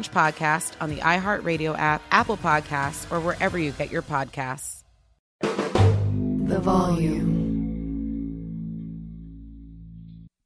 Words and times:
podcast 0.00 0.72
on 0.80 0.90
the 0.90 0.96
iHeartRadio 0.96 1.78
app, 1.78 2.02
Apple 2.10 2.36
Podcasts, 2.36 3.10
or 3.12 3.20
wherever 3.20 3.58
you 3.58 3.72
get 3.72 3.90
your 3.90 4.02
podcasts. 4.02 4.82
The 5.40 6.60
volume. 6.60 7.42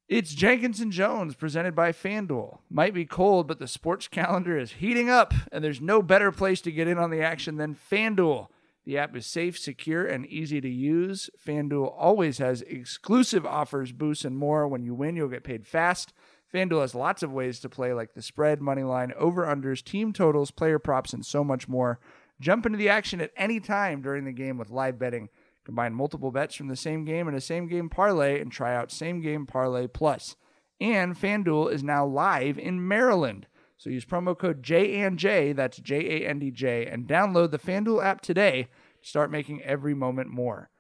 It's 0.09 0.35
Jenkins 0.35 0.79
and 0.79 0.93
Jones 0.93 1.35
presented 1.35 1.75
by 1.75 1.91
FanDuel. 1.91 2.59
Might 2.71 2.95
be 2.95 3.05
cold, 3.05 3.49
but 3.49 3.59
the 3.59 3.67
sports 3.67 4.07
calendar 4.07 4.57
is 4.57 4.73
heating 4.73 5.11
up, 5.11 5.35
and 5.51 5.65
there's 5.65 5.81
no 5.81 6.01
better 6.01 6.31
place 6.31 6.61
to 6.61 6.71
get 6.71 6.87
in 6.87 6.97
on 6.97 7.11
the 7.11 7.23
action 7.23 7.57
than 7.57 7.75
FanDuel. 7.75 8.47
The 8.85 8.99
app 8.99 9.17
is 9.17 9.27
safe, 9.27 9.59
secure, 9.59 10.07
and 10.07 10.25
easy 10.27 10.61
to 10.61 10.69
use. 10.69 11.29
FanDuel 11.45 11.93
always 11.99 12.39
has 12.39 12.63
exclusive 12.63 13.45
offers, 13.45 13.91
boosts, 13.91 14.25
and 14.25 14.39
more. 14.39 14.69
When 14.69 14.85
you 14.85 14.95
win, 14.95 15.17
you'll 15.17 15.29
get 15.29 15.43
paid 15.43 15.67
fast. 15.67 16.13
FanDuel 16.53 16.81
has 16.81 16.95
lots 16.95 17.23
of 17.23 17.33
ways 17.33 17.61
to 17.61 17.69
play, 17.69 17.93
like 17.93 18.15
the 18.15 18.23
spread, 18.23 18.61
money 18.61 18.83
line, 18.83 19.13
over 19.17 19.45
unders, 19.47 19.83
team 19.83 20.13
totals, 20.13 20.51
player 20.51 20.79
props, 20.79 21.13
and 21.13 21.27
so 21.27 21.43
much 21.43 21.69
more. 21.69 21.99
Jump 22.41 22.67
into 22.67 22.79
the 22.79 22.89
action 22.89 23.21
at 23.21 23.33
any 23.37 23.61
time 23.61 24.03
during 24.03 24.25
the 24.25 24.33
game 24.33 24.59
with 24.59 24.71
live 24.71 24.99
betting. 24.99 25.29
Combine 25.65 25.95
multiple 25.95 26.31
bets 26.31 26.55
from 26.55 26.69
the 26.69 26.77
same 26.77 27.05
game 27.05 27.27
in 27.27 27.35
a 27.35 27.41
same 27.41 27.67
game 27.67 27.89
parlay 27.89 28.41
and 28.41 28.53
try 28.53 28.77
out 28.77 28.93
same 28.93 29.21
game 29.21 29.47
parlay 29.47 29.89
plus. 29.89 30.37
And 30.81 31.17
FanDuel 31.19 31.73
is 31.73 31.83
now 31.83 32.07
live 32.07 32.59
in 32.59 32.87
Maryland. 32.87 33.49
So 33.77 33.91
use 33.91 34.05
promo 34.05 34.39
code 34.39 34.63
JANDJ, 34.63 35.57
that's 35.57 35.79
J 35.79 36.23
A 36.23 36.29
N 36.29 36.39
D 36.39 36.51
J, 36.51 36.87
and 36.87 37.09
download 37.09 37.51
the 37.51 37.59
FanDuel 37.59 38.05
app 38.05 38.21
today 38.21 38.69
to 39.03 39.09
start 39.09 39.31
making 39.31 39.63
every 39.63 39.95
moment 39.95 40.31
more. 40.31 40.71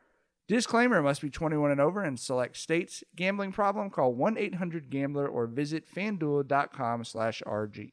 Disclaimer 0.48 1.02
must 1.02 1.22
be 1.22 1.28
21 1.28 1.72
and 1.72 1.80
over 1.80 2.04
and 2.04 2.20
select 2.20 2.56
states. 2.56 3.02
Gambling 3.16 3.50
problem? 3.50 3.90
Call 3.90 4.14
1-800-GAMBLER 4.14 5.26
or 5.26 5.48
visit 5.48 5.92
fanduel.com 5.92 7.02
slash 7.02 7.42
RG. 7.44 7.90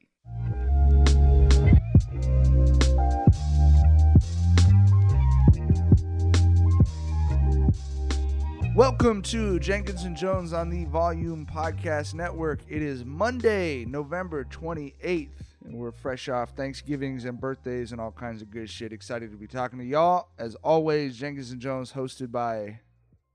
Welcome 8.75 9.23
to 9.23 9.59
Jenkins 9.59 10.03
and 10.03 10.15
Jones 10.15 10.53
on 10.53 10.69
the 10.69 10.85
Volume 10.85 11.47
Podcast 11.47 12.13
Network. 12.13 12.59
It 12.69 12.83
is 12.83 13.03
Monday, 13.03 13.83
November 13.85 14.43
28th, 14.45 15.29
and 15.63 15.75
we're 15.75 15.91
fresh 15.91 16.29
off 16.29 16.51
Thanksgivings 16.51 17.25
and 17.25 17.39
birthdays 17.39 17.91
and 17.91 18.01
all 18.01 18.11
kinds 18.11 18.41
of 18.41 18.51
good 18.51 18.69
shit. 18.69 18.91
Excited 18.91 19.31
to 19.31 19.37
be 19.37 19.47
talking 19.47 19.79
to 19.79 19.85
y'all. 19.85 20.29
As 20.37 20.55
always, 20.55 21.17
Jenkins 21.17 21.51
and 21.51 21.61
Jones 21.61 21.93
hosted 21.93 22.31
by 22.31 22.79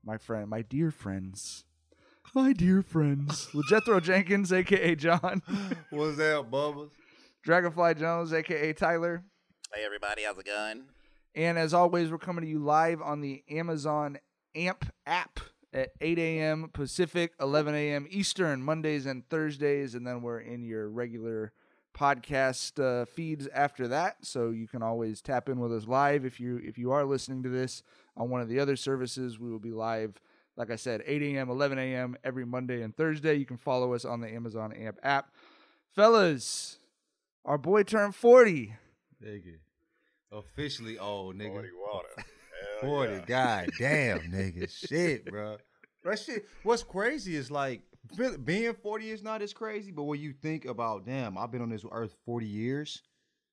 my 0.03 0.17
friend, 0.17 0.49
my 0.49 0.61
dear 0.61 0.91
friends. 0.91 1.65
My 2.35 2.53
dear 2.53 2.81
friends. 2.83 3.49
Jethro 3.69 3.99
Jenkins, 3.99 4.53
aka 4.53 4.95
John. 4.95 5.41
What's 5.89 6.17
that, 6.17 6.49
Bubba? 6.51 6.89
Dragonfly 7.41 7.95
Jones, 7.95 8.33
aka 8.33 8.73
Tyler. 8.73 9.23
Hey 9.73 9.83
everybody, 9.83 10.23
how's 10.23 10.37
it 10.37 10.45
going? 10.45 10.83
And 11.35 11.57
as 11.57 11.73
always, 11.73 12.11
we're 12.11 12.17
coming 12.17 12.43
to 12.43 12.49
you 12.49 12.59
live 12.59 13.01
on 13.01 13.21
the 13.21 13.43
Amazon 13.49 14.17
AMP 14.55 14.85
app 15.05 15.39
at 15.73 15.91
8 16.01 16.17
a.m. 16.17 16.69
Pacific, 16.73 17.33
11 17.39 17.75
a.m. 17.75 18.07
Eastern, 18.09 18.63
Mondays 18.63 19.05
and 19.05 19.27
Thursdays, 19.29 19.93
and 19.93 20.05
then 20.05 20.21
we're 20.21 20.39
in 20.39 20.63
your 20.63 20.89
regular 20.89 21.53
podcast 21.93 22.79
uh, 22.83 23.05
feeds 23.05 23.47
after 23.53 23.87
that. 23.89 24.17
So 24.21 24.49
you 24.49 24.67
can 24.67 24.81
always 24.81 25.21
tap 25.21 25.49
in 25.49 25.59
with 25.59 25.73
us 25.73 25.87
live 25.87 26.25
if 26.25 26.39
you 26.39 26.59
if 26.63 26.77
you 26.77 26.91
are 26.91 27.05
listening 27.05 27.43
to 27.43 27.49
this 27.49 27.83
on 28.15 28.29
one 28.29 28.41
of 28.41 28.47
the 28.47 28.59
other 28.59 28.75
services. 28.75 29.39
We 29.39 29.51
will 29.51 29.59
be 29.59 29.71
live, 29.71 30.19
like 30.55 30.71
I 30.71 30.75
said, 30.75 31.01
8 31.05 31.21
a.m., 31.21 31.49
11 31.49 31.77
a.m. 31.79 32.15
every 32.23 32.45
Monday 32.45 32.81
and 32.81 32.95
Thursday. 32.95 33.35
You 33.35 33.45
can 33.45 33.57
follow 33.57 33.93
us 33.93 34.05
on 34.05 34.21
the 34.21 34.29
Amazon 34.29 34.73
AMP 34.73 34.97
app, 35.03 35.31
fellas. 35.95 36.77
Our 37.45 37.57
boy 37.57 37.83
turned 37.83 38.15
40. 38.15 38.75
Nigga. 39.23 39.55
Officially 40.31 40.99
old, 40.99 41.35
nigga. 41.35 41.53
40 41.53 41.69
water. 41.91 42.07
Hell 42.17 42.89
40. 42.89 43.13
yeah. 43.13 43.19
God 43.25 43.69
damn, 43.79 44.19
nigga. 44.31 44.69
Shit, 44.87 45.25
bro. 45.25 45.57
That 46.03 46.19
shit. 46.19 46.45
What's 46.63 46.83
crazy 46.83 47.35
is 47.35 47.51
like 47.51 47.81
be- 47.81 47.88
being 48.43 48.73
40 48.73 49.09
is 49.11 49.23
not 49.23 49.41
as 49.41 49.53
crazy, 49.53 49.91
but 49.91 50.03
when 50.03 50.19
you 50.19 50.33
think 50.33 50.65
about, 50.65 51.05
damn, 51.05 51.37
I've 51.37 51.51
been 51.51 51.61
on 51.61 51.69
this 51.69 51.85
earth 51.91 52.15
40 52.25 52.45
years, 52.45 53.01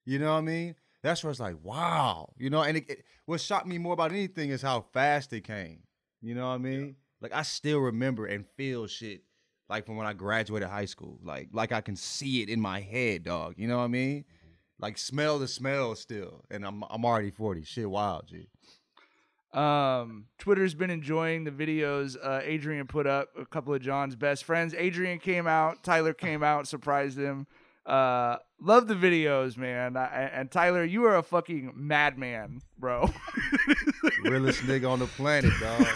you 0.05 0.19
know 0.19 0.33
what 0.33 0.39
I 0.39 0.43
mean? 0.43 0.75
That's 1.03 1.23
where 1.23 1.31
it's 1.31 1.41
like, 1.41 1.57
wow. 1.63 2.33
You 2.37 2.51
know, 2.51 2.63
and 2.63 2.79
it, 2.79 2.91
it, 2.91 3.05
what 3.27 3.41
shocked 3.41 3.67
me 3.67 3.79
more 3.79 3.93
about 3.93 4.13
anything 4.13 4.51
is 4.51 4.63
how 4.63 4.87
fast 4.93 5.33
it 5.33 5.43
came. 5.45 5.81
You 6.21 6.35
know 6.35 6.49
what 6.49 6.55
I 6.55 6.59
mean? 6.59 6.97
Like 7.21 7.33
I 7.33 7.43
still 7.43 7.79
remember 7.79 8.27
and 8.27 8.45
feel 8.57 8.87
shit 8.87 9.23
like 9.69 9.87
from 9.87 9.97
when 9.97 10.07
I 10.07 10.13
graduated 10.13 10.69
high 10.69 10.85
school. 10.85 11.19
Like 11.23 11.49
like 11.53 11.73
I 11.73 11.81
can 11.81 11.97
see 11.97 12.43
it 12.43 12.49
in 12.49 12.61
my 12.61 12.81
head, 12.81 13.25
dog. 13.25 13.55
You 13.57 13.69
know 13.69 13.79
what 13.79 13.85
I 13.85 13.89
mean? 13.89 14.21
Mm-hmm. 14.21 14.53
Like 14.79 14.99
smell 14.99 15.39
the 15.39 15.49
smell 15.49 15.95
still. 15.95 16.45
And 16.51 16.65
I'm 16.65 16.83
I'm 16.91 17.05
already 17.05 17.31
40. 17.31 17.65
Shit 17.65 17.89
wild, 17.89 18.29
G. 18.29 18.49
Um, 19.53 20.27
Twitter's 20.39 20.75
been 20.75 20.91
enjoying 20.91 21.45
the 21.45 21.51
videos 21.51 22.17
uh, 22.23 22.41
Adrian 22.43 22.87
put 22.87 23.07
up. 23.07 23.29
A 23.39 23.47
couple 23.47 23.73
of 23.75 23.81
John's 23.81 24.15
best 24.17 24.45
friends. 24.45 24.75
Adrian 24.75 25.19
came 25.19 25.47
out. 25.47 25.83
Tyler 25.83 26.13
came 26.13 26.43
out. 26.43 26.69
Surprised 26.69 27.19
him. 27.19 27.47
Uh, 27.87 28.37
love 28.61 28.89
the 28.89 28.95
videos, 28.95 29.57
man. 29.57 29.97
I, 29.97 30.07
and 30.35 30.51
Tyler, 30.51 30.83
you 30.85 31.05
are 31.05 31.17
a 31.17 31.23
fucking 31.23 31.73
madman, 31.77 32.61
bro. 32.79 33.09
Realest 34.25 34.63
nigga 34.63 34.91
on 34.91 34.99
the 34.99 35.07
planet, 35.07 35.53
dog. 35.61 35.87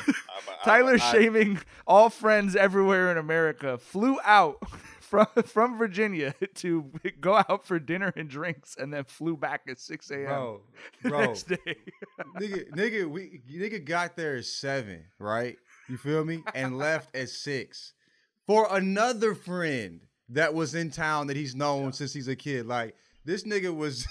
Tyler 0.64 0.94
I- 0.94 1.12
shaving 1.12 1.58
all 1.86 2.08
friends 2.08 2.54
everywhere 2.54 3.10
in 3.10 3.18
America 3.18 3.76
flew 3.76 4.18
out 4.24 4.62
from 5.10 5.26
from 5.44 5.76
Virginia 5.76 6.34
to 6.54 6.90
go 7.20 7.34
out 7.48 7.66
for 7.66 7.78
dinner 7.78 8.12
and 8.16 8.28
drinks, 8.28 8.76
and 8.78 8.94
then 8.94 9.04
flew 9.04 9.36
back 9.36 9.62
at 9.68 9.78
six 9.78 10.10
a.m. 10.10 10.24
Bro, 10.24 10.60
the 11.02 11.08
bro. 11.08 11.20
next 11.20 11.42
day. 11.48 11.76
nigga, 12.38 12.70
nigga, 12.70 13.10
we 13.10 13.42
nigga 13.52 13.84
got 13.84 14.16
there 14.16 14.36
at 14.36 14.44
seven, 14.44 15.04
right? 15.18 15.56
You 15.88 15.96
feel 15.96 16.24
me? 16.24 16.42
And 16.54 16.78
left 16.78 17.14
at 17.14 17.28
six 17.28 17.92
for 18.46 18.68
another 18.70 19.34
friend 19.34 20.00
that 20.28 20.54
was 20.54 20.74
in 20.74 20.90
town 20.90 21.26
that 21.26 21.36
he's 21.36 21.54
known 21.56 21.92
since 21.92 22.12
he's 22.12 22.28
a 22.28 22.36
kid. 22.36 22.66
Like 22.66 22.94
this 23.24 23.42
nigga 23.42 23.74
was 23.74 24.06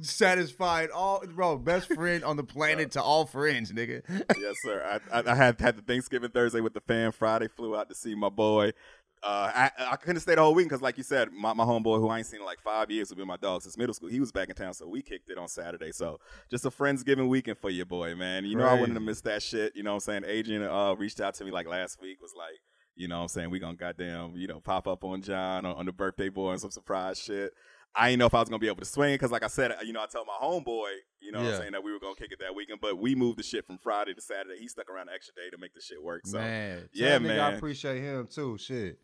satisfied. 0.00 0.90
All 0.90 1.22
bro, 1.26 1.58
best 1.58 1.92
friend 1.92 2.24
on 2.24 2.36
the 2.36 2.44
planet 2.44 2.92
to 2.92 3.02
all 3.02 3.26
friends, 3.26 3.70
nigga. 3.72 4.02
yes, 4.08 4.54
sir. 4.64 5.00
I, 5.12 5.18
I, 5.18 5.32
I 5.32 5.34
had 5.34 5.60
had 5.60 5.76
the 5.76 5.82
Thanksgiving 5.82 6.30
Thursday 6.30 6.60
with 6.60 6.72
the 6.72 6.80
fam. 6.80 7.12
Friday 7.12 7.48
flew 7.48 7.76
out 7.76 7.90
to 7.90 7.94
see 7.94 8.14
my 8.14 8.30
boy. 8.30 8.72
Uh, 9.22 9.52
I, 9.54 9.70
I 9.92 9.96
couldn't 9.96 10.20
stay 10.20 10.34
the 10.34 10.42
whole 10.42 10.54
week 10.54 10.66
because, 10.66 10.82
like 10.82 10.96
you 10.98 11.04
said, 11.04 11.32
my, 11.32 11.52
my 11.52 11.64
homeboy 11.64 11.98
who 12.00 12.08
I 12.08 12.18
ain't 12.18 12.26
seen 12.26 12.40
in 12.40 12.46
like 12.46 12.60
five 12.60 12.90
years, 12.90 13.08
who 13.08 13.14
been 13.14 13.28
my 13.28 13.36
dog 13.36 13.62
since 13.62 13.78
middle 13.78 13.94
school, 13.94 14.08
he 14.08 14.18
was 14.18 14.32
back 14.32 14.48
in 14.48 14.56
town, 14.56 14.74
so 14.74 14.88
we 14.88 15.00
kicked 15.00 15.30
it 15.30 15.38
on 15.38 15.46
Saturday. 15.46 15.92
So 15.92 16.18
just 16.50 16.64
a 16.66 16.70
friendsgiving 16.70 17.28
weekend 17.28 17.58
for 17.58 17.70
your 17.70 17.86
boy, 17.86 18.16
man. 18.16 18.44
You 18.44 18.56
know 18.56 18.66
I 18.66 18.74
wouldn't 18.74 18.94
have 18.94 19.02
missed 19.02 19.24
that 19.24 19.42
shit. 19.42 19.76
You 19.76 19.84
know 19.84 19.92
what 19.92 20.08
I'm 20.08 20.22
saying? 20.22 20.24
Adrian 20.26 20.64
uh, 20.64 20.94
reached 20.94 21.20
out 21.20 21.34
to 21.34 21.44
me 21.44 21.52
like 21.52 21.68
last 21.68 22.00
week, 22.00 22.20
was 22.20 22.34
like, 22.36 22.58
you 22.96 23.06
know 23.06 23.18
what 23.18 23.22
I'm 23.22 23.28
saying? 23.28 23.50
We 23.50 23.60
gonna 23.60 23.76
goddamn, 23.76 24.34
you 24.36 24.48
know, 24.48 24.58
pop 24.60 24.88
up 24.88 25.04
on 25.04 25.22
John 25.22 25.64
on, 25.66 25.76
on 25.76 25.86
the 25.86 25.92
birthday 25.92 26.28
boy 26.28 26.52
and 26.52 26.60
some 26.60 26.70
surprise 26.72 27.18
shit. 27.20 27.52
I 27.94 28.08
didn't 28.08 28.20
know 28.20 28.26
if 28.26 28.34
I 28.34 28.40
was 28.40 28.48
gonna 28.48 28.58
be 28.58 28.68
able 28.68 28.78
to 28.78 28.84
swing 28.86 29.12
it 29.12 29.16
because, 29.16 29.30
like 29.30 29.44
I 29.44 29.48
said, 29.48 29.72
you 29.84 29.92
know, 29.92 30.02
I 30.02 30.06
told 30.06 30.26
my 30.26 30.38
homeboy, 30.42 30.94
you 31.20 31.30
know, 31.30 31.40
what 31.40 31.48
I'm 31.54 31.60
saying 31.60 31.72
that 31.72 31.84
we 31.84 31.92
were 31.92 32.00
gonna 32.00 32.14
kick 32.14 32.32
it 32.32 32.38
that 32.40 32.54
weekend, 32.54 32.80
but 32.80 32.98
we 32.98 33.14
moved 33.14 33.38
the 33.38 33.42
shit 33.42 33.66
from 33.66 33.78
Friday 33.78 34.14
to 34.14 34.20
Saturday. 34.20 34.58
He 34.58 34.66
stuck 34.66 34.88
around 34.90 35.08
an 35.08 35.14
extra 35.14 35.34
day 35.34 35.50
to 35.50 35.58
make 35.58 35.74
the 35.74 35.80
shit 35.80 36.02
work. 36.02 36.26
So 36.26 36.38
man, 36.38 36.88
yeah, 36.92 37.18
nigga, 37.18 37.40
I 37.40 37.52
appreciate 37.52 38.00
him 38.00 38.26
too. 38.26 38.56
Shit. 38.58 38.98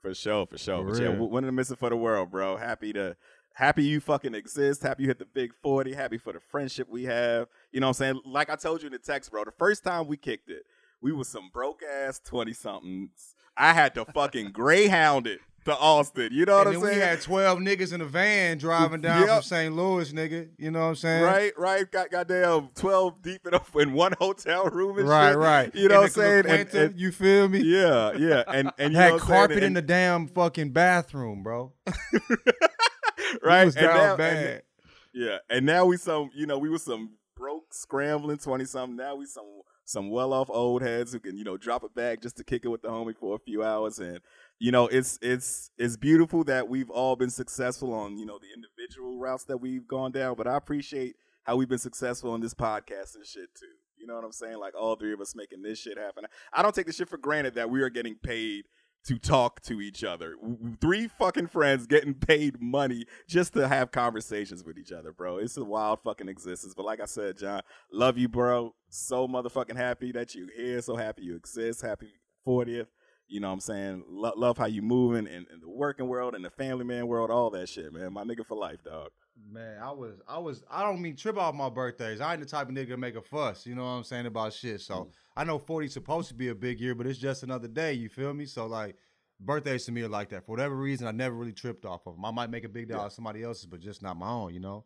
For 0.00 0.14
sure, 0.14 0.46
for 0.46 0.58
sure. 0.58 0.82
For 0.84 0.90
but 0.90 1.00
yeah, 1.00 1.08
w- 1.08 1.30
winning 1.30 1.46
the 1.46 1.52
missing 1.52 1.76
for 1.76 1.90
the 1.90 1.96
world, 1.96 2.30
bro. 2.30 2.56
Happy 2.56 2.92
to 2.92 3.16
happy 3.52 3.84
you 3.84 4.00
fucking 4.00 4.34
exist. 4.34 4.82
Happy 4.82 5.02
you 5.02 5.08
hit 5.08 5.18
the 5.18 5.24
big 5.26 5.52
40. 5.62 5.92
Happy 5.92 6.18
for 6.18 6.32
the 6.32 6.40
friendship 6.40 6.88
we 6.88 7.04
have. 7.04 7.48
You 7.72 7.80
know 7.80 7.86
what 7.88 8.00
I'm 8.00 8.14
saying? 8.14 8.20
Like 8.24 8.50
I 8.50 8.56
told 8.56 8.82
you 8.82 8.86
in 8.86 8.92
the 8.92 8.98
text, 8.98 9.30
bro, 9.30 9.44
the 9.44 9.52
first 9.52 9.84
time 9.84 10.06
we 10.06 10.16
kicked 10.16 10.50
it, 10.50 10.64
we 11.00 11.12
was 11.12 11.28
some 11.28 11.50
broke 11.52 11.82
ass 11.82 12.20
20 12.24 12.52
somethings. 12.52 13.34
I 13.56 13.72
had 13.72 13.94
to 13.94 14.04
fucking 14.04 14.52
greyhound 14.52 15.26
it 15.26 15.40
to 15.68 15.76
Austin. 15.78 16.30
You 16.32 16.44
know 16.44 16.58
what 16.58 16.66
and 16.66 16.76
I'm 16.76 16.82
saying? 16.82 16.96
we 16.96 17.00
had 17.02 17.20
12 17.20 17.58
niggas 17.60 17.92
in 17.92 18.00
a 18.00 18.04
van 18.04 18.58
driving 18.58 19.00
down 19.00 19.20
Yep. 19.22 19.28
from 19.30 19.42
St. 19.42 19.74
Louis, 19.74 20.12
nigga. 20.12 20.48
You 20.58 20.70
know 20.70 20.80
what 20.80 20.86
I'm 20.86 20.94
saying? 20.96 21.22
Right, 21.24 21.52
right. 21.58 21.90
Got 21.90 22.10
goddamn 22.10 22.68
12 22.74 23.22
deep 23.22 23.46
in, 23.46 23.54
a, 23.54 23.60
in 23.80 23.92
one 23.92 24.12
hotel 24.18 24.64
room 24.66 24.98
and 24.98 25.08
Right, 25.08 25.30
shit. 25.30 25.38
right. 25.38 25.74
You 25.74 25.88
know 25.88 25.94
In 25.96 26.00
what 26.00 26.04
I'm 26.04 26.10
saying? 26.10 26.46
And- 26.46 26.74
and- 26.74 27.00
you 27.00 27.12
feel 27.12 27.48
me? 27.48 27.60
yeah, 27.60 28.12
yeah. 28.12 28.42
And 28.48 28.70
and 28.78 28.92
you 28.94 28.98
had 28.98 29.08
know 29.08 29.14
what 29.14 29.22
I'm 29.22 29.28
saying? 29.28 29.38
carpet 29.48 29.62
in 29.62 29.72
the 29.74 29.82
damn 29.82 30.26
fucking 30.26 30.70
bathroom, 30.72 31.42
bro. 31.42 31.72
right? 33.42 33.64
was 33.64 33.76
And 33.76 33.86
down 33.86 33.96
now- 33.96 34.16
bad. 34.16 34.62
yeah, 35.12 35.38
and 35.50 35.66
now 35.66 35.84
we 35.86 35.96
some, 35.96 36.30
you 36.34 36.46
know, 36.46 36.58
we 36.58 36.68
were 36.68 36.78
some 36.78 37.10
broke, 37.36 37.72
scrambling 37.72 38.38
twenty 38.38 38.64
something. 38.64 38.96
Now 38.96 39.16
we 39.16 39.26
some 39.26 39.44
some 39.84 40.10
well 40.10 40.32
off 40.34 40.50
old 40.50 40.82
heads 40.82 41.12
who 41.12 41.20
can, 41.20 41.36
you 41.36 41.44
know, 41.44 41.56
drop 41.56 41.82
a 41.82 41.88
bag 41.88 42.20
just 42.20 42.36
to 42.36 42.44
kick 42.44 42.64
it 42.64 42.68
with 42.68 42.82
the 42.82 42.88
homie 42.88 43.16
for 43.16 43.34
a 43.34 43.38
few 43.38 43.62
hours. 43.64 43.98
And 43.98 44.20
you 44.58 44.72
know, 44.72 44.86
it's 44.88 45.18
it's 45.22 45.70
it's 45.78 45.96
beautiful 45.96 46.44
that 46.44 46.68
we've 46.68 46.90
all 46.90 47.16
been 47.16 47.30
successful 47.30 47.92
on 47.92 48.18
you 48.18 48.26
know 48.26 48.38
the 48.38 48.48
individual 48.54 49.18
routes 49.18 49.44
that 49.44 49.58
we've 49.58 49.86
gone 49.86 50.12
down. 50.12 50.36
But 50.36 50.46
I 50.46 50.56
appreciate 50.56 51.16
how 51.44 51.56
we've 51.56 51.68
been 51.68 51.78
successful 51.78 52.32
on 52.32 52.40
this 52.40 52.54
podcast 52.54 53.14
and 53.14 53.24
shit 53.24 53.54
too. 53.54 53.66
You 53.96 54.06
know 54.06 54.14
what 54.14 54.24
I'm 54.24 54.32
saying? 54.32 54.58
Like 54.58 54.74
all 54.74 54.96
three 54.96 55.12
of 55.12 55.20
us 55.20 55.34
making 55.34 55.62
this 55.62 55.78
shit 55.78 55.98
happen. 55.98 56.24
I 56.52 56.62
don't 56.62 56.74
take 56.74 56.86
the 56.86 56.92
shit 56.92 57.08
for 57.08 57.18
granted 57.18 57.54
that 57.54 57.70
we 57.70 57.82
are 57.82 57.90
getting 57.90 58.16
paid 58.16 58.64
to 59.06 59.18
talk 59.18 59.60
to 59.62 59.80
each 59.80 60.04
other. 60.04 60.34
Three 60.80 61.08
fucking 61.08 61.46
friends 61.46 61.86
getting 61.86 62.14
paid 62.14 62.60
money 62.60 63.06
just 63.28 63.54
to 63.54 63.68
have 63.68 63.90
conversations 63.90 64.64
with 64.64 64.76
each 64.76 64.92
other, 64.92 65.12
bro. 65.12 65.38
It's 65.38 65.56
a 65.56 65.64
wild 65.64 66.00
fucking 66.02 66.28
existence. 66.28 66.74
But 66.74 66.84
like 66.84 67.00
I 67.00 67.06
said, 67.06 67.38
John, 67.38 67.62
love 67.92 68.18
you, 68.18 68.28
bro. 68.28 68.74
So 68.90 69.26
motherfucking 69.26 69.76
happy 69.76 70.12
that 70.12 70.34
you 70.34 70.48
here. 70.54 70.82
So 70.82 70.96
happy 70.96 71.22
you 71.22 71.36
exist. 71.36 71.80
Happy 71.80 72.08
40th. 72.46 72.88
You 73.28 73.40
know 73.40 73.48
what 73.48 73.54
I'm 73.54 73.60
saying? 73.60 74.04
Lo- 74.08 74.32
love 74.36 74.56
how 74.56 74.66
you 74.66 74.80
moving 74.82 75.26
in, 75.26 75.46
in 75.52 75.60
the 75.60 75.68
working 75.68 76.08
world 76.08 76.34
and 76.34 76.44
the 76.44 76.50
family 76.50 76.84
man 76.84 77.06
world, 77.06 77.30
all 77.30 77.50
that 77.50 77.68
shit, 77.68 77.92
man. 77.92 78.12
My 78.12 78.24
nigga 78.24 78.44
for 78.46 78.56
life, 78.56 78.82
dog. 78.82 79.10
Man, 79.50 79.78
I 79.80 79.92
was, 79.92 80.14
I 80.26 80.38
was, 80.38 80.64
I 80.70 80.82
don't 80.82 81.00
mean 81.00 81.14
trip 81.14 81.36
off 81.36 81.54
my 81.54 81.68
birthdays. 81.68 82.20
I 82.20 82.32
ain't 82.32 82.40
the 82.40 82.48
type 82.48 82.68
of 82.68 82.74
nigga 82.74 82.88
to 82.88 82.96
make 82.96 83.14
a 83.16 83.22
fuss. 83.22 83.66
You 83.66 83.74
know 83.74 83.82
what 83.84 83.90
I'm 83.90 84.04
saying 84.04 84.26
about 84.26 84.52
shit. 84.52 84.80
So 84.80 84.94
Mm. 84.94 85.10
I 85.36 85.44
know 85.44 85.58
40 85.58 85.88
supposed 85.88 86.28
to 86.28 86.34
be 86.34 86.48
a 86.48 86.54
big 86.54 86.80
year, 86.80 86.94
but 86.94 87.06
it's 87.06 87.18
just 87.18 87.42
another 87.44 87.68
day. 87.68 87.92
You 87.92 88.08
feel 88.08 88.32
me? 88.34 88.46
So 88.46 88.66
like, 88.66 88.96
birthdays 89.38 89.84
to 89.84 89.92
me 89.92 90.02
are 90.02 90.08
like 90.08 90.30
that. 90.30 90.44
For 90.46 90.50
whatever 90.52 90.74
reason, 90.74 91.06
I 91.06 91.12
never 91.12 91.36
really 91.36 91.52
tripped 91.52 91.84
off 91.84 92.06
of 92.06 92.16
them. 92.16 92.24
I 92.24 92.30
might 92.32 92.50
make 92.50 92.64
a 92.64 92.68
big 92.68 92.88
deal 92.88 92.98
out 92.98 93.06
of 93.06 93.12
somebody 93.12 93.44
else's, 93.44 93.66
but 93.66 93.78
just 93.80 94.02
not 94.02 94.16
my 94.16 94.28
own. 94.28 94.52
You 94.54 94.60
know. 94.60 94.84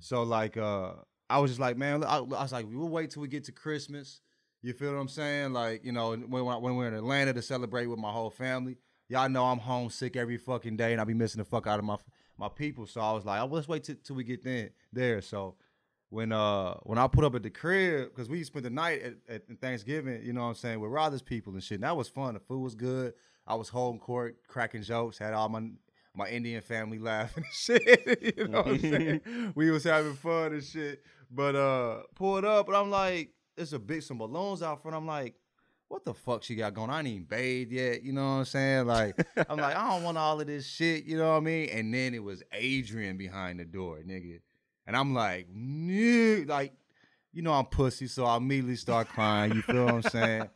So 0.00 0.22
like, 0.24 0.56
uh, 0.56 0.92
I 1.30 1.38
was 1.38 1.52
just 1.52 1.60
like, 1.60 1.78
man, 1.78 2.04
I, 2.04 2.18
I 2.18 2.20
was 2.20 2.52
like, 2.52 2.66
we'll 2.68 2.88
wait 2.88 3.10
till 3.10 3.22
we 3.22 3.28
get 3.28 3.44
to 3.44 3.52
Christmas. 3.52 4.20
You 4.64 4.72
feel 4.72 4.94
what 4.94 4.98
I'm 4.98 5.08
saying? 5.08 5.52
Like, 5.52 5.84
you 5.84 5.92
know, 5.92 6.16
when, 6.16 6.46
when 6.46 6.76
we're 6.76 6.88
in 6.88 6.94
Atlanta 6.94 7.34
to 7.34 7.42
celebrate 7.42 7.84
with 7.84 7.98
my 7.98 8.10
whole 8.10 8.30
family, 8.30 8.78
y'all 9.10 9.28
know 9.28 9.44
I'm 9.44 9.58
homesick 9.58 10.16
every 10.16 10.38
fucking 10.38 10.78
day, 10.78 10.92
and 10.92 11.02
I 11.02 11.04
be 11.04 11.12
missing 11.12 11.40
the 11.40 11.44
fuck 11.44 11.66
out 11.66 11.78
of 11.78 11.84
my 11.84 11.98
my 12.38 12.48
people. 12.48 12.86
So 12.86 13.02
I 13.02 13.12
was 13.12 13.26
like, 13.26 13.42
oh, 13.42 13.46
let's 13.46 13.68
wait 13.68 13.84
till, 13.84 13.96
till 14.02 14.16
we 14.16 14.24
get 14.24 14.42
there. 14.42 14.70
There. 14.90 15.20
So 15.20 15.56
when 16.08 16.32
uh 16.32 16.74
when 16.84 16.96
I 16.96 17.06
put 17.08 17.24
up 17.24 17.34
at 17.34 17.42
the 17.42 17.50
crib, 17.50 18.08
because 18.08 18.30
we 18.30 18.42
spent 18.42 18.64
the 18.64 18.70
night 18.70 19.02
at, 19.02 19.14
at 19.28 19.60
Thanksgiving, 19.60 20.24
you 20.24 20.32
know 20.32 20.40
what 20.40 20.48
I'm 20.48 20.54
saying, 20.54 20.80
with 20.80 20.90
Rother's 20.90 21.20
people 21.20 21.52
and 21.52 21.62
shit. 21.62 21.76
And 21.76 21.84
that 21.84 21.94
was 21.94 22.08
fun. 22.08 22.32
The 22.32 22.40
food 22.40 22.62
was 22.62 22.74
good. 22.74 23.12
I 23.46 23.56
was 23.56 23.68
home 23.68 23.98
court 23.98 24.38
cracking 24.48 24.82
jokes, 24.82 25.18
had 25.18 25.34
all 25.34 25.50
my 25.50 25.68
my 26.14 26.28
Indian 26.28 26.62
family 26.62 26.98
laughing 27.00 27.44
and 27.44 27.52
shit. 27.52 28.34
you 28.38 28.48
know 28.48 28.62
what 28.62 28.68
I'm 28.68 28.80
saying? 28.80 29.20
we 29.54 29.70
was 29.70 29.84
having 29.84 30.14
fun 30.14 30.54
and 30.54 30.64
shit. 30.64 31.02
But 31.30 31.54
uh 31.54 32.04
pulled 32.14 32.46
up 32.46 32.68
and 32.68 32.76
I'm 32.78 32.90
like, 32.90 33.33
there's 33.56 33.72
a 33.72 33.78
big 33.78 34.02
some 34.02 34.18
balloons 34.18 34.62
out 34.62 34.82
front. 34.82 34.96
I'm 34.96 35.06
like, 35.06 35.34
what 35.88 36.04
the 36.04 36.14
fuck 36.14 36.42
she 36.42 36.56
got 36.56 36.74
going? 36.74 36.90
I 36.90 37.00
ain't 37.00 37.08
even 37.08 37.24
bathed 37.24 37.72
yet. 37.72 38.02
You 38.02 38.12
know 38.12 38.22
what 38.22 38.28
I'm 38.28 38.44
saying? 38.46 38.86
Like, 38.86 39.26
I'm 39.48 39.58
like, 39.58 39.76
I 39.76 39.90
don't 39.90 40.02
want 40.02 40.18
all 40.18 40.40
of 40.40 40.46
this 40.46 40.66
shit. 40.66 41.04
You 41.04 41.18
know 41.18 41.30
what 41.30 41.36
I 41.36 41.40
mean? 41.40 41.68
And 41.70 41.92
then 41.92 42.14
it 42.14 42.22
was 42.22 42.42
Adrian 42.52 43.16
behind 43.16 43.60
the 43.60 43.64
door, 43.64 44.00
nigga. 44.06 44.40
And 44.86 44.96
I'm 44.96 45.14
like, 45.14 45.48
like, 46.46 46.72
you 47.32 47.42
know 47.42 47.52
I'm 47.52 47.66
pussy, 47.66 48.06
so 48.06 48.24
I 48.24 48.36
immediately 48.36 48.76
start 48.76 49.08
crying. 49.08 49.54
You 49.54 49.62
feel 49.62 49.86
what 49.86 49.94
I'm 49.94 50.02
saying? 50.02 50.48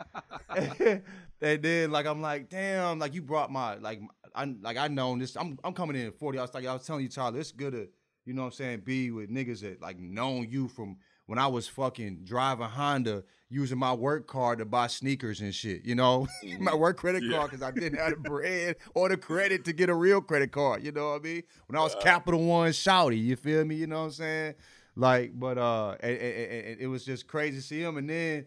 and 1.41 1.63
then 1.63 1.91
like 1.91 2.07
I'm 2.07 2.23
like, 2.23 2.49
damn, 2.49 2.99
like 2.99 3.15
you 3.15 3.23
brought 3.23 3.51
my 3.51 3.75
like 3.77 4.01
I 4.35 4.55
like 4.61 4.77
I 4.77 4.89
known 4.89 5.19
this. 5.19 5.37
I'm 5.37 5.59
I'm 5.65 5.73
coming 5.73 5.97
in 5.97 6.07
at 6.07 6.19
40. 6.19 6.39
I 6.39 6.43
was 6.43 6.55
like, 6.55 6.67
I 6.67 6.73
was 6.73 6.87
telling 6.87 7.03
you, 7.03 7.09
Tyler, 7.09 7.41
it's 7.41 7.51
good 7.51 7.73
to, 7.73 7.89
you 8.25 8.33
know 8.33 8.43
what 8.43 8.49
I'm 8.49 8.53
saying, 8.53 8.81
be 8.85 9.11
with 9.11 9.29
niggas 9.29 9.61
that 9.63 9.83
like 9.83 9.99
known 9.99 10.49
you 10.51 10.69
from 10.69 10.99
when 11.29 11.39
I 11.39 11.47
was 11.47 11.69
fucking 11.69 12.21
driving 12.25 12.67
Honda, 12.67 13.23
using 13.51 13.79
my 13.79 13.93
work 13.93 14.27
card 14.27 14.59
to 14.59 14.65
buy 14.65 14.87
sneakers 14.87 15.41
and 15.43 15.55
shit, 15.55 15.85
you 15.85 15.95
know? 15.95 16.27
my 16.59 16.75
work 16.75 16.97
credit 16.97 17.23
Yeah. 17.23 17.37
card 17.37 17.51
because 17.51 17.63
I 17.63 17.71
didn't 17.71 17.99
have 17.99 18.11
the 18.11 18.17
bread 18.31 18.77
or 18.95 19.09
the 19.11 19.17
credit 19.19 19.65
to 19.67 19.73
get 19.75 19.91
a 19.91 19.95
real 19.95 20.21
credit 20.23 20.53
card, 20.53 20.83
you 20.83 20.91
know 20.91 21.11
what 21.11 21.21
I 21.21 21.25
mean? 21.25 21.43
When 21.67 21.79
I 21.79 21.83
was 21.85 21.95
Capital 22.03 22.43
One 22.45 22.71
shouty, 22.71 23.23
you 23.23 23.37
feel 23.37 23.65
me? 23.65 23.77
You 23.77 23.87
know 23.87 23.99
what 24.01 24.05
I'm 24.07 24.11
saying? 24.13 24.55
Like, 24.97 25.39
but 25.39 25.59
uh, 25.59 25.97
and- 26.01 26.17
and- 26.19 26.67
and 26.67 26.81
it 26.81 26.87
was 26.89 27.05
just 27.05 27.27
crazy 27.29 27.57
to 27.59 27.63
see 27.63 27.81
him. 27.83 27.99
And 27.99 28.09
then, 28.11 28.47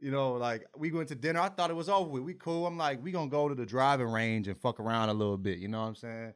you 0.00 0.10
know, 0.10 0.32
like 0.32 0.66
we 0.76 0.90
went 0.90 1.08
to 1.10 1.14
dinner. 1.14 1.38
I 1.40 1.48
thought 1.50 1.70
it 1.70 1.76
was 1.76 1.88
over 1.90 2.08
with. 2.10 2.22
We 2.22 2.34
cool. 2.34 2.66
I'm 2.66 2.76
like, 2.78 3.00
we 3.04 3.12
gonna 3.12 3.30
go 3.30 3.48
to 3.48 3.54
the 3.54 3.64
driving 3.66 4.08
range 4.08 4.48
and 4.48 4.58
fuck 4.58 4.80
around 4.80 5.10
a 5.10 5.14
little 5.14 5.36
bit. 5.38 5.58
You 5.58 5.68
know 5.68 5.82
what 5.82 5.88
I'm 5.88 5.94
saying? 5.94 6.32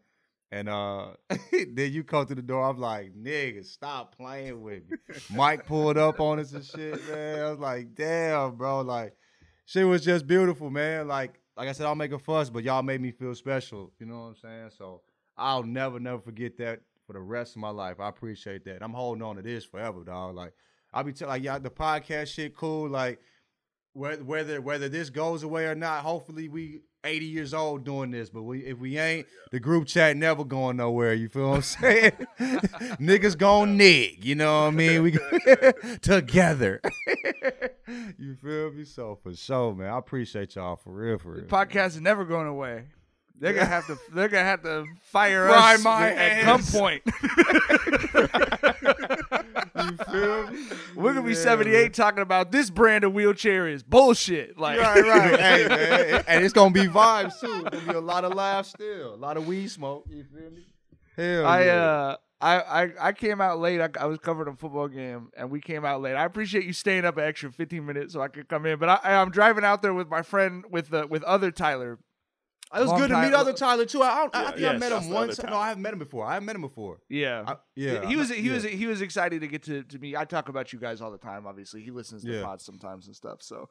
And 0.52 0.68
uh, 0.68 1.08
then 1.50 1.92
you 1.92 2.04
come 2.04 2.26
to 2.26 2.34
the 2.34 2.42
door. 2.42 2.68
I'm 2.68 2.78
like, 2.78 3.14
nigga, 3.14 3.64
stop 3.64 4.16
playing 4.16 4.62
with 4.62 4.88
me. 4.88 4.96
Mike 5.30 5.66
pulled 5.66 5.98
up 5.98 6.20
on 6.20 6.38
us 6.38 6.52
and 6.52 6.64
shit, 6.64 7.08
man. 7.08 7.40
I 7.40 7.50
was 7.50 7.58
like, 7.58 7.94
damn, 7.94 8.56
bro. 8.56 8.80
Like, 8.82 9.16
shit 9.64 9.86
was 9.86 10.04
just 10.04 10.26
beautiful, 10.26 10.70
man. 10.70 11.08
Like, 11.08 11.40
like 11.56 11.68
I 11.68 11.72
said, 11.72 11.86
I'll 11.86 11.94
make 11.94 12.12
a 12.12 12.18
fuss, 12.18 12.50
but 12.50 12.62
y'all 12.62 12.82
made 12.82 13.00
me 13.00 13.10
feel 13.10 13.34
special. 13.34 13.92
You 13.98 14.06
know 14.06 14.18
what 14.18 14.26
I'm 14.26 14.36
saying? 14.36 14.70
So 14.78 15.02
I'll 15.36 15.64
never, 15.64 15.98
never 15.98 16.20
forget 16.20 16.56
that 16.58 16.80
for 17.06 17.12
the 17.14 17.20
rest 17.20 17.56
of 17.56 17.60
my 17.60 17.70
life. 17.70 17.98
I 17.98 18.08
appreciate 18.08 18.64
that. 18.66 18.82
I'm 18.82 18.92
holding 18.92 19.22
on 19.22 19.36
to 19.36 19.42
this 19.42 19.64
forever, 19.64 20.04
dog. 20.04 20.36
Like, 20.36 20.52
I'll 20.92 21.04
be 21.04 21.12
telling, 21.12 21.30
like, 21.30 21.42
y'all, 21.42 21.60
the 21.60 21.70
podcast 21.70 22.28
shit 22.28 22.56
cool. 22.56 22.88
Like, 22.88 23.20
whether 23.94 24.22
whether 24.22 24.60
whether 24.60 24.88
this 24.88 25.10
goes 25.10 25.42
away 25.42 25.64
or 25.64 25.74
not, 25.74 26.02
hopefully 26.02 26.48
we 26.48 26.82
80 27.06 27.26
years 27.26 27.54
old 27.54 27.84
doing 27.84 28.10
this. 28.10 28.28
But 28.28 28.42
we 28.42 28.60
if 28.60 28.78
we 28.78 28.98
ain't, 28.98 29.26
the 29.52 29.60
group 29.60 29.86
chat 29.86 30.16
never 30.16 30.44
going 30.44 30.76
nowhere. 30.76 31.14
You 31.14 31.28
feel 31.28 31.50
what 31.50 31.56
I'm 31.56 31.62
saying? 31.62 32.12
Niggas 33.00 33.38
gon' 33.38 33.76
nig. 33.76 34.24
You 34.24 34.34
know 34.34 34.62
what 34.62 34.68
I 34.68 34.70
mean? 34.72 35.02
We 35.02 35.12
together. 36.02 36.80
you 38.18 38.34
feel 38.34 38.72
me? 38.72 38.84
So 38.84 39.18
for 39.22 39.34
sure, 39.34 39.74
man. 39.74 39.88
I 39.90 39.98
appreciate 39.98 40.56
y'all 40.56 40.76
for 40.76 40.92
real, 40.92 41.18
for 41.18 41.32
real. 41.32 41.44
Podcast 41.44 41.88
is 41.88 42.00
never 42.00 42.24
going 42.24 42.48
away. 42.48 42.84
They're 43.38 43.52
gonna 43.52 43.66
have 43.66 43.86
to. 43.86 43.98
They're 44.14 44.28
gonna 44.28 44.44
have 44.44 44.62
to 44.62 44.86
fire 45.02 45.46
Fry 45.46 45.74
us 45.74 45.84
at 45.86 46.16
hands. 46.16 46.72
gunpoint. 46.72 47.02
You 49.90 49.96
feel 50.04 50.50
me? 50.50 50.66
We're 50.94 51.14
gonna 51.14 51.26
be 51.26 51.32
Yeah, 51.34 51.40
78 51.40 51.94
talking 51.94 52.22
about 52.22 52.50
this 52.52 52.70
brand 52.70 53.04
of 53.04 53.12
wheelchair 53.12 53.68
is 53.68 53.82
bullshit. 53.82 54.58
Like, 54.58 54.78
Right, 54.80 55.02
right. 55.02 55.40
hey, 55.40 55.68
man. 55.68 56.24
And 56.26 56.44
it's 56.44 56.52
gonna 56.52 56.72
be 56.72 56.86
vibes 56.86 57.40
too. 57.40 57.64
It's 57.66 57.76
gonna 57.76 57.92
be 57.92 57.98
a 57.98 58.00
lot 58.00 58.24
of 58.24 58.34
laughs 58.34 58.70
still. 58.70 59.14
A 59.14 59.16
lot 59.16 59.36
of 59.36 59.46
weed 59.46 59.68
smoke. 59.68 60.06
You 60.10 60.24
feel 60.24 60.50
me? 60.50 60.64
Hell 61.16 61.46
I 61.46 61.64
yeah. 61.64 61.72
uh 61.72 62.16
I, 62.38 62.60
I 62.60 62.92
I 63.00 63.12
came 63.12 63.40
out 63.40 63.58
late. 63.60 63.80
I, 63.80 63.88
I 63.98 64.04
was 64.04 64.18
covering 64.18 64.52
a 64.52 64.56
football 64.56 64.88
game, 64.88 65.30
and 65.36 65.50
we 65.50 65.58
came 65.60 65.86
out 65.86 66.02
late. 66.02 66.14
I 66.16 66.24
appreciate 66.26 66.64
you 66.64 66.74
staying 66.74 67.06
up 67.06 67.16
an 67.16 67.24
extra 67.24 67.50
15 67.50 67.84
minutes 67.86 68.12
so 68.12 68.20
I 68.20 68.28
could 68.28 68.46
come 68.48 68.66
in. 68.66 68.78
But 68.78 68.90
I, 69.02 69.14
I'm 69.14 69.30
driving 69.30 69.64
out 69.64 69.80
there 69.80 69.94
with 69.94 70.10
my 70.10 70.20
friend 70.20 70.64
with 70.68 70.90
the 70.90 71.06
with 71.06 71.22
other 71.22 71.50
Tyler. 71.50 71.98
It 72.74 72.80
was 72.80 72.88
long 72.88 72.98
good 72.98 73.10
to 73.10 73.22
meet 73.22 73.32
other 73.32 73.52
Tyler 73.52 73.84
too. 73.86 74.02
I, 74.02 74.08
I, 74.08 74.16
don't- 74.22 74.34
I 74.34 74.40
Yeah, 74.42 74.46
think 74.48 74.60
yeah, 74.60 74.68
I 74.70 74.72
met 74.78 74.90
shouts 74.90 75.04
him 75.06 75.10
to 75.12 75.16
other 75.18 75.26
once. 75.26 75.38
No, 75.38 75.44
Tyler. 75.44 75.56
I 75.56 75.68
haven't 75.68 75.82
met 75.82 75.92
him 75.92 75.98
before. 76.00 76.26
I 76.26 76.32
haven't 76.34 76.46
met 76.46 76.56
him 76.56 76.62
before. 76.62 76.98
Yeah, 77.08 77.44
I, 77.46 77.56
yeah, 77.76 78.08
he 78.08 78.16
was 78.16 78.30
I- 78.32 78.34
he 78.34 78.48
was 78.50 78.64
he 78.64 78.86
was 78.86 79.00
excited 79.00 79.40
to 79.40 79.46
get 79.46 79.62
to, 79.64 79.82
to 79.84 79.98
me. 79.98 80.16
I 80.16 80.24
talk 80.24 80.48
about 80.48 80.72
you 80.72 80.78
guys 80.80 81.00
all 81.00 81.10
the 81.12 81.18
time. 81.18 81.46
Obviously, 81.46 81.82
he 81.82 81.90
listens 81.92 82.24
to 82.24 82.30
Yeah. 82.32 82.42
pods 82.42 82.64
sometimes 82.64 83.06
and 83.06 83.14
stuff. 83.14 83.40
So, 83.42 83.68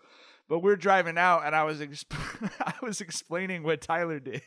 but 0.47 0.59
we're 0.59 0.77
driving 0.77 1.17
out, 1.17 1.45
and 1.45 1.53
I 1.55 1.63
was 1.65 1.79
exp- 1.81 2.51
I 2.61 2.73
was 2.81 3.01
explaining 3.01 3.63
what 3.63 3.81
Tyler 3.81 4.19
did, 4.19 4.41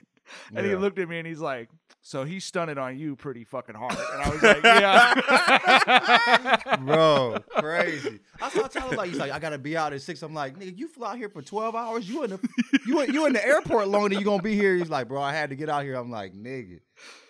and 0.54 0.66
he 0.66 0.74
looked 0.76 0.98
at 0.98 1.08
me 1.08 1.18
and 1.18 1.26
he's 1.26 1.40
like, 1.40 1.68
"So 2.02 2.24
he 2.24 2.40
stunted 2.40 2.78
on 2.78 2.98
you 2.98 3.16
pretty 3.16 3.44
fucking 3.44 3.74
hard," 3.74 3.92
and 3.96 4.22
I 4.22 4.28
was 4.30 4.42
like, 4.42 4.62
"Yeah, 6.66 6.76
bro, 6.80 7.38
crazy. 7.58 8.20
I 8.40 8.48
saw 8.50 8.66
Tyler 8.68 8.96
like 8.96 9.10
he's 9.10 9.18
like, 9.18 9.32
I 9.32 9.38
gotta 9.38 9.58
be 9.58 9.76
out 9.76 9.92
at 9.92 10.02
six. 10.02 10.22
I'm 10.22 10.34
like, 10.34 10.58
nigga, 10.58 10.78
you 10.78 10.88
fly 10.88 11.12
out 11.12 11.18
here 11.18 11.28
for 11.28 11.42
twelve 11.42 11.74
hours. 11.74 12.08
You 12.08 12.24
in 12.24 12.30
the 12.30 12.48
you 12.86 13.00
in, 13.00 13.12
you 13.12 13.26
in 13.26 13.32
the 13.32 13.44
airport 13.44 13.88
longer 13.88 14.10
than 14.10 14.18
you 14.18 14.24
gonna 14.24 14.42
be 14.42 14.54
here. 14.54 14.76
He's 14.76 14.90
like, 14.90 15.08
bro, 15.08 15.20
I 15.20 15.32
had 15.32 15.50
to 15.50 15.56
get 15.56 15.68
out 15.68 15.82
here. 15.82 15.94
I'm 15.94 16.10
like, 16.10 16.34
nigga, 16.34 16.80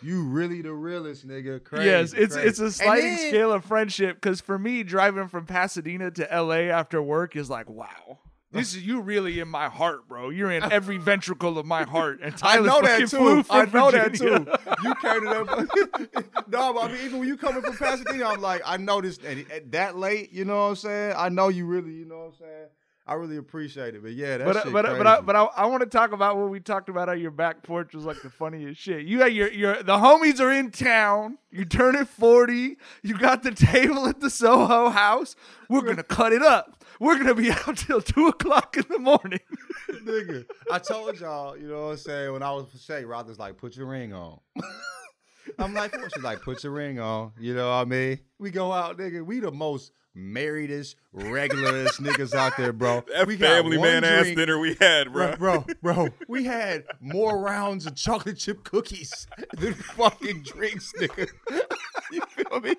you 0.03 0.25
really 0.25 0.63
the 0.63 0.73
realest, 0.73 1.27
nigga. 1.27 1.63
Crazy. 1.65 1.85
yes, 1.87 2.13
it's 2.13 2.35
crazy. 2.35 2.49
it's 2.49 2.59
a 2.61 2.73
sliding 2.73 3.17
then- 3.17 3.29
scale 3.29 3.53
of 3.53 3.65
friendship. 3.65 4.17
Because 4.17 4.41
for 4.41 4.59
me, 4.59 4.83
driving 4.83 5.29
from 5.29 5.47
Pasadena 5.47 6.11
to 6.13 6.33
L.A. 6.33 6.71
after 6.71 7.03
work 7.03 7.37
is 7.37 7.49
like, 7.51 7.69
wow." 7.71 8.19
This 8.51 8.75
is 8.75 8.87
you 8.87 9.03
really 9.03 9.41
in 9.41 9.49
my 9.49 9.69
heart, 9.69 10.09
bro. 10.09 10.31
You're 10.31 10.51
in 10.51 10.63
every 10.73 10.97
ventricle 10.99 11.59
of 11.59 11.67
my 11.67 11.83
heart. 11.83 12.21
And 12.23 12.35
I 12.43 12.61
know 12.61 12.81
that 12.81 13.09
too. 13.09 13.45
I 13.51 13.67
know 13.67 13.91
that 13.91 14.15
too. 14.15 14.47
You 14.83 14.95
came 14.97 15.21
to 15.21 15.45
that. 15.45 16.25
no, 16.49 16.73
but 16.73 16.85
I 16.85 16.89
mean, 16.89 17.05
even 17.05 17.19
when 17.19 17.29
you 17.29 17.37
coming 17.37 17.63
from 17.63 17.77
Pasadena, 17.77 18.27
I'm 18.27 18.41
like, 18.41 18.63
I 18.65 18.79
noticed 18.79 19.21
this. 19.21 19.31
And 19.31 19.53
at 19.53 19.63
eh, 19.63 19.65
that 19.71 19.99
late, 19.99 20.33
you 20.33 20.47
know 20.47 20.57
what 20.57 20.69
I'm 20.69 20.77
saying? 20.77 21.15
I 21.17 21.29
know 21.29 21.49
you 21.49 21.67
really, 21.67 21.93
you 21.93 22.07
know 22.07 22.19
what 22.19 22.27
I'm 22.27 22.35
saying? 22.35 22.69
I 23.09 23.15
really 23.15 23.39
appreciate 23.39 23.95
it. 23.95 24.03
But 24.03 24.13
yeah, 24.13 24.37
that 24.37 24.45
but 24.45 24.57
uh, 24.57 24.63
shit 24.65 24.73
but 24.73 24.85
uh, 24.85 24.89
crazy. 24.89 24.99
but 25.03 25.07
I, 25.07 25.21
but 25.23 25.37
I, 25.37 25.45
I 25.45 25.67
want 25.67 25.81
to 25.81 25.89
talk 25.89 26.13
about 26.13 26.37
what 26.37 26.51
we 26.51 26.61
talked 26.61 26.91
about 26.91 27.09
on 27.09 27.19
your 27.19 27.31
back 27.31 27.63
porch 27.63 27.95
was 27.95 28.05
like 28.05 28.21
the 28.21 28.29
funniest 28.29 28.79
shit. 28.79 29.07
You 29.07 29.19
got 29.19 29.33
your 29.33 29.51
your 29.51 29.83
the 29.83 29.97
homies 29.97 30.41
are 30.41 30.53
in 30.53 30.71
town. 30.71 31.39
You 31.51 31.65
turn 31.65 31.97
it 31.97 32.07
forty. 32.07 32.77
You 33.03 33.17
got 33.17 33.43
the 33.43 33.51
table 33.73 34.07
at 34.07 34.21
the 34.21 34.29
Soho 34.29 34.91
House. 34.91 35.37
We're 35.71 35.81
gonna 35.81 36.03
cut 36.03 36.35
it 36.35 36.43
up. 36.43 36.78
We're 37.01 37.19
gonna 37.19 37.35
be 37.35 37.51
out 37.67 37.77
till 37.77 38.01
two 38.01 38.29
o'clock 38.29 38.77
in 38.77 38.85
the 38.89 38.99
morning. 38.99 39.41
nigga. 40.05 40.45
I 40.71 40.79
told 40.79 41.21
y'all, 41.21 41.57
you 41.57 41.69
know 41.69 41.87
what 41.87 41.91
I'm 41.93 41.97
saying, 41.99 42.33
when 42.33 42.43
I 42.43 42.53
was 42.53 42.71
for 42.71 42.79
Shay, 42.79 43.05
Rother's 43.05 43.39
like, 43.39 43.57
put 43.57 43.77
your 43.77 43.87
ring 43.87 44.13
on. 44.13 44.41
I'm 45.59 45.75
like, 45.75 45.93
what? 45.93 46.13
She's 46.15 46.23
like, 46.23 46.43
put 46.43 46.63
your 46.63 46.73
ring 46.73 47.01
on. 47.01 47.33
You 47.39 47.55
know 47.55 47.69
what 47.69 47.77
I 47.77 47.85
mean? 47.85 48.19
We 48.39 48.51
go 48.51 48.73
out, 48.73 48.99
nigga. 48.99 49.25
We 49.25 49.41
the 49.41 49.51
most 49.51 49.93
marriedest, 50.15 50.97
regularest 51.13 52.03
niggas 52.03 52.35
out 52.35 52.57
there, 52.57 52.73
bro. 52.73 53.05
That 53.13 53.27
we 53.27 53.37
family 53.37 53.79
man 53.79 54.05
ass 54.05 54.27
dinner 54.27 54.59
we 54.59 54.77
had, 54.81 55.13
bro. 55.13 55.37
Bro, 55.37 55.65
bro, 55.83 55.95
bro, 55.95 56.09
we 56.29 56.45
had 56.45 56.85
more 57.01 57.41
rounds 57.41 57.87
of 57.87 57.95
chocolate 57.95 58.39
chip 58.39 58.65
cookies 58.65 59.27
than 59.57 59.75
fucking 59.75 60.43
drinks, 60.43 60.93
nigga. 60.99 61.29
you 62.13 62.21
feel 62.29 62.61
me? 62.61 62.75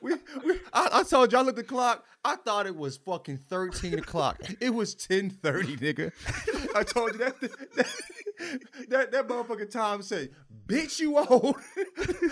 We, 0.00 0.14
we, 0.44 0.58
I, 0.72 0.88
I 0.92 1.02
told 1.02 1.32
y'all 1.32 1.44
looked 1.44 1.58
at 1.58 1.66
the 1.66 1.68
clock. 1.68 2.04
I 2.24 2.36
thought 2.36 2.66
it 2.66 2.76
was 2.76 2.96
fucking 2.96 3.38
13 3.48 3.98
o'clock. 3.98 4.40
It 4.60 4.70
was 4.70 4.94
10:30, 4.94 5.78
nigga. 5.78 6.12
I 6.74 6.82
told 6.82 7.12
you 7.12 7.18
that 7.18 7.40
that, 7.40 8.88
that, 8.88 9.12
that 9.12 9.28
motherfucking 9.28 9.70
time 9.70 10.02
said, 10.02 10.30
bitch, 10.66 11.00
you 11.00 11.18
old. 11.18 11.56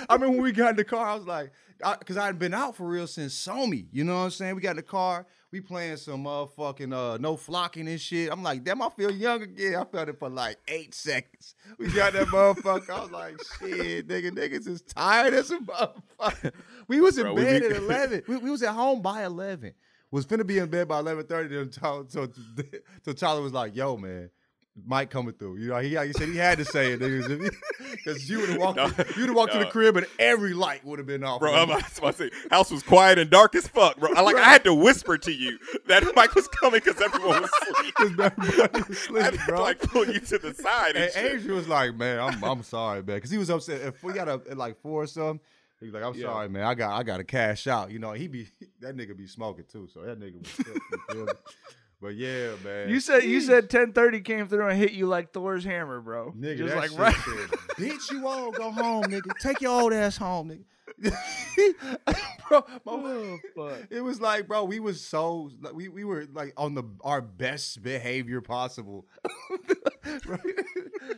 I 0.08 0.16
mean, 0.16 0.32
when 0.32 0.42
we 0.42 0.52
got 0.52 0.70
in 0.70 0.76
the 0.76 0.84
car, 0.84 1.06
I 1.06 1.14
was 1.14 1.26
like, 1.26 1.52
because 1.98 2.16
I, 2.16 2.26
hadn't 2.26 2.38
been 2.38 2.54
out 2.54 2.76
for 2.76 2.86
real 2.86 3.06
since 3.06 3.34
Somi. 3.34 3.86
You 3.92 4.04
know 4.04 4.14
what 4.14 4.24
I'm 4.24 4.30
saying? 4.30 4.54
We 4.54 4.62
got 4.62 4.70
in 4.70 4.76
the 4.76 4.82
car, 4.82 5.26
we 5.50 5.60
playing 5.60 5.96
some 5.98 6.24
motherfucking 6.24 6.92
uh, 6.92 7.18
no 7.18 7.36
flocking 7.36 7.88
and 7.88 8.00
shit. 8.00 8.30
I'm 8.30 8.42
like, 8.42 8.64
damn, 8.64 8.80
I 8.82 8.88
feel 8.90 9.10
young 9.10 9.42
again. 9.42 9.74
I 9.76 9.84
felt 9.84 10.08
it 10.08 10.18
for 10.18 10.28
like 10.28 10.58
eight 10.68 10.94
seconds. 10.94 11.54
We 11.78 11.92
got 11.92 12.12
that 12.14 12.28
motherfucker. 12.28 12.90
I 12.90 13.00
was 13.00 13.10
like, 13.10 13.36
shit, 13.58 14.08
nigga, 14.08 14.30
niggas 14.30 14.66
is 14.66 14.82
tired 14.82 15.34
as 15.34 15.50
a 15.50 15.58
motherfucker. 15.58 16.52
We 16.88 17.00
was 17.00 17.18
in 17.18 17.24
Bro, 17.24 17.36
bed 17.36 17.62
be- 17.62 17.66
at 17.68 17.76
11. 17.76 18.22
We, 18.28 18.36
we 18.38 18.50
was 18.50 18.62
at 18.62 18.72
home 18.72 19.02
by 19.02 19.24
11. 19.24 19.74
Was 20.10 20.26
finna 20.26 20.46
be 20.46 20.58
in 20.58 20.68
bed 20.68 20.88
by 20.88 21.00
11:30. 21.00 21.48
Then 21.48 21.70
Tyler, 21.70 22.04
so, 22.06 22.28
so 23.02 23.12
Tyler 23.14 23.40
was 23.40 23.54
like, 23.54 23.74
yo, 23.74 23.96
man. 23.96 24.30
Mike 24.86 25.10
coming 25.10 25.34
through, 25.34 25.58
you 25.58 25.68
know. 25.68 25.78
He, 25.80 25.90
he 25.90 26.12
said 26.14 26.28
he 26.30 26.36
had 26.36 26.56
to 26.56 26.64
say 26.64 26.92
it, 26.94 26.98
because 26.98 28.28
you 28.30 28.40
would 28.40 28.48
have 28.48 28.58
walked, 28.58 28.76
No, 28.78 28.86
you'd 29.18 29.26
have 29.26 29.34
walked 29.36 29.52
to 29.52 29.58
the 29.58 29.66
crib 29.66 29.98
and 29.98 30.06
every 30.18 30.54
light 30.54 30.82
would 30.84 30.98
have 30.98 31.06
been 31.06 31.22
off. 31.22 31.40
Bro, 31.40 31.52
I'm 31.54 31.68
about 31.70 31.86
to 31.94 32.12
say, 32.14 32.30
house 32.50 32.70
was 32.70 32.82
quiet 32.82 33.18
and 33.18 33.28
dark 33.30 33.54
as 33.54 33.68
fuck, 33.68 33.98
bro. 33.98 34.10
I 34.16 34.22
like, 34.22 34.36
I 34.36 34.44
had 34.44 34.64
to 34.64 34.72
whisper 34.72 35.18
to 35.18 35.30
you 35.32 35.58
that 35.88 36.04
Mike 36.16 36.34
was 36.34 36.48
coming 36.48 36.80
because 36.82 37.00
everyone 37.02 37.42
was 37.42 37.50
asleep. 37.62 37.94
Because 37.98 38.32
everybody 38.32 38.82
was 38.88 39.08
I 39.14 39.22
had 39.22 39.34
asleep, 39.34 39.46
to 39.56 39.60
like 39.62 39.78
pull 39.80 40.06
you 40.06 40.20
to 40.20 40.38
the 40.38 40.54
side 40.54 40.96
and, 40.96 41.10
And. 41.16 41.26
Adrian 41.28 41.54
was 41.56 41.68
like, 41.68 41.94
"Man, 41.94 42.18
I'm 42.18 42.42
I'm 42.42 42.62
sorry, 42.62 43.02
man," 43.02 43.16
because 43.16 43.30
he 43.30 43.36
was 43.38 43.50
upset. 43.50 43.82
If 43.82 44.02
we 44.02 44.14
got 44.14 44.28
a, 44.28 44.40
at 44.50 44.56
like 44.56 44.80
four 44.80 45.02
or 45.02 45.06
something, 45.06 45.40
he 45.80 45.84
was 45.86 45.92
like, 45.94 46.02
"I'm 46.02 46.14
Yeah. 46.14 46.28
sorry, 46.28 46.48
man. 46.48 46.64
I 46.64 46.74
got 46.74 46.98
I 46.98 47.02
got 47.02 47.18
to 47.18 47.24
cash 47.24 47.66
out." 47.66 47.90
You 47.90 47.98
know, 47.98 48.12
he 48.12 48.26
be 48.26 48.48
that 48.80 48.96
nigga 48.96 49.14
be 49.16 49.26
smoking 49.26 49.64
too, 49.70 49.86
so 49.92 50.00
that 50.00 50.18
nigga 50.18 50.40
was. 51.14 51.28
Sick, 52.02 52.16
you 52.18 52.26
feel 52.26 52.52
me? 52.52 52.56
But 52.62 52.64
yeah, 52.64 52.64
man. 52.64 52.88
You 52.88 53.00
said 53.00 53.24
you 53.24 53.40
said 53.40 53.70
ten 53.70 53.92
thirty 53.92 54.20
came 54.20 54.48
through 54.48 54.66
and 54.68 54.78
hit 54.78 54.92
you 54.92 55.06
like 55.06 55.32
Thor's 55.32 55.64
hammer, 55.64 56.00
bro. 56.00 56.32
Nigga, 56.32 56.58
Just 56.58 56.74
that 56.74 56.80
like 56.80 56.90
shit 56.90 56.98
right. 56.98 57.14
said, 57.14 57.58
bitch, 57.76 58.10
you 58.10 58.26
all 58.26 58.50
go 58.50 58.70
home, 58.70 59.04
nigga. 59.04 59.30
Take 59.40 59.60
your 59.60 59.80
old 59.80 59.92
ass 59.92 60.16
home, 60.16 60.50
nigga. 60.50 60.64
bro, 62.48 62.64
my- 62.84 62.92
oh, 62.92 63.38
it 63.90 64.00
was 64.02 64.20
like, 64.20 64.46
bro, 64.46 64.64
we 64.64 64.78
was 64.80 65.00
so 65.00 65.50
like, 65.60 65.72
we 65.74 65.88
we 65.88 66.04
were 66.04 66.26
like 66.32 66.52
on 66.56 66.74
the 66.74 66.84
our 67.02 67.20
best 67.20 67.82
behavior 67.82 68.40
possible. 68.40 69.06
Right? 70.26 70.40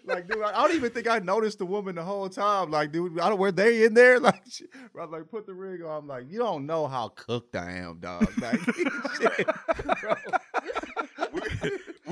like, 0.04 0.28
dude, 0.28 0.42
I, 0.42 0.50
I 0.50 0.66
don't 0.66 0.76
even 0.76 0.90
think 0.90 1.08
I 1.08 1.18
noticed 1.18 1.58
the 1.58 1.66
woman 1.66 1.94
the 1.94 2.02
whole 2.04 2.28
time. 2.28 2.70
Like, 2.70 2.92
dude, 2.92 3.18
I 3.18 3.28
don't 3.28 3.38
were 3.38 3.52
they 3.52 3.84
in 3.84 3.94
there? 3.94 4.20
Like, 4.20 4.42
shit. 4.48 4.68
Bro, 4.92 5.04
I'm 5.04 5.10
like, 5.10 5.30
put 5.30 5.46
the 5.46 5.54
ring 5.54 5.82
on. 5.82 6.02
I'm 6.02 6.06
like, 6.06 6.24
you 6.30 6.38
don't 6.38 6.66
know 6.66 6.86
how 6.86 7.08
cooked 7.08 7.56
I 7.56 7.72
am, 7.78 7.98
dog. 7.98 8.30
Like, 8.40 8.60
shit, 9.20 9.46
bro. 10.00 10.14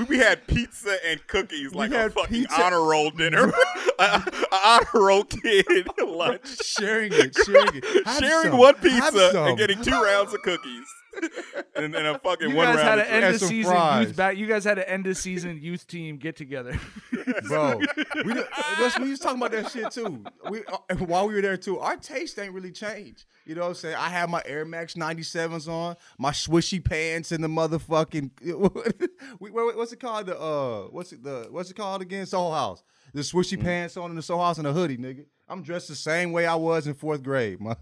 We, 0.08 0.18
had 0.18 0.46
pizza 0.46 0.96
and 1.06 1.26
cookies 1.26 1.74
like 1.74 1.92
a 1.92 2.10
fucking 2.10 2.42
pizza- 2.42 2.62
honor 2.62 2.82
roll 2.82 3.10
dinner, 3.10 3.52
a, 3.98 4.02
a 4.02 4.58
honor 4.64 4.86
roll 4.94 5.24
kid. 5.24 5.88
Lunch, 6.04 6.62
sharing 6.64 7.12
it, 7.12 7.34
sharing 7.46 7.76
it, 7.76 7.84
Have 8.06 8.18
sharing 8.18 8.50
some. 8.50 8.58
one 8.58 8.74
Have 8.74 8.82
pizza 8.82 9.30
some. 9.32 9.48
and 9.48 9.58
getting 9.58 9.80
two 9.82 9.90
rounds 10.02 10.32
of 10.34 10.42
cookies, 10.42 10.86
and 11.76 11.92
then 11.94 12.06
a 12.06 12.18
fucking 12.18 12.50
You 12.50 12.56
one 12.56 12.66
guys 12.66 12.76
round. 12.76 12.88
had 12.88 12.98
of 13.00 13.06
an 13.06 13.10
end 13.12 13.24
And 13.24 13.34
of 13.34 13.40
season 13.40 13.72
fries. 13.72 14.06
youth 14.08 14.16
back. 14.16 14.36
You 14.36 14.46
guys 14.46 14.64
had 14.64 14.78
an 14.78 14.84
end 14.84 15.06
of 15.06 15.16
season 15.16 15.58
youth 15.60 15.86
team 15.86 16.16
get 16.16 16.36
together. 16.36 16.78
bro. 17.48 17.78
We, 18.24 18.34
that's, 18.78 18.98
we 18.98 19.10
was 19.10 19.18
talking 19.20 19.38
about 19.38 19.52
that 19.52 19.70
shit 19.70 19.90
too. 19.90 20.24
We 20.50 20.62
uh, 20.66 20.96
while 20.96 21.28
we 21.28 21.34
were 21.34 21.42
there 21.42 21.56
too, 21.56 21.78
our 21.78 21.96
taste 21.96 22.38
ain't 22.38 22.52
really 22.54 22.72
changed. 22.72 23.24
You 23.44 23.54
know 23.56 23.62
what 23.62 23.68
I'm 23.68 23.74
saying? 23.74 23.96
I 23.96 24.08
have 24.08 24.30
my 24.30 24.40
Air 24.46 24.64
Max 24.64 24.94
97s 24.94 25.66
on, 25.68 25.96
my 26.18 26.30
swishy 26.30 26.82
pants, 26.82 27.32
and 27.32 27.42
the 27.42 27.48
motherfucking 27.48 28.30
we, 29.40 29.50
what- 29.50 29.76
what's 29.76 29.92
it 29.92 30.00
called? 30.00 30.26
The 30.26 30.38
uh, 30.40 30.82
what's 30.90 31.12
it 31.12 31.22
the 31.22 31.48
what's 31.50 31.70
it 31.70 31.74
called 31.76 32.02
again? 32.02 32.24
Soho 32.26 32.52
House. 32.52 32.82
The 33.14 33.20
swishy 33.20 33.58
Mm. 33.58 33.62
pants 33.64 33.96
on 33.98 34.08
in 34.10 34.16
the 34.16 34.22
Soho 34.22 34.42
House 34.42 34.56
and 34.58 34.66
a 34.66 34.72
hoodie, 34.72 34.96
nigga. 34.96 35.26
I'm 35.48 35.62
dressed 35.62 35.88
the 35.88 35.94
same 35.94 36.32
way 36.32 36.46
I 36.46 36.54
was 36.54 36.86
in 36.86 36.94
fourth 36.94 37.22
grade, 37.22 37.60
man. 37.60 37.76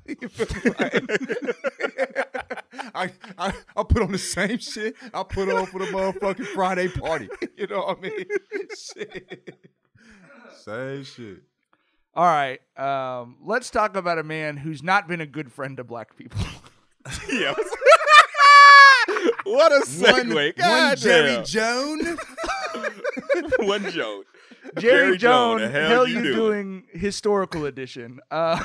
You 2.82 2.90
feel 2.90 3.04
me? 3.04 3.12
I, 3.38 3.46
I 3.48 3.52
I 3.76 3.82
put 3.82 4.02
on 4.02 4.12
the 4.12 4.18
same 4.18 4.58
shit 4.58 4.94
I 5.14 5.22
put 5.22 5.48
on 5.48 5.66
for 5.66 5.78
the 5.78 5.86
motherfucking 5.86 6.46
Friday 6.46 6.88
party. 6.88 7.28
You 7.56 7.66
know 7.66 7.78
what 7.80 7.98
I 7.98 8.00
mean? 8.00 8.24
shit. 8.76 9.58
Same 10.64 11.04
shit. 11.04 11.42
All 12.14 12.24
right, 12.24 12.58
um, 12.76 13.36
let's 13.44 13.70
talk 13.70 13.96
about 13.96 14.18
a 14.18 14.22
man 14.22 14.56
who's 14.56 14.82
not 14.82 15.06
been 15.06 15.20
a 15.20 15.26
good 15.26 15.52
friend 15.52 15.76
to 15.76 15.84
black 15.84 16.16
people. 16.16 16.40
yeah. 17.32 17.54
what 19.44 19.72
a 19.72 19.84
segue! 19.86 20.34
One, 20.34 20.52
God 20.56 20.88
one 20.88 20.96
Jerry 20.96 21.34
damn. 21.36 21.44
Joan. 21.44 22.18
one 23.60 23.90
Joe. 23.90 24.24
Jerry, 24.78 25.18
Joan, 25.18 25.58
Joan, 25.58 25.60
the 25.60 25.68
hell 25.70 25.88
hell, 25.90 26.06
you 26.08 26.16
you 26.16 26.22
doing? 26.22 26.34
doing 26.34 26.84
historical 26.92 27.66
edition? 27.66 28.20
Uh, 28.30 28.62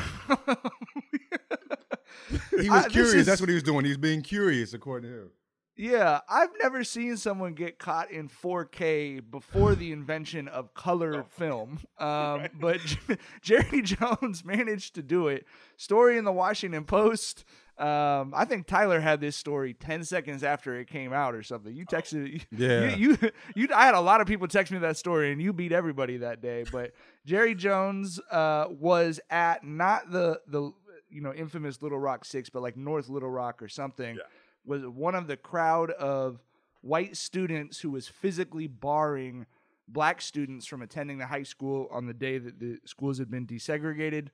He 2.62 2.70
was 2.70 2.84
this 2.86 2.94
curious. 2.94 3.14
is- 3.16 3.26
That's 3.26 3.42
what 3.42 3.50
he 3.50 3.56
was 3.56 3.64
doing. 3.64 3.86
He 3.86 3.90
was 3.92 3.98
being 3.98 4.22
curious, 4.22 4.74
according 4.74 5.10
to 5.12 5.18
him. 5.24 5.30
Yeah, 5.78 6.22
I've 6.30 6.52
never 6.62 6.86
seen 6.86 7.18
someone 7.18 7.54
get 7.54 7.80
caught 7.80 8.10
in 8.10 8.30
4K 8.30 9.20
before 9.30 9.76
the 9.76 9.92
invention 9.92 10.48
of 10.48 10.74
color 10.74 11.24
film. 11.30 11.80
Um, 12.00 12.48
But 12.58 12.80
Jerry 13.42 13.82
Jones 13.82 14.46
managed 14.46 14.96
to 14.96 15.02
do 15.04 15.28
it. 15.28 15.46
Story 15.76 16.18
in 16.18 16.24
the 16.24 16.32
Washington 16.32 16.86
Post. 16.86 17.44
Um, 17.78 18.32
I 18.34 18.46
think 18.46 18.68
Tyler 18.68 19.02
had 19.02 19.20
this 19.20 19.36
story 19.36 19.74
10 19.74 20.06
seconds 20.06 20.46
after 20.46 20.80
it 20.80 20.88
came 20.88 21.12
out 21.12 21.36
or 21.36 21.44
something. 21.44 21.76
You 21.76 21.86
texted 21.86 22.36
it. 22.36 22.46
Yeah. 22.58 22.96
You, 22.96 23.18
you, 23.22 23.32
you, 23.54 23.68
I 23.76 23.86
had 23.86 23.96
a 23.96 24.00
lot 24.00 24.22
of 24.22 24.28
people 24.28 24.48
text 24.48 24.72
me 24.72 24.78
that 24.80 24.96
story 24.96 25.34
and 25.34 25.42
you 25.42 25.52
beat 25.52 25.74
everybody 25.74 26.16
that 26.20 26.42
day. 26.42 26.64
But 26.72 26.94
Jerry 27.26 27.54
Jones 27.54 28.18
uh, 28.32 28.68
was 28.70 29.20
at 29.30 29.66
not 29.66 30.10
the, 30.10 30.40
the, 30.48 30.72
you 31.16 31.22
know, 31.22 31.34
infamous 31.34 31.82
Little 31.82 31.98
Rock 31.98 32.26
Six, 32.26 32.50
but 32.50 32.62
like 32.62 32.76
North 32.76 33.08
Little 33.08 33.30
Rock 33.30 33.62
or 33.62 33.70
something 33.70 34.18
was 34.66 34.86
one 34.86 35.16
of 35.16 35.28
the 35.28 35.38
crowd 35.38 35.92
of 35.92 36.44
white 36.82 37.16
students 37.16 37.80
who 37.80 37.90
was 37.90 38.08
physically 38.08 38.68
barring 38.68 39.46
black 39.88 40.22
students 40.22 40.66
from 40.66 40.82
attending 40.82 41.18
the 41.18 41.26
high 41.26 41.44
school 41.44 41.88
on 41.92 42.06
the 42.06 42.14
day 42.14 42.38
that 42.38 42.60
the 42.60 42.78
schools 42.86 43.18
had 43.18 43.32
been 43.32 43.48
desegregated. 43.48 44.28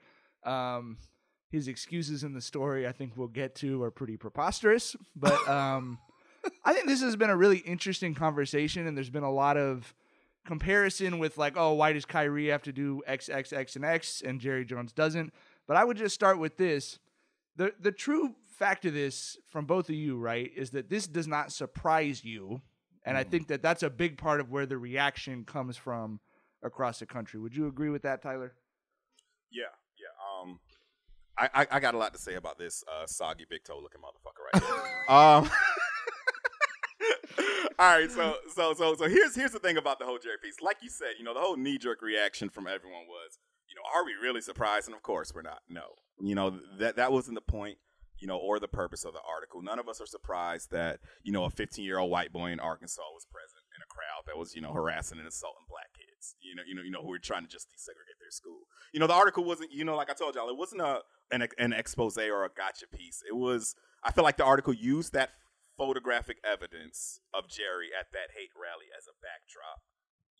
Um, 0.44 0.98
his 1.52 1.68
excuses 1.68 2.24
in 2.24 2.34
the 2.34 2.42
story, 2.42 2.88
I 2.88 2.94
think 2.94 3.14
we'll 3.16 3.28
get 3.28 3.56
to, 3.56 3.84
are 3.84 3.92
pretty 3.92 4.18
preposterous. 4.18 4.96
But 5.16 5.48
um, 5.50 6.00
I 6.66 6.74
think 6.74 6.88
this 6.88 7.02
has 7.02 7.16
been 7.16 7.30
a 7.30 7.38
really 7.38 7.60
interesting 7.60 8.16
conversation, 8.16 8.88
and 8.88 8.98
there's 8.98 9.10
been 9.10 9.24
a 9.24 9.32
lot 9.32 9.58
of 9.58 9.94
comparison 10.46 11.20
with 11.20 11.38
like, 11.38 11.56
oh, 11.58 11.74
why 11.74 11.94
does 11.94 12.06
Kyrie 12.06 12.48
have 12.48 12.64
to 12.64 12.72
do 12.72 13.04
X, 13.06 13.30
X, 13.30 13.54
X, 13.54 13.76
and 13.76 13.86
X, 13.86 14.22
and 14.26 14.40
Jerry 14.40 14.66
Jones 14.66 14.94
doesn't? 14.94 15.34
But 15.68 15.78
I 15.78 15.84
would 15.84 15.98
just 15.98 16.16
start 16.16 16.40
with 16.40 16.58
this: 16.58 17.00
the 17.56 17.74
the 17.80 17.92
true 17.92 18.36
fact 18.58 18.86
of 18.86 18.94
this 18.94 19.38
from 19.48 19.66
both 19.66 19.90
of 19.90 19.96
you, 19.96 20.18
right, 20.18 20.52
is 20.56 20.72
that 20.72 20.90
this 20.90 21.08
does 21.08 21.28
not 21.28 21.52
surprise 21.52 22.24
you, 22.24 22.62
and 23.06 23.18
I 23.18 23.24
think 23.24 23.48
that 23.48 23.62
that's 23.62 23.84
a 23.84 23.90
big 23.90 24.18
part 24.18 24.40
of 24.40 24.52
where 24.52 24.66
the 24.66 24.78
reaction 24.78 25.46
comes 25.46 25.78
from 25.78 26.20
across 26.64 27.00
the 27.00 27.06
country. 27.06 27.40
Would 27.40 27.56
you 27.56 27.68
agree 27.68 27.90
with 27.90 28.04
that, 28.04 28.22
Tyler? 28.22 28.54
Yeah, 29.52 29.64
yeah. 29.98 30.42
Um, 30.42 30.60
I, 31.38 31.50
I, 31.54 31.68
I 31.72 31.80
got 31.80 31.96
a 31.96 31.98
lot 31.98 32.14
to 32.14 32.20
say 32.20 32.36
about 32.36 32.58
this 32.58 32.84
uh, 32.88 33.06
soggy 33.08 33.46
big 33.50 33.64
toe 33.64 33.80
looking 33.82 34.02
motherfucker 34.02 34.54
right 34.54 34.64
here. 34.64 34.76
um, 35.10 35.50
all 37.80 37.98
right, 37.98 38.12
so 38.12 38.36
so 38.54 38.74
so 38.74 38.96
so 38.96 39.10
here's 39.10 39.36
here's 39.36 39.52
the 39.52 39.60
thing 39.60 39.78
about 39.78 40.00
the 40.00 40.06
whole 40.06 40.20
Jerry 40.20 40.38
piece. 40.42 40.62
Like 40.62 40.78
you 40.82 40.90
said, 40.90 41.14
you 41.18 41.26
know, 41.26 41.34
the 41.34 41.40
whole 41.40 41.58
knee 41.58 41.78
jerk 41.78 42.02
reaction 42.02 42.50
from 42.50 42.68
everyone 42.68 43.08
was, 43.08 43.40
you 43.72 43.76
know, 43.80 43.88
are 43.96 44.06
we 44.06 44.14
really 44.22 44.42
surprised? 44.42 44.88
And 44.88 44.96
of 44.96 45.02
course, 45.02 45.34
we're 45.34 45.42
not. 45.42 45.62
No, 45.70 45.96
you 46.20 46.36
know 46.36 46.60
that 46.80 46.98
that 46.98 47.12
wasn't 47.12 47.36
the 47.36 47.42
point. 47.42 47.78
You 48.20 48.28
know, 48.28 48.38
or 48.38 48.60
the 48.60 48.68
purpose 48.68 49.04
of 49.04 49.14
the 49.14 49.26
article. 49.26 49.64
None 49.64 49.80
of 49.80 49.90
us 49.90 50.00
are 50.00 50.06
surprised 50.06 50.70
that 50.70 51.00
you 51.24 51.32
know 51.32 51.46
a 51.46 51.50
15 51.50 51.84
year 51.84 51.98
old 51.98 52.12
white 52.12 52.32
boy 52.32 52.52
in 52.52 52.60
Arkansas 52.60 53.02
was 53.14 53.26
present 53.26 53.64
in 53.76 53.82
a 53.82 53.90
crowd 53.90 54.28
that 54.28 54.38
was 54.38 54.54
you 54.54 54.62
know 54.62 54.74
harassing 54.74 55.18
and 55.18 55.28
assaulting 55.28 55.66
black 55.68 55.90
kids. 55.98 56.36
You 56.40 56.54
know, 56.54 56.62
you 56.68 56.76
know, 56.76 56.84
you 56.84 56.92
know, 56.92 57.02
who 57.02 57.10
were 57.10 57.18
trying 57.18 57.44
to 57.44 57.50
just 57.50 57.70
desegregate 57.70 58.20
their 58.20 58.30
school. 58.30 58.68
You 58.94 59.00
know, 59.00 59.08
the 59.08 59.16
article 59.16 59.44
wasn't, 59.44 59.72
you 59.72 59.84
know, 59.84 59.96
like 59.96 60.12
I 60.12 60.14
told 60.14 60.36
y'all, 60.36 60.50
it 60.50 60.58
wasn't 60.58 60.82
a 60.82 61.02
an, 61.32 61.48
an 61.58 61.74
expose 61.74 62.18
or 62.18 62.46
a 62.46 62.50
gotcha 62.50 62.86
piece. 62.94 63.24
It 63.28 63.36
was. 63.36 63.76
I 64.04 64.12
feel 64.12 64.24
like 64.24 64.38
the 64.38 64.46
article 64.46 64.74
used 64.74 65.14
that 65.14 65.32
photographic 65.78 66.38
evidence 66.46 67.22
of 67.34 67.50
Jerry 67.50 67.90
at 67.98 68.12
that 68.14 68.38
hate 68.38 68.54
rally 68.54 68.94
as 68.98 69.08
a 69.08 69.18
backdrop. 69.18 69.82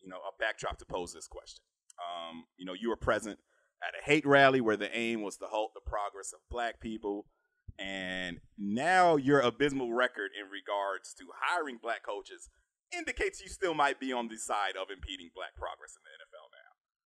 You 0.02 0.10
know, 0.10 0.18
a 0.18 0.30
backdrop 0.38 0.78
to 0.78 0.84
pose 0.84 1.12
this 1.12 1.26
question. 1.26 1.64
Um, 2.00 2.44
you 2.56 2.64
know, 2.64 2.74
you 2.74 2.88
were 2.88 2.96
present 2.96 3.38
at 3.82 3.98
a 4.00 4.04
hate 4.04 4.26
rally 4.26 4.60
where 4.60 4.76
the 4.76 4.94
aim 4.96 5.22
was 5.22 5.36
to 5.38 5.46
halt 5.46 5.72
the 5.74 5.80
progress 5.80 6.32
of 6.32 6.40
black 6.50 6.80
people. 6.80 7.26
And 7.78 8.40
now 8.58 9.16
your 9.16 9.40
abysmal 9.40 9.92
record 9.92 10.30
in 10.38 10.50
regards 10.50 11.14
to 11.14 11.24
hiring 11.40 11.78
black 11.82 12.04
coaches 12.04 12.48
indicates 12.96 13.40
you 13.40 13.48
still 13.48 13.74
might 13.74 13.98
be 13.98 14.12
on 14.12 14.28
the 14.28 14.36
side 14.36 14.76
of 14.80 14.88
impeding 14.90 15.30
black 15.34 15.56
progress 15.56 15.96
in 15.96 16.02
the 16.04 16.12
NFL 16.22 16.52
now. 16.52 16.72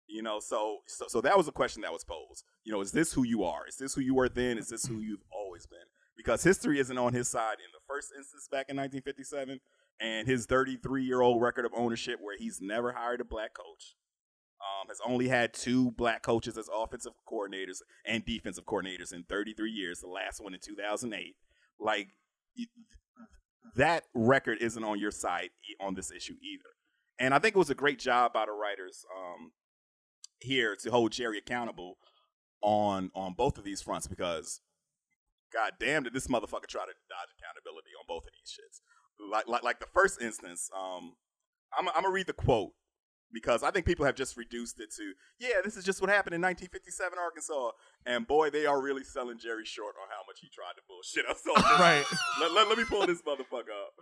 You 0.08 0.22
know, 0.22 0.40
so 0.40 0.78
so 0.86 1.04
so 1.06 1.20
that 1.20 1.36
was 1.36 1.48
a 1.48 1.52
question 1.52 1.82
that 1.82 1.92
was 1.92 2.02
posed. 2.02 2.44
You 2.64 2.72
know, 2.72 2.80
is 2.80 2.92
this 2.92 3.12
who 3.12 3.24
you 3.24 3.44
are? 3.44 3.66
Is 3.68 3.76
this 3.76 3.94
who 3.94 4.00
you 4.00 4.14
were 4.14 4.28
then? 4.28 4.58
Is 4.58 4.68
this 4.68 4.86
who 4.86 5.00
you've 5.00 5.24
always 5.30 5.66
been? 5.66 5.78
Because 6.16 6.42
history 6.42 6.80
isn't 6.80 6.98
on 6.98 7.12
his 7.12 7.28
side 7.28 7.58
in 7.58 7.70
the 7.72 7.84
first 7.86 8.10
instance 8.16 8.48
back 8.50 8.66
in 8.68 8.76
1957, 8.76 9.60
and 10.00 10.26
his 10.26 10.46
33 10.46 11.04
year 11.04 11.20
old 11.20 11.42
record 11.42 11.66
of 11.66 11.72
ownership 11.76 12.18
where 12.20 12.36
he's 12.38 12.58
never 12.60 12.92
hired 12.92 13.20
a 13.20 13.24
black 13.24 13.54
coach. 13.54 13.94
Um, 14.60 14.88
has 14.88 14.98
only 15.06 15.28
had 15.28 15.54
two 15.54 15.92
black 15.92 16.22
coaches 16.22 16.58
as 16.58 16.68
offensive 16.74 17.12
coordinators 17.30 17.78
and 18.04 18.24
defensive 18.24 18.64
coordinators 18.64 19.12
in 19.12 19.22
33 19.22 19.70
years. 19.70 20.00
The 20.00 20.08
last 20.08 20.42
one 20.42 20.52
in 20.52 20.60
2008. 20.60 21.36
Like 21.78 22.08
that 23.76 24.04
record 24.14 24.58
isn't 24.60 24.82
on 24.82 24.98
your 24.98 25.12
side 25.12 25.50
on 25.80 25.94
this 25.94 26.10
issue 26.10 26.34
either. 26.42 26.70
And 27.20 27.34
I 27.34 27.38
think 27.38 27.54
it 27.54 27.58
was 27.58 27.70
a 27.70 27.74
great 27.74 27.98
job 27.98 28.32
by 28.32 28.46
the 28.46 28.52
writers 28.52 29.04
um, 29.16 29.52
here 30.40 30.76
to 30.76 30.90
hold 30.90 31.12
Jerry 31.12 31.38
accountable 31.38 31.98
on 32.60 33.10
on 33.14 33.34
both 33.34 33.58
of 33.58 33.64
these 33.64 33.80
fronts 33.80 34.08
because 34.08 34.60
god 35.52 35.72
damn 35.78 36.02
did 36.02 36.12
this 36.12 36.26
motherfucker 36.26 36.66
try 36.66 36.82
to 36.82 36.94
dodge 37.08 37.30
accountability 37.38 37.90
on 37.98 38.04
both 38.08 38.24
of 38.24 38.30
these 38.32 38.52
shits. 38.52 38.80
Like 39.30 39.48
like 39.48 39.62
like 39.62 39.80
the 39.80 39.86
first 39.92 40.20
instance, 40.20 40.70
um, 40.76 41.14
I'm 41.76 41.88
I'm 41.88 42.02
gonna 42.02 42.10
read 42.10 42.26
the 42.26 42.32
quote 42.32 42.72
because 43.32 43.62
I 43.62 43.70
think 43.70 43.86
people 43.86 44.06
have 44.06 44.14
just 44.14 44.36
reduced 44.36 44.80
it 44.80 44.92
to 44.96 45.12
yeah, 45.38 45.60
this 45.64 45.76
is 45.76 45.84
just 45.84 46.00
what 46.00 46.10
happened 46.10 46.34
in 46.34 46.40
1957 46.40 47.18
Arkansas, 47.18 47.70
and 48.06 48.26
boy, 48.26 48.50
they 48.50 48.66
are 48.66 48.80
really 48.80 49.04
selling 49.04 49.38
Jerry 49.38 49.64
short 49.64 49.94
on 50.00 50.08
how 50.08 50.22
much 50.26 50.38
he 50.40 50.48
tried 50.48 50.74
to 50.76 50.82
bullshit 50.88 51.26
us. 51.26 51.42
Right. 51.78 52.04
Let, 52.40 52.52
let, 52.52 52.68
let 52.68 52.78
me 52.78 52.84
pull 52.84 53.06
this 53.06 53.22
motherfucker 53.22 53.70
up. 53.70 53.94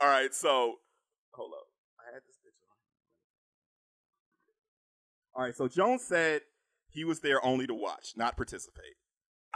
All 0.00 0.08
right, 0.08 0.34
so 0.34 0.76
hold 1.32 1.52
up. 1.52 1.66
I 2.00 2.12
had 2.12 2.22
this 2.26 2.36
bitch 2.38 2.58
on. 5.36 5.40
All 5.40 5.44
right, 5.44 5.54
so 5.54 5.68
Jones 5.68 6.02
said 6.02 6.42
he 6.88 7.04
was 7.04 7.20
there 7.20 7.44
only 7.44 7.66
to 7.66 7.74
watch, 7.74 8.14
not 8.16 8.36
participate. 8.36 8.96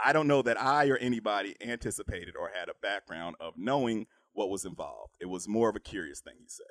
I 0.03 0.13
don't 0.13 0.27
know 0.27 0.41
that 0.41 0.61
I 0.61 0.87
or 0.87 0.97
anybody 0.97 1.55
anticipated 1.61 2.35
or 2.39 2.51
had 2.53 2.69
a 2.69 2.73
background 2.81 3.35
of 3.39 3.53
knowing 3.57 4.07
what 4.33 4.49
was 4.49 4.65
involved. 4.65 5.13
It 5.19 5.29
was 5.29 5.47
more 5.47 5.69
of 5.69 5.75
a 5.75 5.79
curious 5.79 6.19
thing, 6.19 6.35
he 6.39 6.47
said. 6.47 6.65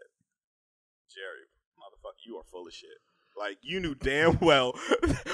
Jerry, 1.10 1.48
motherfucker, 2.04 2.26
you 2.26 2.36
are 2.36 2.44
full 2.44 2.66
of 2.66 2.72
shit. 2.72 2.90
Like 3.36 3.58
you 3.62 3.80
knew 3.80 3.94
damn 3.94 4.38
well 4.40 4.78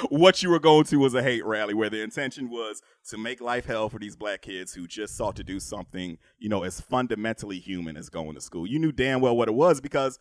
what 0.09 0.43
you 0.43 0.51
were 0.51 0.59
going 0.59 0.85
to 0.85 0.97
was 0.97 1.15
a 1.15 1.23
hate 1.23 1.45
rally 1.45 1.75
where 1.75 1.91
the 1.91 2.03
intention 2.03 2.49
was 2.49 2.81
to 3.11 3.19
make 3.19 3.41
life 3.41 3.67
hell 3.67 3.89
for 3.91 3.99
these 3.99 4.17
black 4.17 4.43
kids 4.43 4.73
who 4.73 4.87
just 4.87 5.17
sought 5.17 5.37
to 5.37 5.45
do 5.45 5.61
something, 5.61 6.17
you 6.39 6.49
know, 6.49 6.63
as 6.63 6.81
fundamentally 6.81 7.59
human 7.59 7.97
as 7.97 8.09
going 8.09 8.35
to 8.35 8.41
school. 8.41 8.67
You 8.67 8.79
knew 8.79 8.93
damn 8.93 9.21
well 9.21 9.37
what 9.37 9.49
it 9.49 9.55
was 9.55 9.81
because 9.81 10.19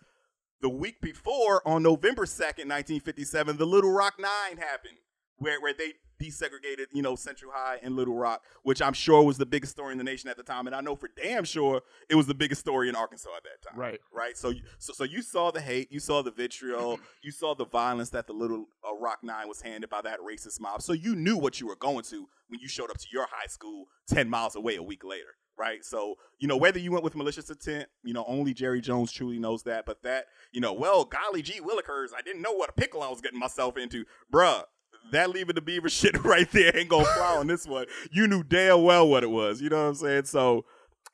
the 0.61 0.69
week 0.69 0.99
before, 1.01 1.65
on 1.65 1.83
November 1.83 2.25
2nd, 2.25 2.67
1957, 2.67 3.57
the 3.57 3.65
Little 3.65 3.91
Rock 3.91 4.15
Nine 4.19 4.57
happened, 4.57 4.97
where, 5.37 5.61
where 5.61 5.73
they 5.73 5.93
desegregated, 6.19 6.85
you 6.93 7.01
know, 7.01 7.15
Central 7.15 7.51
High 7.53 7.79
and 7.81 7.95
Little 7.95 8.15
Rock, 8.15 8.43
which 8.63 8.81
I'm 8.81 8.93
sure 8.93 9.23
was 9.23 9.37
the 9.37 9.45
biggest 9.45 9.71
story 9.71 9.91
in 9.91 9.97
the 9.97 10.03
nation 10.03 10.29
at 10.29 10.37
the 10.37 10.43
time. 10.43 10.67
And 10.67 10.75
I 10.75 10.81
know 10.81 10.95
for 10.95 11.09
damn 11.15 11.43
sure 11.45 11.81
it 12.09 12.15
was 12.15 12.27
the 12.27 12.33
biggest 12.35 12.61
story 12.61 12.89
in 12.89 12.95
Arkansas 12.95 13.29
at 13.37 13.43
that 13.43 13.69
time. 13.69 13.79
Right. 13.79 13.99
Right. 14.13 14.37
So, 14.37 14.49
you- 14.49 14.61
so, 14.77 14.93
so 14.93 15.03
you 15.03 15.21
saw 15.21 15.51
the 15.51 15.61
hate, 15.61 15.91
you 15.91 15.99
saw 15.99 16.21
the 16.21 16.31
vitriol, 16.31 16.99
you 17.23 17.31
saw 17.31 17.55
the 17.55 17.65
violence 17.65 18.09
that 18.11 18.27
the 18.27 18.33
Little 18.33 18.65
uh, 18.87 18.95
Rock 18.95 19.19
Nine 19.23 19.47
was 19.47 19.61
handed 19.61 19.89
by 19.89 20.01
that 20.01 20.19
racist 20.19 20.59
mob. 20.59 20.81
So 20.81 20.93
you 20.93 21.15
knew 21.15 21.37
what 21.37 21.59
you 21.59 21.67
were 21.67 21.75
going 21.75 22.03
to 22.05 22.27
when 22.47 22.59
you 22.59 22.67
showed 22.67 22.89
up 22.89 22.97
to 22.97 23.07
your 23.11 23.27
high 23.31 23.47
school 23.47 23.85
10 24.09 24.29
miles 24.29 24.55
away 24.55 24.75
a 24.75 24.83
week 24.83 25.03
later. 25.03 25.35
Right. 25.57 25.83
So, 25.83 26.15
you 26.37 26.47
know, 26.47 26.55
whether 26.55 26.79
you 26.79 26.89
went 26.93 27.03
with 27.03 27.15
malicious 27.15 27.49
intent, 27.49 27.89
you 28.05 28.13
know, 28.13 28.23
only 28.29 28.53
Jerry 28.53 28.79
Jones 28.79 29.11
truly 29.11 29.39
knows 29.39 29.63
that. 29.63 29.85
But 29.85 30.01
that, 30.03 30.27
you 30.53 30.61
know, 30.61 30.71
well, 30.71 31.03
golly 31.03 31.41
gee 31.41 31.59
willikers, 31.59 32.09
I 32.17 32.21
didn't 32.21 32.41
know 32.41 32.53
what 32.53 32.69
a 32.69 32.73
pickle 32.73 33.03
I 33.03 33.09
was 33.09 33.19
getting 33.19 33.39
myself 33.39 33.75
into. 33.77 34.05
Bruh, 34.33 34.63
that 35.11 35.29
leaving 35.29 35.55
the 35.55 35.61
beaver 35.61 35.89
shit 35.89 36.23
right 36.23 36.49
there 36.51 36.75
ain't 36.75 36.89
gonna 36.89 37.05
fly 37.05 37.37
on 37.37 37.47
this 37.47 37.67
one. 37.67 37.85
You 38.11 38.27
knew 38.27 38.43
damn 38.43 38.83
well 38.83 39.07
what 39.07 39.23
it 39.23 39.29
was. 39.29 39.61
You 39.61 39.69
know 39.69 39.83
what 39.83 39.89
I'm 39.89 39.95
saying? 39.95 40.25
So, 40.25 40.65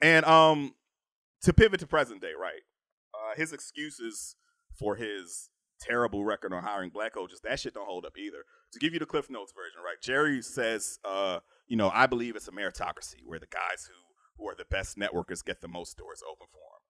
and 0.01 0.25
um, 0.25 0.73
to 1.43 1.53
pivot 1.53 1.79
to 1.81 1.87
present 1.87 2.21
day, 2.21 2.33
right? 2.39 2.61
Uh, 3.13 3.35
his 3.35 3.53
excuses 3.53 4.35
for 4.77 4.95
his 4.95 5.49
terrible 5.79 6.23
record 6.25 6.53
on 6.53 6.63
hiring 6.63 6.89
black 6.89 7.13
coaches, 7.13 7.41
that 7.43 7.59
shit 7.59 7.73
don't 7.73 7.87
hold 7.87 8.05
up 8.05 8.17
either. 8.17 8.43
To 8.73 8.79
give 8.79 8.93
you 8.93 8.99
the 8.99 9.05
Cliff 9.05 9.29
Notes 9.29 9.53
version, 9.53 9.79
right? 9.83 10.01
Jerry 10.01 10.41
says, 10.41 10.99
uh, 11.05 11.39
you 11.67 11.77
know, 11.77 11.89
I 11.93 12.07
believe 12.07 12.35
it's 12.35 12.47
a 12.47 12.51
meritocracy 12.51 13.23
where 13.25 13.39
the 13.39 13.47
guys 13.47 13.87
who 13.87 13.93
who 14.37 14.49
are 14.49 14.55
the 14.55 14.65
best 14.65 14.97
networkers 14.97 15.43
get 15.43 15.61
the 15.61 15.67
most 15.67 15.97
doors 15.97 16.21
open 16.29 16.47
for 16.51 16.59
them, 16.59 16.81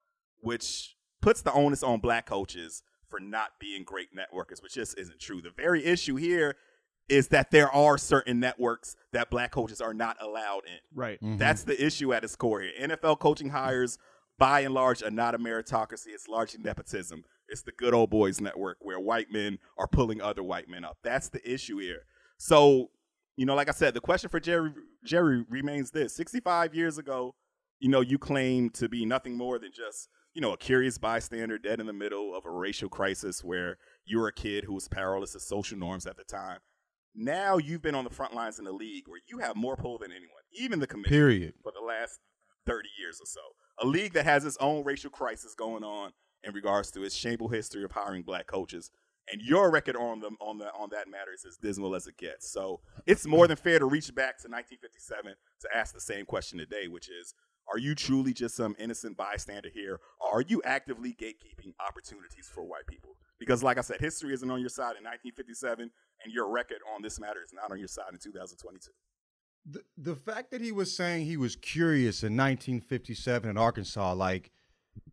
which 0.42 0.96
puts 1.22 1.42
the 1.42 1.54
onus 1.54 1.84
on 1.84 2.00
black 2.00 2.26
coaches 2.26 2.82
for 3.08 3.20
not 3.20 3.52
being 3.60 3.84
great 3.84 4.10
networkers, 4.16 4.64
which 4.64 4.74
just 4.74 4.98
isn't 4.98 5.20
true. 5.20 5.42
The 5.42 5.52
very 5.56 5.86
issue 5.86 6.16
here 6.16 6.56
is 7.08 7.28
that 7.30 7.52
there 7.52 7.72
are 7.72 7.98
certain 7.98 8.40
networks 8.40 8.96
that 9.14 9.30
black 9.30 9.52
coaches 9.52 9.82
are 9.82 9.94
not 9.94 10.18
allowed 10.22 10.64
in. 10.66 10.80
Right. 10.94 11.22
Mm-hmm. 11.22 11.38
That's 11.38 11.64
the 11.64 11.84
issue 11.84 12.14
at 12.14 12.24
its 12.24 12.36
core 12.36 12.62
here. 12.62 12.72
NFL 12.82 13.20
coaching 13.20 13.50
hires, 13.50 13.98
by 14.38 14.62
and 14.62 14.74
large, 14.74 15.04
are 15.04 15.12
not 15.12 15.36
a 15.36 15.40
meritocracy. 15.40 16.08
It's 16.08 16.28
largely 16.28 16.62
nepotism. 16.64 17.24
It's 17.48 17.62
the 17.62 17.72
good 17.72 17.94
old 17.94 18.10
boys 18.10 18.42
network 18.42 18.78
where 18.82 19.00
white 19.00 19.32
men 19.32 19.60
are 19.78 19.88
pulling 19.88 20.22
other 20.22 20.42
white 20.42 20.68
men 20.68 20.84
up. 20.84 20.98
That's 21.04 21.30
the 21.30 21.48
issue 21.48 21.78
here. 21.78 22.06
So, 22.38 22.90
you 23.38 23.46
know, 23.46 23.56
like 23.56 23.70
I 23.70 23.74
said, 23.74 23.94
the 23.94 24.02
question 24.02 24.30
for 24.30 24.40
Jerry 24.40 24.72
Jerry 25.04 25.46
remains 25.48 25.92
this: 25.92 26.16
65 26.16 26.74
years 26.74 26.98
ago, 26.98 27.36
you 27.80 27.90
know, 27.90 28.02
you 28.02 28.18
claim 28.18 28.72
to 28.72 28.90
be 28.90 29.06
nothing 29.06 29.38
more 29.38 29.60
than 29.60 29.72
just, 29.72 30.10
you 30.34 30.42
know, 30.42 30.54
a 30.54 30.58
curious 30.58 30.98
bystander 30.98 31.60
dead 31.60 31.80
in 31.80 31.86
the 31.86 31.94
middle 31.94 32.36
of 32.36 32.46
a 32.46 32.52
racial 32.52 32.90
crisis 32.90 33.44
where 33.44 33.78
you 34.06 34.20
were 34.20 34.28
a 34.28 34.34
kid 34.34 34.64
who 34.64 34.74
was 34.74 34.88
powerless 34.88 35.34
to 35.34 35.40
social 35.40 35.78
norms 35.78 36.08
at 36.08 36.18
the 36.18 36.24
time. 36.24 36.60
Now 37.16 37.58
you've 37.58 37.82
been 37.82 37.96
on 37.96 38.04
the 38.04 38.10
front 38.10 38.34
lines 38.34 38.60
in 38.60 38.66
the 38.66 38.74
league 38.74 39.08
where 39.08 39.22
you 39.28 39.40
have 39.40 39.56
more 39.56 39.78
pull 39.78 39.98
than 39.98 40.12
anyone, 40.12 40.44
even 40.52 40.80
the 40.80 40.88
committee. 40.88 41.10
Period. 41.10 41.54
For 41.64 41.72
the 41.72 41.86
last 41.86 42.20
30 42.66 42.90
years 43.00 43.20
or 43.22 43.26
so. 43.26 43.42
A 43.80 43.86
league 43.86 44.14
that 44.14 44.26
has 44.26 44.44
its 44.44 44.58
own 44.60 44.84
racial 44.84 45.10
crisis 45.10 45.56
going 45.56 45.84
on 45.84 46.12
in 46.44 46.54
regards 46.54 46.92
to 46.92 47.04
its 47.04 47.16
shameful 47.16 47.48
history 47.48 47.84
of 47.84 47.92
hiring 47.92 48.24
black 48.24 48.48
coaches. 48.48 48.92
And 49.32 49.42
your 49.42 49.72
record 49.72 49.96
on 49.96 50.20
them 50.20 50.38
on 50.40 50.60
the 50.60 50.72
on 50.74 50.90
that 50.92 51.10
matter 51.10 51.32
is 51.34 51.46
as 51.46 51.58
dismal 51.58 51.96
as 51.96 52.06
it 52.06 52.18
gets. 52.18 52.52
So 52.52 52.82
it's 53.08 53.26
more 53.26 53.48
than 53.48 53.58
fair 53.58 53.80
to 53.80 53.86
reach 53.86 54.14
back 54.14 54.38
to 54.42 54.48
1957 54.48 55.34
to 55.62 55.76
ask 55.76 55.94
the 55.94 56.02
same 56.02 56.26
question 56.26 56.60
today, 56.60 56.88
which 56.88 57.10
is 57.10 57.34
are 57.72 57.80
you 57.80 57.96
truly 57.96 58.34
just 58.34 58.56
some 58.56 58.76
innocent 58.78 59.18
bystander 59.18 59.70
here, 59.74 60.00
or 60.20 60.40
are 60.40 60.42
you 60.42 60.62
actively 60.64 61.16
gatekeeping 61.20 61.74
opportunities 61.86 62.48
for 62.54 62.64
white 62.64 62.86
people? 62.88 63.18
Because, 63.40 63.64
like 63.64 63.78
I 63.78 63.82
said, 63.82 64.00
history 64.00 64.34
isn't 64.34 64.50
on 64.50 64.60
your 64.60 64.70
side 64.70 64.96
in 64.98 65.04
1957, 65.04 65.90
and 66.26 66.34
your 66.34 66.50
record 66.50 66.80
on 66.94 67.02
this 67.02 67.20
matter 67.20 67.40
is 67.42 67.54
not 67.54 67.72
on 67.72 67.80
your 67.80 67.88
side 67.88 68.12
in 68.12 68.20
2022. 68.20 68.92
The, 69.68 69.82
the 69.98 70.16
fact 70.16 70.52
that 70.52 70.62
he 70.62 70.72
was 70.72 70.96
saying 70.96 71.26
he 71.26 71.38
was 71.38 71.56
curious 71.56 72.24
in 72.24 72.36
1957 72.36 73.50
in 73.50 73.58
Arkansas, 73.58 74.14
like 74.14 74.52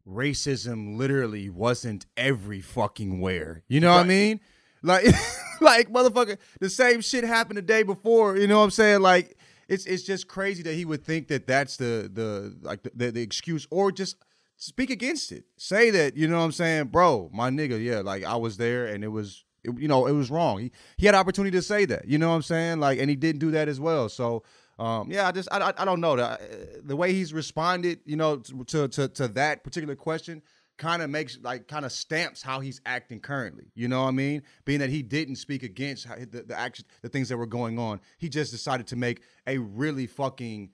racism 0.06 0.96
literally 0.96 1.48
wasn't 1.48 2.06
every 2.16 2.60
fucking 2.60 3.20
where. 3.20 3.62
You 3.68 3.80
know 3.80 3.92
what 3.92 4.00
I 4.00 4.04
mean? 4.04 4.40
Like, 4.82 5.04
like 5.60 5.90
motherfucker, 5.90 6.38
the 6.60 6.70
same 6.70 7.00
shit 7.00 7.24
happened 7.24 7.58
the 7.58 7.62
day 7.62 7.82
before. 7.82 8.36
You 8.36 8.46
know 8.46 8.58
what 8.58 8.64
I'm 8.64 8.70
saying? 8.70 9.00
Like, 9.00 9.38
it's 9.68 9.86
it's 9.86 10.02
just 10.02 10.28
crazy 10.28 10.62
that 10.64 10.74
he 10.74 10.84
would 10.84 11.04
think 11.04 11.28
that 11.28 11.46
that's 11.46 11.76
the 11.76 12.10
the 12.12 12.56
like 12.60 12.82
the, 12.82 12.90
the, 12.94 13.10
the 13.12 13.22
excuse 13.22 13.66
or 13.70 13.92
just 13.92 14.16
speak 14.56 14.90
against 14.90 15.32
it. 15.32 15.44
Say 15.56 15.90
that 15.90 16.16
you 16.16 16.28
know 16.28 16.38
what 16.38 16.44
I'm 16.44 16.52
saying, 16.52 16.86
bro, 16.86 17.30
my 17.32 17.48
nigga. 17.48 17.82
Yeah, 17.82 18.00
like 18.00 18.24
I 18.24 18.36
was 18.36 18.56
there 18.56 18.86
and 18.86 19.04
it 19.04 19.08
was. 19.08 19.44
It, 19.64 19.78
you 19.78 19.88
know, 19.88 20.06
it 20.06 20.12
was 20.12 20.30
wrong. 20.30 20.58
He 20.58 20.72
he 20.96 21.06
had 21.06 21.14
opportunity 21.14 21.56
to 21.56 21.62
say 21.62 21.84
that. 21.86 22.06
You 22.06 22.18
know 22.18 22.30
what 22.30 22.36
I'm 22.36 22.42
saying? 22.42 22.80
Like, 22.80 22.98
and 22.98 23.08
he 23.08 23.16
didn't 23.16 23.40
do 23.40 23.50
that 23.52 23.68
as 23.68 23.80
well. 23.80 24.08
So, 24.08 24.42
um, 24.78 25.10
yeah, 25.10 25.28
I 25.28 25.32
just 25.32 25.48
I, 25.52 25.58
I, 25.58 25.72
I 25.78 25.84
don't 25.84 26.00
know 26.00 26.16
the 26.16 26.80
the 26.82 26.96
way 26.96 27.12
he's 27.12 27.32
responded, 27.32 28.00
you 28.04 28.16
know, 28.16 28.36
to 28.36 28.88
to 28.88 29.08
to 29.08 29.28
that 29.28 29.64
particular 29.64 29.94
question 29.94 30.42
kind 30.78 31.02
of 31.02 31.10
makes 31.10 31.38
like 31.42 31.68
kind 31.68 31.84
of 31.84 31.92
stamps 31.92 32.42
how 32.42 32.60
he's 32.60 32.80
acting 32.84 33.20
currently. 33.20 33.70
You 33.74 33.88
know 33.88 34.02
what 34.02 34.08
I 34.08 34.12
mean? 34.12 34.42
Being 34.64 34.80
that 34.80 34.90
he 34.90 35.02
didn't 35.02 35.36
speak 35.36 35.62
against 35.62 36.08
the 36.08 36.42
the 36.42 36.58
action 36.58 36.84
the 37.02 37.08
things 37.08 37.28
that 37.28 37.36
were 37.36 37.46
going 37.46 37.78
on, 37.78 38.00
he 38.18 38.28
just 38.28 38.50
decided 38.50 38.86
to 38.88 38.96
make 38.96 39.22
a 39.46 39.58
really 39.58 40.06
fucking 40.06 40.70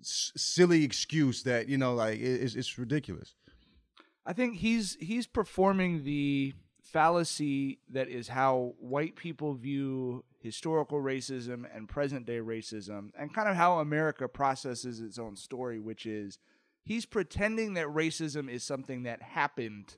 s- 0.00 0.32
silly 0.36 0.82
excuse 0.82 1.42
that 1.44 1.68
you 1.68 1.78
know 1.78 1.94
like 1.94 2.18
it, 2.18 2.42
it's, 2.42 2.54
it's 2.54 2.78
ridiculous. 2.78 3.34
I 4.26 4.32
think 4.32 4.56
he's 4.56 4.96
he's 5.00 5.26
performing 5.26 6.04
the 6.04 6.54
fallacy 6.94 7.80
that 7.90 8.08
is 8.08 8.28
how 8.28 8.72
white 8.78 9.16
people 9.16 9.52
view 9.54 10.24
historical 10.38 11.02
racism 11.02 11.64
and 11.74 11.88
present 11.88 12.24
day 12.24 12.38
racism 12.38 13.10
and 13.18 13.34
kind 13.34 13.48
of 13.48 13.56
how 13.56 13.80
America 13.80 14.28
processes 14.28 15.00
its 15.00 15.18
own 15.18 15.34
story, 15.34 15.80
which 15.80 16.06
is 16.06 16.38
he's 16.84 17.04
pretending 17.04 17.74
that 17.74 17.88
racism 17.88 18.48
is 18.48 18.62
something 18.62 19.02
that 19.02 19.20
happened, 19.20 19.96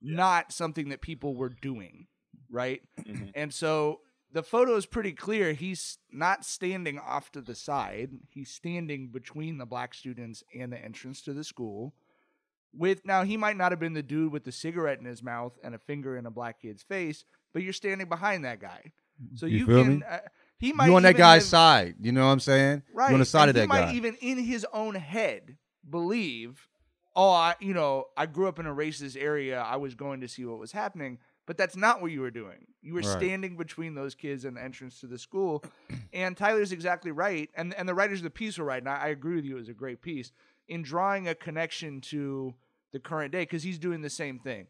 not 0.00 0.52
something 0.52 0.88
that 0.88 1.02
people 1.02 1.34
were 1.34 1.50
doing, 1.50 2.06
right? 2.50 2.80
Mm-hmm. 3.06 3.26
And 3.34 3.52
so 3.52 4.00
the 4.32 4.42
photo 4.42 4.74
is 4.74 4.86
pretty 4.86 5.12
clear. 5.12 5.52
He's 5.52 5.98
not 6.10 6.46
standing 6.46 6.98
off 6.98 7.30
to 7.32 7.42
the 7.42 7.54
side. 7.54 8.12
He's 8.30 8.50
standing 8.50 9.08
between 9.08 9.58
the 9.58 9.66
black 9.66 9.92
students 9.92 10.42
and 10.58 10.72
the 10.72 10.82
entrance 10.82 11.20
to 11.22 11.34
the 11.34 11.44
school. 11.44 11.92
With 12.76 13.04
now, 13.06 13.22
he 13.24 13.36
might 13.36 13.56
not 13.56 13.72
have 13.72 13.78
been 13.80 13.94
the 13.94 14.02
dude 14.02 14.32
with 14.32 14.44
the 14.44 14.52
cigarette 14.52 14.98
in 14.98 15.04
his 15.06 15.22
mouth 15.22 15.52
and 15.64 15.74
a 15.74 15.78
finger 15.78 16.16
in 16.16 16.26
a 16.26 16.30
black 16.30 16.60
kid's 16.60 16.82
face, 16.82 17.24
but 17.52 17.62
you're 17.62 17.72
standing 17.72 18.08
behind 18.08 18.44
that 18.44 18.60
guy. 18.60 18.92
So 19.34 19.46
You 19.46 19.58
you, 19.58 19.66
feel 19.66 19.82
can. 19.84 19.98
me? 19.98 20.02
Uh, 20.08 20.18
he 20.58 20.72
might 20.72 20.86
You 20.86 20.96
on 20.96 21.02
that 21.04 21.16
guy's 21.16 21.42
have- 21.42 21.48
side. 21.50 21.94
You 22.00 22.12
know 22.12 22.26
what 22.26 22.32
I'm 22.32 22.40
saying? 22.40 22.82
Right. 22.92 23.08
You 23.08 23.14
on 23.14 23.20
the 23.20 23.24
side 23.26 23.48
and 23.48 23.50
of 23.50 23.56
he 23.56 23.60
that 23.62 23.68
might 23.68 23.86
guy. 23.86 23.94
even 23.94 24.14
in 24.20 24.38
his 24.38 24.66
own 24.72 24.94
head 24.94 25.56
believe, 25.88 26.68
oh, 27.14 27.30
I, 27.30 27.54
you 27.60 27.72
know, 27.72 28.06
I 28.16 28.26
grew 28.26 28.48
up 28.48 28.58
in 28.58 28.66
a 28.66 28.74
racist 28.74 29.16
area. 29.20 29.60
I 29.60 29.76
was 29.76 29.94
going 29.94 30.20
to 30.20 30.28
see 30.28 30.44
what 30.44 30.58
was 30.58 30.72
happening. 30.72 31.18
But 31.46 31.56
that's 31.56 31.76
not 31.76 32.02
what 32.02 32.10
you 32.10 32.20
were 32.22 32.32
doing. 32.32 32.66
You 32.82 32.94
were 32.94 33.02
Right. 33.02 33.18
standing 33.18 33.56
between 33.56 33.94
those 33.94 34.16
kids 34.16 34.44
and 34.44 34.56
the 34.56 34.62
entrance 34.64 34.98
to 35.00 35.06
the 35.06 35.16
school. 35.18 35.62
And 36.12 36.36
Tyler's 36.36 36.72
exactly 36.72 37.12
right. 37.12 37.48
And 37.56 37.72
and 37.74 37.88
the 37.88 37.94
writers 37.94 38.18
of 38.18 38.24
the 38.24 38.30
piece 38.30 38.58
were 38.58 38.64
right. 38.64 38.82
And 38.82 38.88
I, 38.88 38.96
I 38.96 39.08
agree 39.08 39.36
with 39.36 39.44
you. 39.44 39.54
It 39.56 39.60
was 39.60 39.68
a 39.68 39.72
great 39.74 40.02
piece 40.02 40.32
in 40.66 40.82
drawing 40.82 41.28
a 41.28 41.36
connection 41.36 42.00
to 42.00 42.52
the 42.96 43.08
current 43.08 43.30
day 43.30 43.42
because 43.42 43.62
he's 43.62 43.78
doing 43.78 44.00
the 44.00 44.08
same 44.08 44.38
thing. 44.38 44.68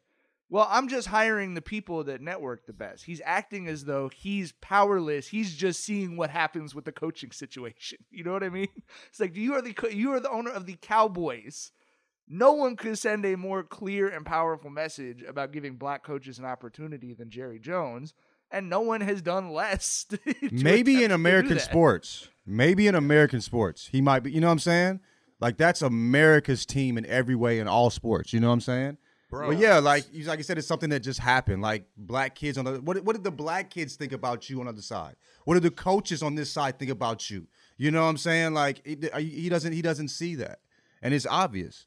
Well, 0.48 0.66
I'm 0.70 0.88
just 0.88 1.08
hiring 1.08 1.54
the 1.54 1.62
people 1.62 2.04
that 2.04 2.20
network 2.20 2.66
the 2.66 2.72
best. 2.72 3.04
He's 3.04 3.20
acting 3.24 3.68
as 3.68 3.84
though 3.84 4.08
he's 4.08 4.52
powerless. 4.60 5.28
He's 5.28 5.54
just 5.54 5.84
seeing 5.84 6.16
what 6.16 6.30
happens 6.30 6.74
with 6.74 6.84
the 6.84 6.92
coaching 6.92 7.30
situation. 7.30 7.98
You 8.10 8.24
know 8.24 8.32
what 8.32 8.44
I 8.44 8.48
mean? 8.48 8.68
It's 9.08 9.20
like 9.20 9.36
you 9.36 9.54
are 9.54 9.62
the 9.62 9.72
co- 9.72 9.88
you 9.88 10.12
are 10.12 10.20
the 10.20 10.30
owner 10.30 10.50
of 10.50 10.66
the 10.66 10.76
Cowboys. 10.80 11.70
No 12.28 12.52
one 12.54 12.74
could 12.74 12.98
send 12.98 13.24
a 13.24 13.36
more 13.36 13.62
clear 13.62 14.08
and 14.08 14.26
powerful 14.26 14.70
message 14.70 15.22
about 15.22 15.52
giving 15.52 15.76
black 15.76 16.02
coaches 16.02 16.38
an 16.38 16.44
opportunity 16.44 17.14
than 17.14 17.30
Jerry 17.30 17.60
Jones, 17.60 18.14
and 18.50 18.68
no 18.68 18.80
one 18.80 19.00
has 19.02 19.22
done 19.22 19.50
less. 19.50 20.06
Maybe 20.50 21.04
in 21.04 21.12
American 21.12 21.60
sports. 21.60 22.28
Maybe 22.44 22.88
in 22.88 22.96
American 22.96 23.40
sports. 23.40 23.88
He 23.92 24.00
might 24.00 24.20
be, 24.24 24.32
you 24.32 24.40
know 24.40 24.48
what 24.48 24.52
I'm 24.52 24.58
saying? 24.58 25.00
Like 25.40 25.56
that's 25.56 25.82
America's 25.82 26.64
team 26.64 26.96
in 26.96 27.06
every 27.06 27.34
way 27.34 27.58
in 27.58 27.68
all 27.68 27.90
sports. 27.90 28.32
You 28.32 28.40
know 28.40 28.48
what 28.48 28.54
I'm 28.54 28.60
saying? 28.60 28.98
Bro. 29.28 29.48
But 29.48 29.58
yeah, 29.58 29.78
like 29.78 30.04
you 30.12 30.24
like 30.24 30.38
you 30.38 30.44
said, 30.44 30.56
it's 30.56 30.68
something 30.68 30.90
that 30.90 31.00
just 31.00 31.18
happened. 31.18 31.60
Like 31.60 31.86
black 31.96 32.34
kids 32.34 32.56
on 32.58 32.64
the 32.64 32.80
what? 32.80 33.02
What 33.04 33.16
did 33.16 33.24
the 33.24 33.32
black 33.32 33.70
kids 33.70 33.96
think 33.96 34.12
about 34.12 34.48
you 34.48 34.60
on 34.60 34.66
the 34.66 34.72
other 34.72 34.82
side? 34.82 35.16
What 35.44 35.54
did 35.54 35.64
the 35.64 35.70
coaches 35.70 36.22
on 36.22 36.36
this 36.36 36.50
side 36.50 36.78
think 36.78 36.90
about 36.90 37.28
you? 37.28 37.48
You 37.76 37.90
know 37.90 38.02
what 38.02 38.08
I'm 38.08 38.18
saying? 38.18 38.54
Like 38.54 38.80
it, 38.84 39.14
he 39.16 39.48
doesn't 39.48 39.72
he 39.72 39.82
doesn't 39.82 40.08
see 40.08 40.36
that, 40.36 40.60
and 41.02 41.12
it's 41.12 41.26
obvious. 41.26 41.86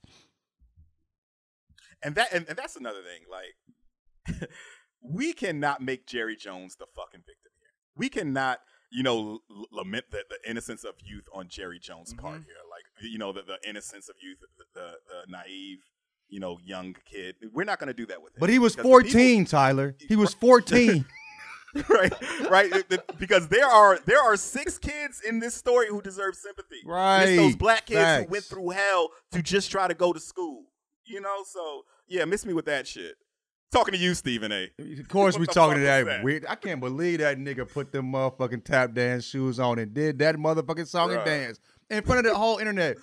And 2.03 2.15
that 2.15 2.31
and, 2.33 2.45
and 2.47 2.57
that's 2.57 2.75
another 2.75 2.99
thing. 3.01 3.23
Like 3.31 4.49
we 5.01 5.33
cannot 5.33 5.81
make 5.81 6.05
Jerry 6.05 6.35
Jones 6.35 6.75
the 6.75 6.87
fucking 6.95 7.21
victim 7.21 7.51
here. 7.59 7.69
We 7.95 8.09
cannot, 8.09 8.59
you 8.91 9.03
know, 9.03 9.39
l- 9.49 9.65
lament 9.71 10.05
the, 10.11 10.23
the 10.29 10.49
innocence 10.49 10.83
of 10.83 10.95
youth 11.03 11.27
on 11.33 11.47
Jerry 11.47 11.79
Jones' 11.79 12.13
part 12.13 12.35
mm-hmm. 12.35 12.43
here. 12.43 12.55
You 13.01 13.17
know, 13.17 13.31
the, 13.31 13.41
the 13.43 13.57
innocence 13.69 14.09
of 14.09 14.15
youth, 14.21 14.37
the, 14.73 14.79
the, 14.79 15.31
naive, 15.31 15.79
you 16.27 16.39
know, 16.39 16.59
young 16.63 16.95
kid. 17.09 17.35
We're 17.53 17.63
not 17.63 17.79
going 17.79 17.87
to 17.87 17.93
do 17.93 18.05
that 18.07 18.21
with 18.21 18.33
him. 18.33 18.39
But 18.39 18.49
he 18.49 18.59
was 18.59 18.75
Because 18.75 18.83
the 18.83 18.97
people- 19.07 19.09
14, 19.11 19.45
Tyler. 19.45 19.95
He 20.07 20.15
was 20.15 20.33
14. 20.41 21.05
right, 21.89 22.49
right. 22.49 22.71
Because 23.19 23.47
there 23.47 23.67
are 23.67 23.99
there 24.05 24.19
are 24.21 24.35
six 24.35 24.79
kids 24.79 25.21
in 25.27 25.39
this 25.39 25.53
story 25.53 25.85
who 25.87 26.01
deserve 26.01 26.33
sympathy. 26.35 26.81
And 26.87 27.29
it's 27.29 27.37
those 27.39 27.55
black 27.55 27.85
kids 27.85 27.99
Facts. 27.99 28.25
who 28.25 28.31
went 28.31 28.43
through 28.43 28.69
hell 28.69 29.09
to 29.33 29.41
just 29.43 29.69
try 29.69 29.87
to 29.87 29.93
go 29.93 30.11
to 30.11 30.19
school. 30.19 30.63
You 31.05 31.21
know, 31.21 31.43
so 31.45 31.83
yeah, 32.07 32.25
miss 32.25 32.43
me 32.45 32.53
with 32.53 32.65
that 32.65 32.87
shit. 32.87 33.15
Talking 33.71 33.93
to 33.93 33.99
you, 33.99 34.15
Stephen 34.15 34.51
A. 34.51 34.71
Of 34.99 35.07
course, 35.09 35.37
we 35.37 35.45
the 35.45 35.53
talking 35.53 35.77
to 35.77 35.83
that, 35.83 36.03
that? 36.07 36.23
weird. 36.23 36.43
I 36.49 36.55
can't 36.55 36.79
believe 36.79 37.19
that 37.19 37.37
nigga 37.37 37.71
put 37.71 37.91
them 37.91 38.11
motherfucking 38.11 38.63
tap 38.63 38.95
dance 38.95 39.25
shoes 39.25 39.59
on 39.59 39.77
and 39.77 39.93
did 39.93 40.17
that 40.19 40.37
motherfucking 40.37 40.87
song 40.87 41.13
and 41.13 41.23
dance 41.23 41.59
in 41.89 42.03
front 42.03 42.25
of 42.25 42.31
the 42.31 42.37
whole 42.37 42.57
internet. 42.57 42.97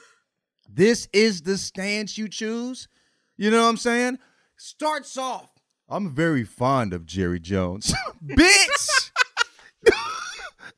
This 0.68 1.09
is 1.12 1.42
the 1.42 1.59
stance 1.59 2.18
you 2.18 2.29
choose. 2.29 2.88
You 3.37 3.51
know 3.51 3.62
what 3.62 3.68
I'm 3.68 3.77
saying? 3.77 4.18
Starts 4.57 5.16
off. 5.16 5.51
I'm 5.88 6.14
very 6.14 6.42
fond 6.44 6.92
of 6.92 7.07
Jerry 7.07 7.38
Jones, 7.38 7.94
bitch. 8.27 9.11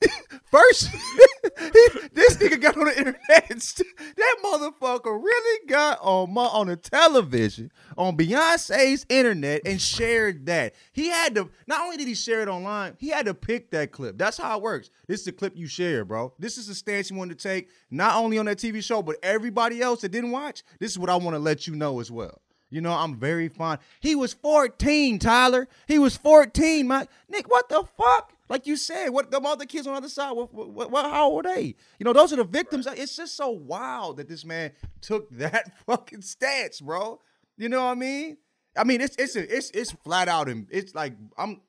First, 0.51 0.89
he, 1.59 1.89
this 2.13 2.37
nigga 2.37 2.61
got 2.61 2.77
on 2.77 2.87
the 2.87 2.97
internet. 2.97 3.49
That 3.49 4.37
motherfucker 4.45 5.23
really 5.23 5.67
got 5.67 5.99
on 6.01 6.33
my 6.33 6.45
on 6.45 6.69
the 6.69 6.77
television 6.77 7.71
on 7.97 8.17
Beyonce's 8.17 9.05
internet 9.09 9.63
and 9.65 9.81
shared 9.81 10.47
that. 10.47 10.75
He 10.93 11.09
had 11.09 11.35
to. 11.35 11.51
Not 11.67 11.83
only 11.83 11.97
did 11.97 12.09
he 12.09 12.15
share 12.15 12.41
it 12.43 12.49
online, 12.49 12.97
he 12.99 13.09
had 13.09 13.27
to 13.27 13.35
pick 13.35 13.71
that 13.73 13.93
clip. 13.93 14.17
That's 14.17 14.39
how 14.39 14.57
it 14.57 14.63
works. 14.63 14.91
This 15.07 15.21
is 15.21 15.27
the 15.27 15.33
clip 15.33 15.57
you 15.57 15.67
share, 15.67 16.05
bro. 16.05 16.33
This 16.39 16.59
is 16.59 16.69
the 16.69 16.75
stance 16.75 17.11
you 17.11 17.17
wanted 17.17 17.39
to 17.39 17.49
take, 17.49 17.69
not 17.91 18.17
only 18.17 18.39
on 18.39 18.47
that 18.47 18.59
TV 18.59 18.83
show, 18.83 19.03
but 19.03 19.17
everybody 19.23 19.83
else 19.83 20.03
that 20.03 20.11
didn't 20.11 20.31
watch. 20.31 20.63
This 20.79 20.93
is 20.93 20.99
what 20.99 21.11
I 21.11 21.17
want 21.17 21.35
to 21.35 21.41
let 21.41 21.67
you 21.67 21.75
know 21.75 22.01
as 22.01 22.11
well. 22.11 22.41
You 22.71 22.83
know, 22.83 22.93
I'm 22.93 23.17
very 23.17 23.49
fond. 23.49 23.81
He 24.01 24.15
was 24.15 24.35
14, 24.35 25.19
Tyler. 25.19 25.69
He 25.87 25.99
was 25.99 26.17
14, 26.17 26.87
my 26.87 27.09
Nick. 27.29 27.51
What 27.51 27.69
the 27.69 27.83
fuck? 27.97 28.33
Like 28.49 28.67
you 28.67 28.77
said, 28.77 29.11
what 29.11 29.31
the 29.31 29.41
other 29.41 29.67
kids 29.67 29.87
on 29.87 29.93
the 29.93 29.99
other 29.99 30.09
side? 30.09 30.33
What, 30.33 30.53
what, 30.55 30.91
what, 30.91 31.05
how 31.05 31.31
old 31.31 31.47
are 31.47 31.55
they? 31.55 31.75
You 31.99 32.05
know, 32.05 32.13
those 32.13 32.33
are 32.33 32.37
the 32.37 32.45
victims. 32.45 32.87
It's 32.87 33.17
just 33.17 33.37
so 33.37 33.51
wild 33.51 34.17
that 34.17 34.29
this 34.29 34.45
man 34.45 34.73
took 35.01 35.31
that 35.37 35.73
fucking 35.87 36.23
stance, 36.23 36.81
bro. 36.81 37.21
You 37.57 37.69
know 37.69 37.85
what 37.85 37.93
I 37.93 37.95
mean? 37.95 38.39
I 38.77 38.85
mean, 38.85 39.01
it's 39.01 39.17
it's 39.17 39.37
a, 39.37 39.57
it's 39.57 39.71
it's 39.71 39.93
flat 39.93 40.29
out 40.29 40.49
and 40.49 40.67
it's 40.71 40.95
like 40.95 41.15
I'm 41.37 41.61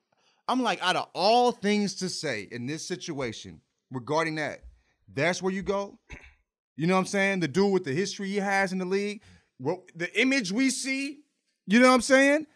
I'm 0.48 0.62
like 0.62 0.82
out 0.82 0.96
of 0.96 1.08
all 1.14 1.52
things 1.52 1.96
to 1.96 2.08
say 2.08 2.48
in 2.50 2.66
this 2.66 2.86
situation 2.86 3.60
regarding 3.90 4.36
that, 4.36 4.60
that's 5.12 5.42
where 5.42 5.52
you 5.52 5.62
go. 5.62 5.98
You 6.76 6.86
know 6.86 6.94
what 6.94 7.00
I'm 7.00 7.06
saying? 7.06 7.40
The 7.40 7.48
dude 7.48 7.72
with 7.72 7.84
the 7.84 7.92
history 7.92 8.28
he 8.28 8.36
has 8.36 8.72
in 8.72 8.78
the 8.78 8.84
league, 8.84 9.22
what 9.58 9.80
the 9.94 10.18
image 10.18 10.52
we 10.52 10.70
see, 10.70 11.20
you 11.66 11.80
know 11.80 11.88
what 11.88 11.94
I'm 11.94 12.00
saying? 12.00 12.46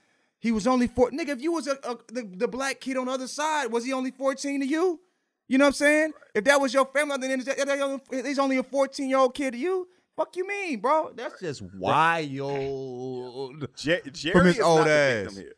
He 0.44 0.52
was 0.52 0.66
only 0.66 0.88
four. 0.88 1.10
Nigga, 1.10 1.30
if 1.30 1.40
you 1.40 1.52
was 1.52 1.66
a, 1.66 1.78
a 1.84 1.96
the, 2.12 2.22
the 2.36 2.46
black 2.48 2.78
kid 2.78 2.98
on 2.98 3.06
the 3.06 3.12
other 3.12 3.26
side, 3.26 3.72
was 3.72 3.82
he 3.86 3.94
only 3.94 4.10
14 4.10 4.60
to 4.60 4.66
you? 4.66 5.00
You 5.48 5.56
know 5.56 5.64
what 5.64 5.68
I'm 5.68 5.72
saying? 5.72 6.12
If 6.34 6.44
that 6.44 6.60
was 6.60 6.74
your 6.74 6.84
family, 6.86 7.16
then 7.16 7.40
he's- 7.40 8.26
he's 8.26 8.38
only 8.38 8.58
a 8.58 8.62
14 8.62 9.08
year 9.08 9.18
old 9.18 9.34
kid 9.34 9.52
to 9.52 9.58
you. 9.58 9.88
Fuck 10.16 10.36
you 10.36 10.46
mean, 10.46 10.80
bro? 10.80 11.12
That's 11.16 11.40
just 11.40 11.62
wild. 11.74 13.66
Jer- 13.76 14.02
Jerry 14.12 14.32
From 14.32 14.46
his 14.46 14.56
is 14.56 14.62
old 14.62 14.78
not 14.80 14.84
the 14.84 14.90
ass. 14.90 15.24
victim 15.24 15.42
here. 15.42 15.52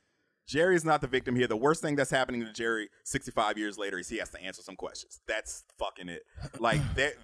Jerry 0.46 0.76
is 0.76 0.84
not 0.84 1.00
the 1.00 1.08
victim 1.08 1.34
here. 1.34 1.48
The 1.48 1.56
worst 1.56 1.82
thing 1.82 1.96
that's 1.96 2.10
happening 2.10 2.42
to 2.44 2.52
Jerry 2.52 2.88
65 3.04 3.58
years 3.58 3.76
later 3.78 3.98
is 3.98 4.08
he 4.08 4.18
has 4.18 4.30
to 4.30 4.40
answer 4.40 4.62
some 4.62 4.76
questions. 4.76 5.20
That's 5.26 5.64
fucking 5.78 6.08
it. 6.08 6.22
Like 6.60 6.80
that 6.94 7.14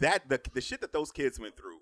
that 0.00 0.28
the 0.28 0.40
the 0.52 0.60
shit 0.60 0.80
that 0.80 0.92
those 0.92 1.12
kids 1.12 1.38
went 1.38 1.56
through. 1.56 1.78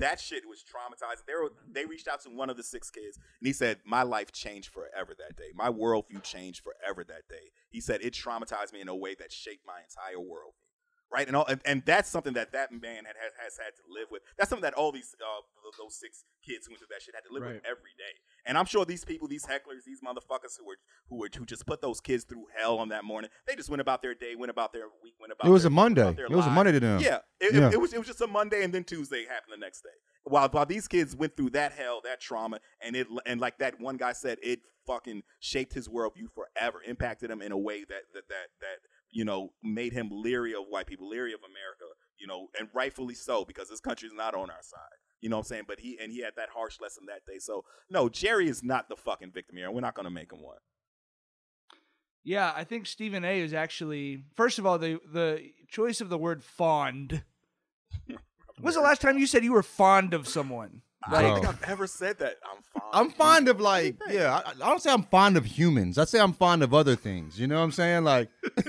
That 0.00 0.18
shit 0.18 0.42
was 0.48 0.64
traumatizing. 0.64 1.26
They 1.26 1.34
were, 1.34 1.52
they 1.70 1.84
reached 1.84 2.08
out 2.08 2.22
to 2.22 2.30
one 2.30 2.50
of 2.50 2.56
the 2.56 2.62
six 2.62 2.90
kids 2.90 3.16
and 3.16 3.46
he 3.46 3.52
said, 3.52 3.78
"My 3.84 4.02
life 4.02 4.32
changed 4.32 4.70
forever 4.70 5.14
that 5.18 5.36
day. 5.36 5.52
My 5.54 5.70
worldview 5.70 6.22
changed 6.22 6.62
forever 6.62 7.04
that 7.04 7.28
day." 7.28 7.52
He 7.70 7.80
said 7.80 8.00
it 8.02 8.14
traumatized 8.14 8.72
me 8.72 8.80
in 8.80 8.88
a 8.88 8.96
way 8.96 9.14
that 9.18 9.30
shaped 9.30 9.66
my 9.66 9.80
entire 9.82 10.22
worldview. 10.22 10.69
Right, 11.12 11.26
and 11.26 11.34
all, 11.34 11.44
and, 11.46 11.60
and 11.64 11.82
that's 11.84 12.08
something 12.08 12.34
that 12.34 12.52
that 12.52 12.70
man 12.70 13.04
had, 13.04 13.16
has, 13.20 13.32
has 13.42 13.58
had 13.58 13.74
to 13.74 13.82
live 13.92 14.06
with. 14.12 14.22
That's 14.38 14.48
something 14.48 14.62
that 14.62 14.74
all 14.74 14.92
these 14.92 15.16
uh, 15.20 15.42
those 15.82 15.98
six 15.98 16.24
kids 16.46 16.66
who 16.66 16.72
went 16.72 16.78
through 16.78 16.86
that 16.90 17.02
shit 17.02 17.16
had 17.16 17.24
to 17.26 17.32
live 17.34 17.42
with 17.42 17.62
every 17.64 17.90
day. 17.98 18.14
And 18.46 18.56
I'm 18.56 18.64
sure 18.64 18.84
these 18.84 19.04
people, 19.04 19.26
these 19.26 19.44
hecklers, 19.44 19.82
these 19.84 20.00
motherfuckers 20.00 20.56
who 20.58 20.66
were 20.66 20.76
who 21.08 21.16
were 21.18 21.28
who 21.36 21.44
just 21.44 21.66
put 21.66 21.80
those 21.82 22.00
kids 22.00 22.22
through 22.22 22.46
hell 22.56 22.78
on 22.78 22.90
that 22.90 23.02
morning, 23.04 23.28
they 23.46 23.56
just 23.56 23.68
went 23.68 23.80
about 23.80 24.02
their 24.02 24.14
day, 24.14 24.36
went 24.36 24.50
about 24.50 24.72
their 24.72 24.84
week, 25.02 25.14
went 25.20 25.32
about. 25.32 25.48
It 25.48 25.50
was 25.50 25.64
their- 25.64 25.68
a 25.68 25.70
Monday. 25.72 26.10
It 26.16 26.30
was 26.30 26.46
a. 26.46 26.50
Monday 26.50 26.72
to 26.72 26.80
them. 26.80 27.00
Yeah, 27.00 27.18
it, 27.40 27.54
Yeah. 27.54 27.68
It, 27.68 27.74
it 27.74 27.80
was 27.80 27.92
it 27.92 27.98
was 27.98 28.06
just 28.06 28.20
a 28.20 28.28
Monday, 28.28 28.62
and 28.62 28.72
then 28.72 28.84
Tuesday 28.84 29.24
happened 29.24 29.52
the 29.52 29.56
next 29.58 29.82
day. 29.82 29.90
While 30.24 30.48
while 30.50 30.66
these 30.66 30.86
kids 30.86 31.16
went 31.16 31.36
through 31.36 31.50
that 31.50 31.72
hell, 31.72 32.00
that 32.04 32.20
trauma, 32.20 32.60
and 32.80 32.94
it 32.94 33.08
and 33.26 33.40
like 33.40 33.58
that 33.58 33.80
one 33.80 33.96
guy 33.96 34.12
said, 34.12 34.38
it 34.42 34.60
fucking 34.86 35.22
shaped 35.40 35.72
his 35.74 35.88
worldview 35.88 36.28
forever, 36.34 36.78
impacted 36.86 37.30
him 37.30 37.42
in 37.42 37.52
a 37.52 37.58
way 37.58 37.80
that 37.80 38.02
that 38.14 38.28
that 38.28 38.48
that 38.60 38.78
you 39.10 39.24
know 39.24 39.52
made 39.62 39.92
him 39.92 40.08
leery 40.10 40.54
of 40.54 40.64
white 40.68 40.86
people, 40.86 41.08
leery 41.08 41.32
of 41.32 41.40
America, 41.40 41.84
you 42.18 42.26
know, 42.26 42.48
and 42.58 42.68
rightfully 42.74 43.14
so 43.14 43.44
because 43.44 43.68
this 43.68 43.80
country 43.80 44.06
is 44.06 44.14
not 44.14 44.34
on 44.34 44.50
our 44.50 44.62
side. 44.62 44.98
You 45.20 45.28
know 45.28 45.36
what 45.36 45.46
I'm 45.46 45.48
saying? 45.48 45.64
But 45.68 45.80
he 45.80 45.98
and 46.00 46.12
he 46.12 46.22
had 46.22 46.34
that 46.36 46.48
harsh 46.54 46.78
lesson 46.80 47.04
that 47.06 47.26
day. 47.26 47.38
So 47.38 47.64
no, 47.90 48.08
Jerry 48.08 48.48
is 48.48 48.62
not 48.62 48.88
the 48.88 48.96
fucking 48.96 49.32
victim 49.32 49.56
here. 49.56 49.66
and 49.66 49.74
We're 49.74 49.80
not 49.82 49.94
gonna 49.94 50.10
make 50.10 50.32
him 50.32 50.42
one. 50.42 50.58
Yeah, 52.22 52.52
I 52.54 52.64
think 52.64 52.86
Stephen 52.86 53.24
A. 53.24 53.40
is 53.40 53.54
actually 53.54 54.24
first 54.34 54.58
of 54.58 54.66
all 54.66 54.78
the 54.78 54.98
the 55.12 55.50
choice 55.68 56.00
of 56.00 56.08
the 56.08 56.18
word 56.18 56.42
fond. 56.42 57.22
When's 58.60 58.76
the 58.76 58.82
last 58.82 59.00
time 59.00 59.18
you 59.18 59.26
said 59.26 59.42
you 59.42 59.52
were 59.52 59.62
fond 59.62 60.12
of 60.12 60.28
someone? 60.28 60.82
I 61.02 61.22
don't 61.22 61.34
think 61.34 61.48
I've 61.48 61.62
ever 61.70 61.86
said 61.86 62.18
that. 62.18 62.36
I'm 62.44 62.62
fond. 62.62 62.84
I'm 62.92 63.10
fond 63.10 63.48
of 63.48 63.60
like, 63.60 63.96
yeah. 64.10 64.42
I, 64.44 64.50
I 64.50 64.68
don't 64.68 64.82
say 64.82 64.92
I'm 64.92 65.04
fond 65.04 65.36
of 65.36 65.46
humans. 65.46 65.96
I 65.96 66.04
say 66.04 66.20
I'm 66.20 66.34
fond 66.34 66.62
of 66.62 66.74
other 66.74 66.94
things. 66.94 67.40
You 67.40 67.46
know 67.46 67.56
what 67.56 67.62
I'm 67.62 67.72
saying? 67.72 68.04
Like, 68.04 68.28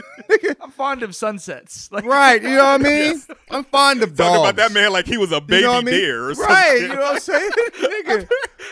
I'm 0.62 0.72
fond 0.72 1.04
of 1.04 1.16
sunsets. 1.16 1.90
Like, 1.92 2.06
right? 2.06 2.42
You 2.42 2.50
know 2.50 2.64
what 2.64 2.82
I 2.82 2.84
mean? 2.84 3.22
I'm 3.50 3.64
fond 3.66 4.02
of 4.02 4.16
dogs. 4.16 4.30
Talking 4.30 4.42
about 4.42 4.56
that 4.56 4.72
man 4.72 4.94
like 4.94 5.06
he 5.08 5.18
was 5.18 5.34
a 5.34 5.42
baby 5.42 5.62
you 5.62 5.68
know 5.68 5.74
I 5.74 5.82
mean? 5.82 5.94
deer 5.94 6.30
or 6.30 6.34
right? 6.34 6.38
something. 6.38 6.82
You 6.84 6.88
know 6.88 7.02
what 7.02 7.14
I'm 7.14 7.20
saying, 7.20 7.52
nigga? 7.74 8.30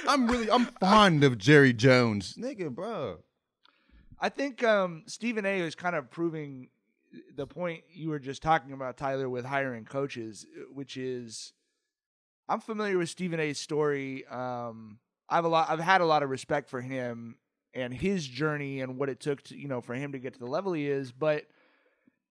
I'm 0.08 0.28
really, 0.28 0.50
I'm 0.50 0.66
fond 0.66 1.24
of 1.26 1.38
Jerry 1.38 1.74
Jones, 1.74 2.36
nigga, 2.40 2.74
bro. 2.74 3.18
I 4.22 4.30
think 4.30 4.64
um, 4.64 5.04
Stephen 5.06 5.46
A. 5.46 5.60
is 5.60 5.76
kind 5.76 5.96
of 5.96 6.10
proving 6.10 6.70
the 7.36 7.48
point 7.48 7.84
you 7.94 8.10
were 8.10 8.20
just 8.20 8.42
talking 8.42 8.72
about, 8.74 8.98
Tyler, 8.98 9.30
with 9.30 9.46
hiring 9.46 9.86
coaches, 9.86 10.46
which 10.74 10.98
is 10.98 11.54
I'm 12.50 12.60
familiar 12.60 12.98
with 12.98 13.10
Stephen 13.10 13.40
A.'s 13.40 13.60
story. 13.60 14.26
Um, 14.26 14.98
I've 15.30 15.46
a 15.46 15.48
lot, 15.48 15.70
I've 15.70 15.80
had 15.80 16.02
a 16.02 16.06
lot 16.06 16.24
of 16.24 16.32
respect 16.32 16.68
for 16.68 16.82
him 16.82 17.36
and 17.76 17.94
his 17.94 18.28
journey 18.28 18.82
and 18.82 18.98
what 18.98 19.08
it 19.08 19.20
took 19.20 19.44
to, 19.44 19.56
you 19.56 19.68
know, 19.68 19.82
for 19.82 19.94
him 19.94 20.14
to 20.14 20.20
get 20.20 20.34
to 20.34 20.40
the 20.40 20.48
level 20.48 20.74
he 20.74 20.88
is. 20.88 21.12
But 21.12 21.46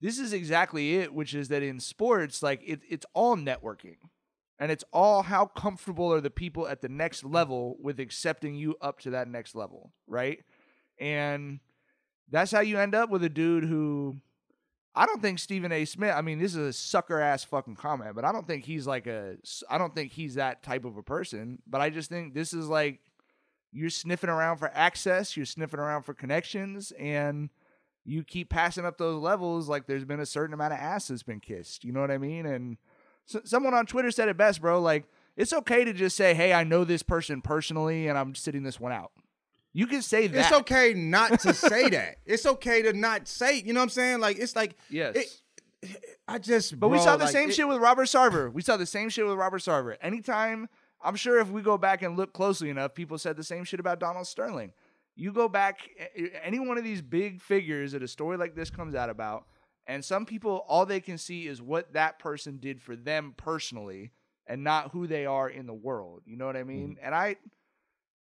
this 0.01 0.19
is 0.19 0.33
exactly 0.33 0.97
it, 0.97 1.15
which 1.15 1.35
is 1.35 1.49
that 1.49 1.63
in 1.63 1.79
sports, 1.79 2.43
like 2.43 2.61
it, 2.67 2.81
it's 2.89 3.07
all 3.15 3.37
networking. 3.37 3.97
And 4.59 4.73
it's 4.73 4.83
all 4.93 5.23
how 5.23 5.47
comfortable 5.47 6.13
are 6.13 6.21
the 6.21 6.31
people 6.31 6.67
at 6.67 6.81
the 6.81 6.89
next 6.89 7.23
level 7.23 7.77
with 7.81 8.01
accepting 8.01 8.57
you 8.57 8.75
up 8.81 8.99
to 9.03 9.11
that 9.11 9.29
next 9.29 9.55
level, 9.55 9.93
right? 10.09 10.41
And 10.99 11.61
that's 12.29 12.51
how 12.51 12.59
you 12.59 12.77
end 12.77 12.97
up 12.97 13.09
with 13.09 13.23
a 13.23 13.29
dude 13.29 13.63
who 13.63 14.17
I 14.99 15.07
don't 15.07 15.23
think 15.23 15.39
Stephen 15.39 15.71
A. 15.71 15.85
Smith. 15.85 16.13
I 16.13 16.23
mean, 16.23 16.41
this 16.41 16.57
is 16.57 16.69
a 16.71 16.73
sucker 16.73 17.21
ass 17.21 17.45
fucking 17.45 17.77
comment, 17.77 18.17
but 18.17 18.25
I 18.25 18.33
don't 18.33 18.49
think 18.49 18.65
he's 18.65 18.85
like 18.85 19.07
a. 19.07 19.37
I 19.71 19.79
don't 19.79 19.95
think 19.95 20.11
he's 20.11 20.35
that 20.35 20.65
type 20.65 20.85
of 20.85 20.97
a 20.97 21.05
person. 21.05 21.63
But 21.69 21.81
I 21.81 21.89
just 21.89 22.11
think 22.11 22.35
this 22.35 22.53
is 22.53 22.67
like 22.67 22.99
you're 23.71 23.91
sniffing 23.91 24.29
around 24.29 24.57
for 24.57 24.73
access, 24.75 25.37
you're 25.37 25.47
sniffing 25.47 25.79
around 25.79 26.03
for 26.03 26.15
connections, 26.15 26.91
and 26.99 27.49
you 28.05 28.25
keep 28.25 28.51
passing 28.51 28.85
up 28.85 28.99
those 28.99 29.23
levels. 29.23 29.69
Like 29.69 29.87
there's 29.87 30.05
been 30.05 30.19
a 30.19 30.27
certain 30.27 30.53
amount 30.53 30.73
of 30.73 30.81
ass 30.81 31.07
that's 31.07 31.23
been 31.23 31.39
kissed. 31.39 31.85
You 31.85 31.93
know 31.93 32.01
what 32.01 32.11
I 32.11 32.19
mean? 32.19 32.45
And 32.45 32.77
so, 33.25 33.41
someone 33.45 33.75
on 33.75 33.87
Twitter 33.87 34.11
said 34.11 34.29
it 34.29 34.37
best, 34.37 34.61
bro. 34.61 34.81
Like 34.81 35.05
it's 35.37 35.53
okay 35.53 35.85
to 35.85 35.93
just 35.93 36.17
say, 36.17 36.35
"Hey, 36.35 36.53
I 36.53 36.65
know 36.65 36.83
this 36.83 37.05
person 37.05 37.41
personally, 37.41 38.09
and 38.09 38.19
I'm 38.19 38.35
sitting 38.35 38.65
this 38.65 38.81
one 38.81 38.91
out." 38.91 39.13
You 39.79 39.87
can 39.87 40.03
say 40.03 40.27
that. 40.27 40.41
It's 40.47 40.53
okay 40.63 40.93
not 40.93 41.39
to 41.41 41.55
say 41.55 41.89
that. 41.97 42.17
It's 42.27 42.45
okay 42.47 42.83
to 42.83 42.93
not 42.93 43.29
say. 43.29 43.61
You 43.65 43.73
know 43.73 43.79
what 43.79 43.85
I'm 43.85 43.91
saying? 43.91 44.19
Like 44.19 44.37
it's 44.39 44.57
like 44.57 44.75
Yes. 44.91 45.15
it- 45.15 45.43
I 46.27 46.39
just. 46.39 46.81
But 46.81 46.89
we 46.89 46.99
saw 46.99 47.17
the 47.17 47.27
like, 47.27 47.33
same 47.33 47.51
it- 47.51 47.55
shit 47.55 47.69
with 47.69 47.79
Robert 47.79 48.07
Sarver. 48.07 48.53
We 48.53 48.61
saw 48.61 48.77
the 48.77 48.87
same 48.87 49.09
shit 49.09 49.25
with 49.25 49.37
Robert 49.37 49.63
Sarver. 49.63 49.97
Anytime, 50.03 50.69
I'm 51.01 51.15
sure 51.15 51.39
if 51.39 51.49
we 51.51 51.63
go 51.63 51.79
back 51.79 52.03
and 52.03 52.17
look 52.17 52.33
closely 52.33 52.71
enough, 52.71 52.93
people 52.95 53.19
said 53.19 53.37
the 53.37 53.45
same 53.45 53.63
shit 53.63 53.79
about 53.79 54.01
Donald 54.01 54.27
Sterling. 54.27 54.73
You 55.15 55.33
go 55.33 55.49
back, 55.49 55.79
any 56.43 56.59
one 56.59 56.77
of 56.79 56.83
these 56.83 57.01
big 57.01 57.41
figures 57.41 57.93
that 57.93 58.03
a 58.03 58.09
story 58.09 58.37
like 58.37 58.57
this 58.57 58.71
comes 58.71 58.97
out 58.97 59.11
about, 59.11 59.47
and 59.87 60.05
some 60.05 60.27
people, 60.27 60.65
all 60.67 60.87
they 60.87 61.01
can 61.01 61.19
see 61.19 61.47
is 61.47 61.63
what 61.63 61.93
that 61.93 62.19
person 62.19 62.59
did 62.59 62.83
for 62.83 62.97
them 62.97 63.35
personally 63.37 64.11
and 64.49 64.65
not 64.65 64.91
who 64.91 65.07
they 65.07 65.25
are 65.27 65.49
in 65.49 65.67
the 65.67 65.75
world. 65.75 66.23
You 66.25 66.37
know 66.37 66.47
what 66.47 66.57
I 66.57 66.65
mean? 66.65 66.97
Mm-hmm. 66.97 67.05
And 67.07 67.15
I, 67.15 67.37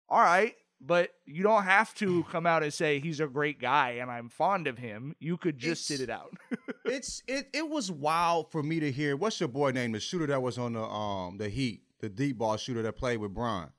all 0.07 0.21
right, 0.21 0.53
but 0.83 1.11
you 1.25 1.43
don't 1.43 1.63
have 1.63 1.93
to 1.95 2.23
come 2.31 2.45
out 2.47 2.63
and 2.63 2.73
say 2.73 2.99
he's 2.99 3.19
a 3.19 3.27
great 3.27 3.59
guy 3.59 3.91
and 4.01 4.09
I'm 4.09 4.29
fond 4.29 4.65
of 4.67 4.77
him. 4.77 5.15
You 5.19 5.37
could 5.37 5.57
just 5.57 5.85
sit 5.85 6.01
it 6.01 6.09
out. 6.09 6.33
it's 6.85 7.21
it 7.27 7.47
it 7.53 7.69
was 7.69 7.91
wild 7.91 8.51
for 8.51 8.63
me 8.63 8.79
to 8.79 8.91
hear. 8.91 9.15
What's 9.15 9.39
your 9.39 9.49
boy 9.49 9.71
name? 9.71 9.91
The 9.91 9.99
shooter 9.99 10.27
that 10.27 10.41
was 10.41 10.57
on 10.57 10.73
the 10.73 10.83
um 10.83 11.37
the 11.37 11.49
Heat, 11.49 11.83
the 11.99 12.09
deep 12.09 12.37
ball 12.39 12.57
shooter 12.57 12.81
that 12.81 12.93
played 12.93 13.17
with 13.17 13.33
Brian. 13.33 13.69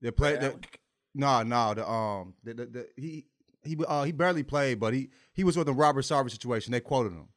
They 0.00 0.10
played 0.10 0.40
the 0.40 0.58
no 1.14 1.42
no 1.42 1.74
the 1.74 1.88
um 1.88 2.34
the, 2.42 2.54
the, 2.54 2.66
the 2.66 2.88
he 2.96 3.26
he 3.62 3.76
uh 3.86 4.04
he 4.04 4.12
barely 4.12 4.42
played, 4.42 4.80
but 4.80 4.94
he 4.94 5.10
he 5.34 5.44
was 5.44 5.56
with 5.56 5.66
the 5.66 5.72
Robert 5.74 6.02
Sarver 6.02 6.30
situation. 6.30 6.72
They 6.72 6.80
quoted 6.80 7.12
him. 7.12 7.28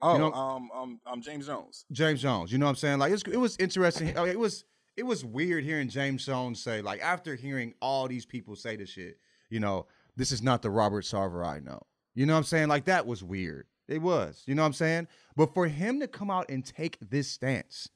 Oh, 0.00 0.14
You 0.14 0.18
know- 0.18 0.32
um, 0.32 0.70
um, 0.74 1.00
um, 1.06 1.22
James 1.22 1.46
Jones. 1.46 1.84
James 1.92 2.20
Jones. 2.20 2.50
You 2.50 2.58
know 2.58 2.66
what 2.66 2.70
I'm 2.70 2.76
saying? 2.76 2.98
Like 2.98 3.12
it's, 3.12 3.22
it 3.22 3.36
was 3.36 3.56
interesting. 3.58 4.18
I 4.18 4.22
mean, 4.22 4.32
it 4.32 4.38
was 4.38 4.64
it 4.96 5.04
was 5.04 5.24
weird 5.24 5.64
hearing 5.64 5.88
James 5.88 6.24
Jones 6.24 6.62
say 6.62 6.82
like 6.82 7.00
after 7.02 7.34
hearing 7.34 7.74
all 7.80 8.08
these 8.08 8.26
people 8.26 8.56
say 8.56 8.76
this 8.76 8.90
shit. 8.90 9.18
You 9.50 9.60
know, 9.60 9.86
this 10.16 10.32
is 10.32 10.42
not 10.42 10.62
the 10.62 10.70
Robert 10.70 11.04
Sarver 11.04 11.46
I 11.46 11.58
know. 11.60 11.82
You 12.14 12.26
know 12.26 12.34
what 12.34 12.38
I'm 12.38 12.44
saying? 12.44 12.68
Like 12.68 12.86
that 12.86 13.06
was 13.06 13.22
weird. 13.22 13.66
It 13.88 14.00
was. 14.00 14.42
You 14.46 14.54
know 14.54 14.62
what 14.62 14.66
I'm 14.66 14.72
saying? 14.74 15.08
But 15.36 15.54
for 15.54 15.66
him 15.66 16.00
to 16.00 16.08
come 16.08 16.30
out 16.30 16.48
and 16.48 16.64
take 16.64 16.98
this 17.00 17.28
stance, 17.28 17.88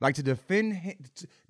like 0.00 0.14
to 0.16 0.22
defend 0.22 0.74
him, 0.74 0.96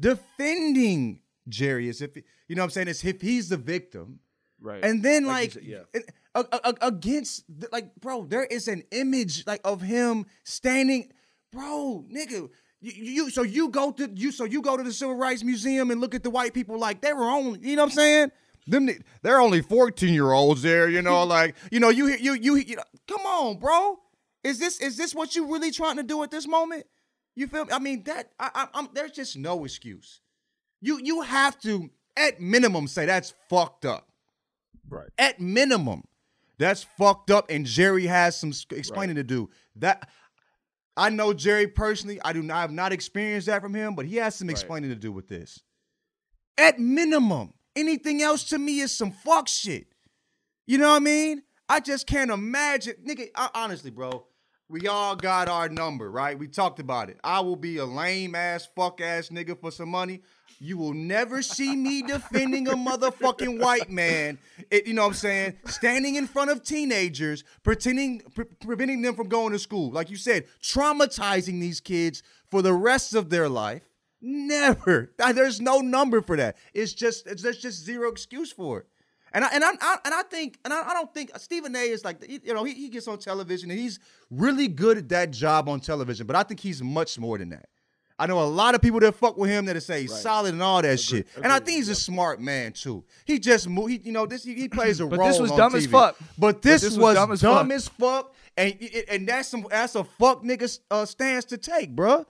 defending 0.00 1.20
Jerry 1.48 1.88
as 1.88 2.02
if 2.02 2.16
you 2.16 2.22
know 2.56 2.62
what 2.62 2.64
I'm 2.64 2.70
saying, 2.70 2.88
as 2.88 3.04
if 3.04 3.20
he's 3.20 3.48
the 3.48 3.56
victim. 3.56 4.20
Right. 4.60 4.84
And 4.84 5.02
then 5.02 5.24
Like 5.26 5.34
like, 5.34 5.52
said, 5.52 5.64
yeah. 5.64 6.42
against 6.82 7.44
like 7.70 7.94
bro, 7.96 8.24
there 8.24 8.44
is 8.44 8.68
an 8.68 8.82
image 8.90 9.46
like 9.46 9.60
of 9.64 9.82
him 9.82 10.26
standing, 10.44 11.12
bro, 11.52 12.04
nigga. 12.12 12.48
You, 12.80 12.92
you 12.92 13.30
so 13.30 13.42
you 13.42 13.68
go 13.70 13.90
to 13.92 14.10
you 14.14 14.30
so 14.30 14.44
you 14.44 14.62
go 14.62 14.76
to 14.76 14.82
the 14.82 14.92
Civil 14.92 15.16
Rights 15.16 15.42
Museum 15.42 15.90
and 15.90 16.00
look 16.00 16.14
at 16.14 16.22
the 16.22 16.30
white 16.30 16.54
people 16.54 16.78
like 16.78 17.00
they 17.00 17.12
were 17.12 17.28
only 17.28 17.60
you 17.60 17.76
know 17.76 17.82
what 17.82 17.92
I'm 17.92 17.96
saying? 17.96 18.32
Them 18.66 18.88
they're 19.22 19.40
only 19.40 19.62
14 19.62 20.12
year 20.12 20.30
olds 20.32 20.62
there, 20.62 20.88
you 20.88 21.02
know, 21.02 21.24
like 21.24 21.56
you 21.72 21.80
know 21.80 21.88
you 21.88 22.08
you 22.08 22.34
you 22.34 22.56
you 22.56 22.76
know, 22.76 22.82
come 23.08 23.26
on, 23.26 23.58
bro. 23.58 23.98
Is 24.44 24.58
this 24.58 24.80
is 24.80 24.96
this 24.96 25.14
what 25.14 25.34
you 25.34 25.52
really 25.52 25.72
trying 25.72 25.96
to 25.96 26.02
do 26.02 26.22
at 26.22 26.30
this 26.30 26.46
moment? 26.46 26.86
You 27.34 27.48
feel? 27.48 27.64
me? 27.64 27.72
I 27.72 27.78
mean 27.78 28.04
that 28.04 28.30
I, 28.38 28.50
I, 28.54 28.68
I'm 28.74 28.88
there's 28.92 29.12
just 29.12 29.36
no 29.36 29.64
excuse. 29.64 30.20
You 30.80 31.00
you 31.02 31.22
have 31.22 31.58
to 31.60 31.90
at 32.16 32.40
minimum 32.40 32.86
say 32.86 33.06
that's 33.06 33.34
fucked 33.48 33.84
up. 33.84 34.08
Right. 34.88 35.08
At 35.18 35.40
minimum, 35.40 36.04
that's 36.58 36.84
fucked 36.96 37.30
up, 37.30 37.50
and 37.50 37.66
Jerry 37.66 38.06
has 38.06 38.38
some 38.38 38.52
explaining 38.70 39.16
to 39.16 39.24
do. 39.24 39.50
That 39.76 40.08
I 40.98 41.10
know 41.10 41.32
Jerry 41.32 41.68
personally. 41.68 42.20
I 42.24 42.32
do 42.32 42.42
not 42.42 42.56
I 42.56 42.60
have 42.62 42.72
not 42.72 42.92
experienced 42.92 43.46
that 43.46 43.62
from 43.62 43.72
him, 43.72 43.94
but 43.94 44.04
he 44.04 44.16
has 44.16 44.34
some 44.34 44.50
explaining 44.50 44.90
to 44.90 44.96
do 44.96 45.12
with 45.12 45.28
this. 45.28 45.60
At 46.58 46.80
minimum, 46.80 47.54
anything 47.76 48.20
else 48.20 48.44
to 48.44 48.58
me 48.58 48.80
is 48.80 48.92
some 48.92 49.12
fuck 49.12 49.46
shit. 49.46 49.86
You 50.66 50.76
know 50.78 50.90
what 50.90 50.96
I 50.96 50.98
mean? 50.98 51.42
I 51.68 51.80
just 51.80 52.06
can't 52.06 52.30
imagine, 52.30 52.94
nigga. 53.06 53.28
I, 53.34 53.48
honestly, 53.54 53.90
bro, 53.90 54.26
We 54.70 54.86
all 54.86 55.16
got 55.16 55.48
our 55.48 55.70
number, 55.70 56.10
right? 56.10 56.38
We 56.38 56.46
talked 56.46 56.78
about 56.78 57.08
it. 57.08 57.18
I 57.24 57.40
will 57.40 57.56
be 57.56 57.78
a 57.78 57.86
lame 57.86 58.34
ass, 58.34 58.68
fuck 58.76 59.00
ass 59.00 59.30
nigga 59.30 59.58
for 59.58 59.70
some 59.70 59.88
money. 59.88 60.20
You 60.60 60.76
will 60.76 60.92
never 60.92 61.40
see 61.40 61.74
me 61.74 62.02
defending 62.02 62.68
a 62.68 62.72
motherfucking 62.72 63.60
white 63.60 63.90
man. 63.90 64.38
It, 64.70 64.86
you 64.86 64.92
know 64.92 65.02
what 65.02 65.08
I'm 65.08 65.14
saying? 65.14 65.58
Standing 65.66 66.16
in 66.16 66.26
front 66.26 66.50
of 66.50 66.62
teenagers, 66.64 67.44
pretending, 67.62 68.20
pre- 68.34 68.44
preventing 68.44 69.00
them 69.00 69.14
from 69.14 69.28
going 69.28 69.52
to 69.52 69.58
school. 69.58 69.90
Like 69.90 70.10
you 70.10 70.16
said, 70.16 70.46
traumatizing 70.60 71.60
these 71.60 71.80
kids 71.80 72.22
for 72.50 72.60
the 72.60 72.74
rest 72.74 73.14
of 73.14 73.30
their 73.30 73.48
life. 73.48 73.82
Never. 74.20 75.12
There's 75.16 75.60
no 75.60 75.78
number 75.78 76.20
for 76.20 76.36
that. 76.36 76.56
It's 76.74 76.92
just, 76.92 77.26
it's, 77.26 77.42
there's 77.42 77.58
just 77.58 77.84
zero 77.84 78.10
excuse 78.10 78.52
for 78.52 78.80
it. 78.80 78.86
And 79.32 79.44
I 79.44 79.48
and 79.52 79.64
I, 79.64 79.70
I 79.80 79.96
and 80.04 80.14
I 80.14 80.22
think 80.22 80.58
and 80.64 80.72
I, 80.72 80.90
I 80.90 80.92
don't 80.94 81.12
think 81.12 81.30
Stephen 81.38 81.74
A. 81.76 81.80
is 81.80 82.04
like 82.04 82.24
you 82.28 82.54
know 82.54 82.64
he, 82.64 82.74
he 82.74 82.88
gets 82.88 83.08
on 83.08 83.18
television 83.18 83.70
and 83.70 83.78
he's 83.78 83.98
really 84.30 84.68
good 84.68 84.98
at 84.98 85.08
that 85.10 85.30
job 85.30 85.68
on 85.68 85.80
television, 85.80 86.26
but 86.26 86.36
I 86.36 86.42
think 86.42 86.60
he's 86.60 86.82
much 86.82 87.18
more 87.18 87.38
than 87.38 87.50
that. 87.50 87.66
I 88.20 88.26
know 88.26 88.40
a 88.40 88.44
lot 88.44 88.74
of 88.74 88.82
people 88.82 88.98
that 89.00 89.14
fuck 89.14 89.36
with 89.36 89.48
him 89.48 89.66
that 89.66 89.80
say 89.80 90.00
he's 90.02 90.14
solid 90.14 90.52
and 90.52 90.62
all 90.62 90.82
that 90.82 90.98
shit, 90.98 91.28
and 91.36 91.52
I 91.52 91.60
think 91.60 91.76
he's 91.76 91.88
a 91.88 91.94
smart 91.94 92.40
man 92.40 92.72
too. 92.72 93.04
He 93.24 93.38
just 93.38 93.68
moved, 93.68 93.90
he, 93.90 94.00
you 94.04 94.12
know, 94.12 94.26
this 94.26 94.42
he, 94.42 94.54
he 94.54 94.68
plays 94.68 94.98
a 94.98 95.04
role 95.04 95.10
But 95.10 95.18
role. 95.20 95.28
this 95.28 95.38
was 95.38 95.50
on 95.52 95.58
dumb 95.58 95.74
as 95.76 95.86
fuck. 95.86 96.16
But 96.36 96.60
this, 96.62 96.82
this 96.82 96.96
was 96.96 97.16
was, 97.16 97.40
dumb 97.40 97.54
dumb, 97.54 97.70
as 97.70 97.82
as, 97.84 97.88
fuck. 97.88 98.24
fuck, 98.26 98.34
and 98.56 98.90
and 99.08 99.28
that's 99.28 99.48
some 99.48 99.66
that's 99.70 99.94
a 99.94 100.02
fuck 100.02 100.42
nigga 100.42 100.78
uh, 100.90 101.04
stance 101.04 101.44
to 101.46 101.58
take, 101.58 101.94
bruh. 101.94 102.24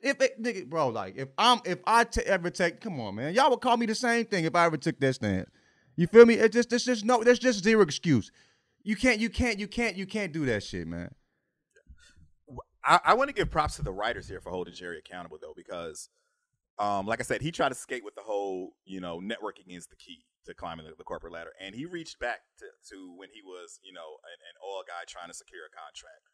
If 0.00 0.20
it, 0.22 0.42
nigga, 0.42 0.66
bro, 0.66 0.88
like 0.88 1.16
if 1.16 1.28
I'm 1.36 1.60
if 1.66 1.80
I 1.86 2.04
t- 2.04 2.22
ever 2.22 2.48
take, 2.48 2.80
come 2.80 2.98
on, 3.00 3.14
man, 3.14 3.34
y'all 3.34 3.50
would 3.50 3.60
call 3.60 3.76
me 3.76 3.84
the 3.84 3.94
same 3.94 4.24
thing 4.24 4.44
if 4.46 4.54
I 4.54 4.64
ever 4.64 4.78
took 4.78 4.98
that 5.00 5.14
stance. 5.14 5.50
You 5.96 6.06
feel 6.06 6.26
me? 6.26 6.34
It 6.34 6.52
just 6.52 6.70
there's 6.70 6.84
just 6.84 7.04
no 7.04 7.22
there's 7.22 7.38
just 7.38 7.62
zero 7.62 7.82
excuse. 7.82 8.30
You 8.82 8.96
can't 8.96 9.20
you 9.20 9.30
can't 9.30 9.58
you 9.58 9.68
can't 9.68 9.96
you 9.96 10.06
can't 10.06 10.32
do 10.32 10.44
that 10.46 10.62
shit, 10.62 10.86
man. 10.86 11.14
I, 12.84 13.00
I 13.04 13.14
want 13.14 13.28
to 13.28 13.34
give 13.34 13.50
props 13.50 13.76
to 13.76 13.82
the 13.82 13.92
writers 13.92 14.28
here 14.28 14.40
for 14.40 14.50
holding 14.50 14.74
Jerry 14.74 14.98
accountable 14.98 15.38
though, 15.40 15.54
because, 15.56 16.10
um, 16.78 17.06
like 17.06 17.18
I 17.20 17.22
said, 17.22 17.40
he 17.40 17.50
tried 17.50 17.70
to 17.70 17.74
skate 17.74 18.04
with 18.04 18.14
the 18.14 18.20
whole, 18.20 18.74
you 18.84 19.00
know, 19.00 19.20
networking 19.20 19.74
is 19.74 19.86
the 19.86 19.96
key 19.96 20.26
to 20.44 20.52
climbing 20.52 20.84
the, 20.84 20.92
the 20.98 21.04
corporate 21.04 21.32
ladder, 21.32 21.52
and 21.58 21.74
he 21.74 21.86
reached 21.86 22.18
back 22.20 22.40
to, 22.58 22.66
to 22.90 23.14
when 23.16 23.30
he 23.32 23.40
was, 23.40 23.80
you 23.82 23.92
know, 23.92 24.18
an, 24.24 24.38
an 24.50 24.56
oil 24.62 24.82
guy 24.86 25.04
trying 25.08 25.28
to 25.28 25.34
secure 25.34 25.62
a 25.64 25.72
contract, 25.72 26.28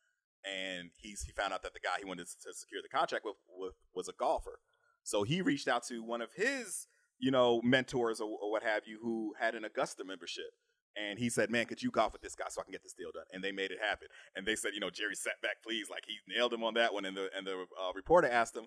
and 0.44 0.90
he's 0.96 1.22
he 1.22 1.30
found 1.30 1.52
out 1.52 1.62
that 1.62 1.72
the 1.72 1.78
guy 1.78 1.98
he 2.00 2.04
wanted 2.04 2.26
to 2.26 2.52
secure 2.52 2.82
the 2.82 2.88
contract 2.88 3.24
with, 3.24 3.36
with 3.48 3.74
was 3.94 4.08
a 4.08 4.12
golfer, 4.18 4.58
so 5.04 5.22
he 5.22 5.40
reached 5.40 5.68
out 5.68 5.86
to 5.86 6.02
one 6.02 6.20
of 6.20 6.32
his, 6.34 6.88
you 7.20 7.30
know, 7.30 7.60
mentors 7.62 8.20
or, 8.20 8.28
or 8.42 8.50
what 8.50 8.62
have 8.62 8.82
you, 8.86 8.98
who 9.02 9.34
had 9.38 9.54
an 9.54 9.64
Augusta 9.64 10.04
membership. 10.04 10.50
And 10.96 11.18
he 11.20 11.30
said, 11.30 11.50
"Man, 11.50 11.66
could 11.66 11.80
you 11.82 11.90
golf 11.92 12.12
with 12.12 12.20
this 12.22 12.34
guy 12.34 12.46
so 12.50 12.60
I 12.60 12.64
can 12.64 12.72
get 12.72 12.82
this 12.82 12.94
deal 12.94 13.10
done?" 13.14 13.22
And 13.32 13.44
they 13.44 13.52
made 13.52 13.70
it 13.70 13.78
happen. 13.80 14.08
And 14.34 14.44
they 14.44 14.56
said, 14.56 14.72
"You 14.74 14.80
know, 14.80 14.90
Jerry 14.90 15.14
sat 15.14 15.40
back, 15.40 15.62
please." 15.62 15.88
Like 15.88 16.02
he 16.06 16.16
nailed 16.34 16.52
him 16.52 16.64
on 16.64 16.74
that 16.74 16.92
one. 16.92 17.04
And 17.04 17.16
the 17.16 17.28
and 17.36 17.46
the 17.46 17.52
uh, 17.80 17.92
reporter 17.94 18.26
asked 18.28 18.56
him, 18.56 18.64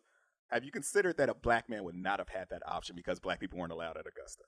"Have 0.49 0.63
you 0.63 0.71
considered 0.71 1.17
that 1.17 1.27
a 1.27 1.33
black 1.33 1.67
man 1.69 1.83
would 1.83 1.95
not 1.95 2.19
have 2.19 2.29
had 2.29 2.47
that 2.49 2.61
option 2.65 2.95
because 2.95 3.19
black 3.19 3.41
people 3.41 3.59
weren't 3.59 3.73
allowed 3.73 3.97
at 3.97 4.05
Augusta?" 4.07 4.43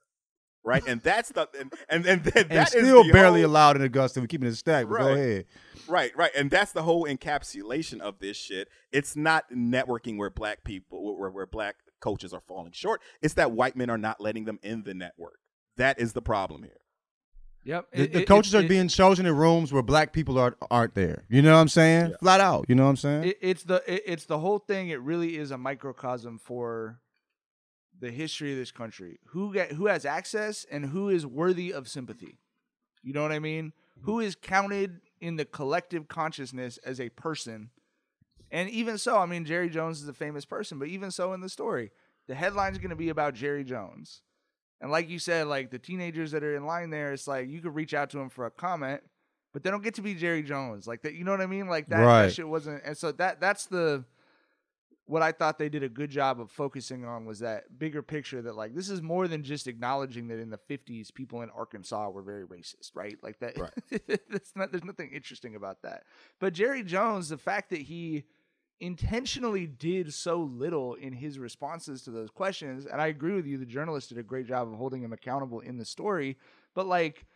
Right, 0.64 0.82
and 0.88 1.02
that's 1.02 1.28
the 1.28 1.48
and 1.60 1.70
and 1.90 2.06
and, 2.06 2.24
that 2.32 2.46
And 2.50 2.60
is 2.62 2.68
still 2.70 3.12
barely 3.12 3.42
whole- 3.42 3.50
allowed 3.50 3.76
in 3.76 3.82
Augusta. 3.82 4.20
We're 4.22 4.26
keeping 4.26 4.48
it 4.48 4.54
stacked, 4.56 4.88
but 4.88 4.98
go 4.98 5.04
Right. 5.08 5.18
ahead. 5.18 5.44
Right, 5.86 6.16
right, 6.16 6.30
and 6.34 6.50
that's 6.50 6.72
the 6.72 6.82
whole 6.82 7.04
encapsulation 7.06 8.00
of 8.00 8.18
this 8.20 8.38
shit. 8.38 8.68
It's 8.90 9.14
not 9.16 9.44
networking 9.52 10.16
where 10.16 10.30
black 10.30 10.64
people, 10.64 11.18
where, 11.18 11.30
where 11.30 11.46
black 11.46 11.76
coaches 12.00 12.32
are 12.32 12.40
falling 12.40 12.72
short. 12.72 13.00
It's 13.22 13.34
that 13.34 13.52
white 13.52 13.76
men 13.76 13.90
are 13.90 13.98
not 13.98 14.20
letting 14.20 14.44
them 14.44 14.58
in 14.62 14.82
the 14.82 14.94
network. 14.94 15.38
That 15.76 16.00
is 16.00 16.12
the 16.12 16.22
problem 16.22 16.62
here. 16.62 16.80
Yep. 17.64 17.86
The, 17.92 18.02
It- 18.02 18.12
the 18.12 18.24
coaches 18.24 18.54
it- 18.54 18.64
are 18.64 18.68
being 18.68 18.88
chosen 18.88 19.26
in 19.26 19.34
rooms 19.36 19.72
where 19.72 19.82
black 19.82 20.12
people 20.12 20.38
are 20.38 20.56
aren't 20.70 20.94
there. 20.94 21.24
You 21.28 21.42
know 21.42 21.52
what 21.54 21.60
I'm 21.60 21.68
saying? 21.68 22.14
Flat 22.20 22.40
out. 22.40 22.66
You 22.68 22.74
know 22.76 22.84
what 22.84 22.90
I'm 22.90 22.96
saying? 22.96 23.24
It, 23.24 23.38
it's 23.40 23.62
the 23.64 23.82
it, 23.92 24.02
it's 24.06 24.24
the 24.26 24.38
whole 24.38 24.58
thing. 24.60 24.88
It 24.90 25.00
really 25.00 25.36
is 25.36 25.50
a 25.50 25.58
microcosm 25.58 26.38
for 26.38 27.00
the 27.98 28.10
history 28.12 28.52
of 28.52 28.58
this 28.58 28.70
country. 28.70 29.18
Who 29.30 29.52
get 29.52 29.72
who 29.72 29.86
has 29.86 30.04
access 30.04 30.64
and 30.70 30.86
who 30.86 31.08
is 31.08 31.26
worthy 31.26 31.72
of 31.72 31.88
sympathy. 31.88 32.38
You 33.02 33.12
know 33.12 33.22
what 33.22 33.32
I 33.32 33.38
mean? 33.40 33.72
Mm-hmm. 33.98 34.04
Who 34.06 34.20
is 34.20 34.36
counted 34.36 35.00
in 35.20 35.36
the 35.36 35.44
collective 35.44 36.06
consciousness 36.06 36.78
as 36.84 37.00
a 37.00 37.08
person? 37.10 37.70
And 38.50 38.70
even 38.70 38.98
so, 38.98 39.18
I 39.18 39.26
mean, 39.26 39.44
Jerry 39.44 39.68
Jones 39.68 40.02
is 40.02 40.08
a 40.08 40.12
famous 40.12 40.44
person, 40.44 40.78
but 40.78 40.88
even 40.88 41.10
so, 41.10 41.32
in 41.32 41.40
the 41.40 41.48
story, 41.48 41.90
the 42.28 42.34
headline's 42.34 42.78
going 42.78 42.90
to 42.90 42.96
be 42.96 43.08
about 43.08 43.34
Jerry 43.34 43.64
Jones. 43.64 44.22
And 44.80 44.90
like 44.90 45.08
you 45.08 45.18
said, 45.18 45.46
like 45.46 45.70
the 45.70 45.78
teenagers 45.78 46.32
that 46.32 46.44
are 46.44 46.54
in 46.54 46.66
line 46.66 46.90
there, 46.90 47.12
it's 47.12 47.26
like 47.26 47.48
you 47.48 47.60
could 47.60 47.74
reach 47.74 47.94
out 47.94 48.10
to 48.10 48.18
them 48.18 48.28
for 48.28 48.46
a 48.46 48.50
comment, 48.50 49.02
but 49.52 49.62
they 49.62 49.70
don't 49.70 49.82
get 49.82 49.94
to 49.94 50.02
be 50.02 50.14
Jerry 50.14 50.42
Jones. 50.42 50.86
Like 50.86 51.02
that, 51.02 51.14
you 51.14 51.24
know 51.24 51.30
what 51.30 51.40
I 51.40 51.46
mean? 51.46 51.66
Like 51.66 51.88
that, 51.88 52.00
that 52.26 52.32
shit 52.34 52.48
wasn't. 52.48 52.82
And 52.84 52.96
so 52.96 53.12
that 53.12 53.40
that's 53.40 53.66
the 53.66 54.04
what 55.06 55.22
I 55.22 55.30
thought 55.30 55.56
they 55.56 55.68
did 55.68 55.84
a 55.84 55.88
good 55.88 56.10
job 56.10 56.40
of 56.40 56.50
focusing 56.50 57.04
on 57.04 57.24
was 57.24 57.38
that 57.38 57.78
bigger 57.78 58.02
picture 58.02 58.42
that 58.42 58.56
like 58.56 58.74
this 58.74 58.90
is 58.90 59.00
more 59.00 59.28
than 59.28 59.44
just 59.44 59.68
acknowledging 59.68 60.26
that 60.28 60.40
in 60.40 60.50
the 60.50 60.58
50s 60.58 61.14
people 61.14 61.42
in 61.42 61.50
Arkansas 61.50 62.10
were 62.10 62.22
very 62.22 62.44
racist, 62.44 62.90
right? 62.94 63.16
Like 63.22 63.38
that 63.38 63.56
that's 64.28 64.52
not 64.56 64.72
there's 64.72 64.84
nothing 64.84 65.10
interesting 65.12 65.54
about 65.54 65.82
that. 65.82 66.02
But 66.40 66.52
Jerry 66.52 66.82
Jones, 66.82 67.28
the 67.28 67.38
fact 67.38 67.70
that 67.70 67.82
he 67.82 68.24
intentionally 68.80 69.66
did 69.66 70.12
so 70.12 70.38
little 70.40 70.94
in 70.94 71.12
his 71.12 71.38
responses 71.38 72.02
to 72.02 72.10
those 72.10 72.30
questions, 72.30 72.86
and 72.86 73.00
I 73.00 73.06
agree 73.06 73.34
with 73.34 73.46
you 73.46 73.58
the 73.58 73.66
journalist 73.66 74.10
did 74.10 74.18
a 74.18 74.22
great 74.22 74.46
job 74.46 74.68
of 74.68 74.74
holding 74.74 75.02
him 75.02 75.12
accountable 75.12 75.60
in 75.60 75.78
the 75.78 75.84
story, 75.84 76.36
but 76.74 76.86
like 76.86 77.26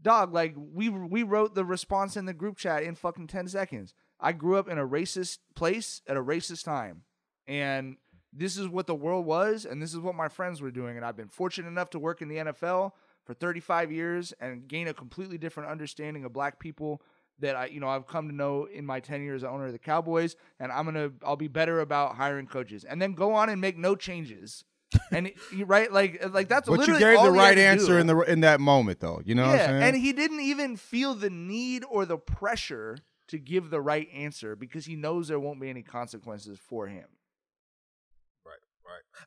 dog 0.00 0.32
like 0.32 0.54
we 0.56 0.88
we 0.88 1.22
wrote 1.22 1.54
the 1.54 1.64
response 1.64 2.16
in 2.16 2.26
the 2.26 2.32
group 2.32 2.56
chat 2.56 2.82
in 2.82 2.94
fucking 2.94 3.28
10 3.28 3.48
seconds. 3.48 3.94
I 4.18 4.32
grew 4.32 4.56
up 4.56 4.68
in 4.68 4.78
a 4.78 4.86
racist 4.86 5.38
place 5.54 6.00
at 6.08 6.16
a 6.16 6.22
racist 6.22 6.64
time 6.64 7.02
and 7.46 7.96
this 8.32 8.56
is 8.56 8.68
what 8.68 8.86
the 8.86 8.94
world 8.94 9.26
was 9.26 9.64
and 9.64 9.82
this 9.82 9.92
is 9.92 10.00
what 10.00 10.14
my 10.14 10.28
friends 10.28 10.62
were 10.62 10.70
doing 10.70 10.96
and 10.96 11.04
i've 11.04 11.16
been 11.16 11.28
fortunate 11.28 11.68
enough 11.68 11.90
to 11.90 11.98
work 11.98 12.22
in 12.22 12.28
the 12.28 12.36
nfl 12.36 12.92
for 13.24 13.34
35 13.34 13.92
years 13.92 14.32
and 14.40 14.66
gain 14.68 14.88
a 14.88 14.94
completely 14.94 15.38
different 15.38 15.70
understanding 15.70 16.24
of 16.24 16.32
black 16.32 16.58
people 16.58 17.02
that 17.40 17.56
I, 17.56 17.66
you 17.66 17.80
know, 17.80 17.88
I've 17.88 18.06
come 18.06 18.28
to 18.28 18.34
know 18.34 18.66
in 18.66 18.86
my 18.86 19.00
tenure 19.00 19.34
as 19.34 19.44
owner 19.44 19.66
of 19.66 19.72
the 19.72 19.78
Cowboys, 19.78 20.36
and 20.60 20.70
I'm 20.70 20.84
gonna, 20.84 21.10
I'll 21.24 21.36
be 21.36 21.48
better 21.48 21.80
about 21.80 22.16
hiring 22.16 22.46
coaches, 22.46 22.84
and 22.84 23.00
then 23.00 23.12
go 23.14 23.34
on 23.34 23.48
and 23.48 23.60
make 23.60 23.76
no 23.76 23.96
changes, 23.96 24.64
and 25.10 25.32
you 25.52 25.64
right, 25.64 25.92
like, 25.92 26.24
uh, 26.24 26.28
like 26.28 26.48
that's 26.48 26.68
but 26.68 26.86
you 26.86 26.98
gave 26.98 27.20
the 27.20 27.30
right 27.30 27.58
answer 27.58 27.98
in 27.98 28.06
the 28.06 28.18
in 28.20 28.40
that 28.40 28.60
moment, 28.60 29.00
though. 29.00 29.20
You 29.24 29.34
know 29.34 29.46
what 29.46 29.60
I'm 29.60 29.66
saying? 29.66 29.82
And 29.82 29.96
he 29.96 30.12
didn't 30.12 30.40
even 30.40 30.76
feel 30.76 31.14
the 31.14 31.30
need 31.30 31.84
or 31.90 32.04
the 32.06 32.18
pressure 32.18 32.98
to 33.28 33.38
give 33.38 33.70
the 33.70 33.80
right 33.80 34.08
answer 34.12 34.54
because 34.54 34.84
he 34.84 34.94
knows 34.94 35.28
there 35.28 35.40
won't 35.40 35.60
be 35.60 35.70
any 35.70 35.82
consequences 35.82 36.58
for 36.58 36.86
him. 36.86 37.06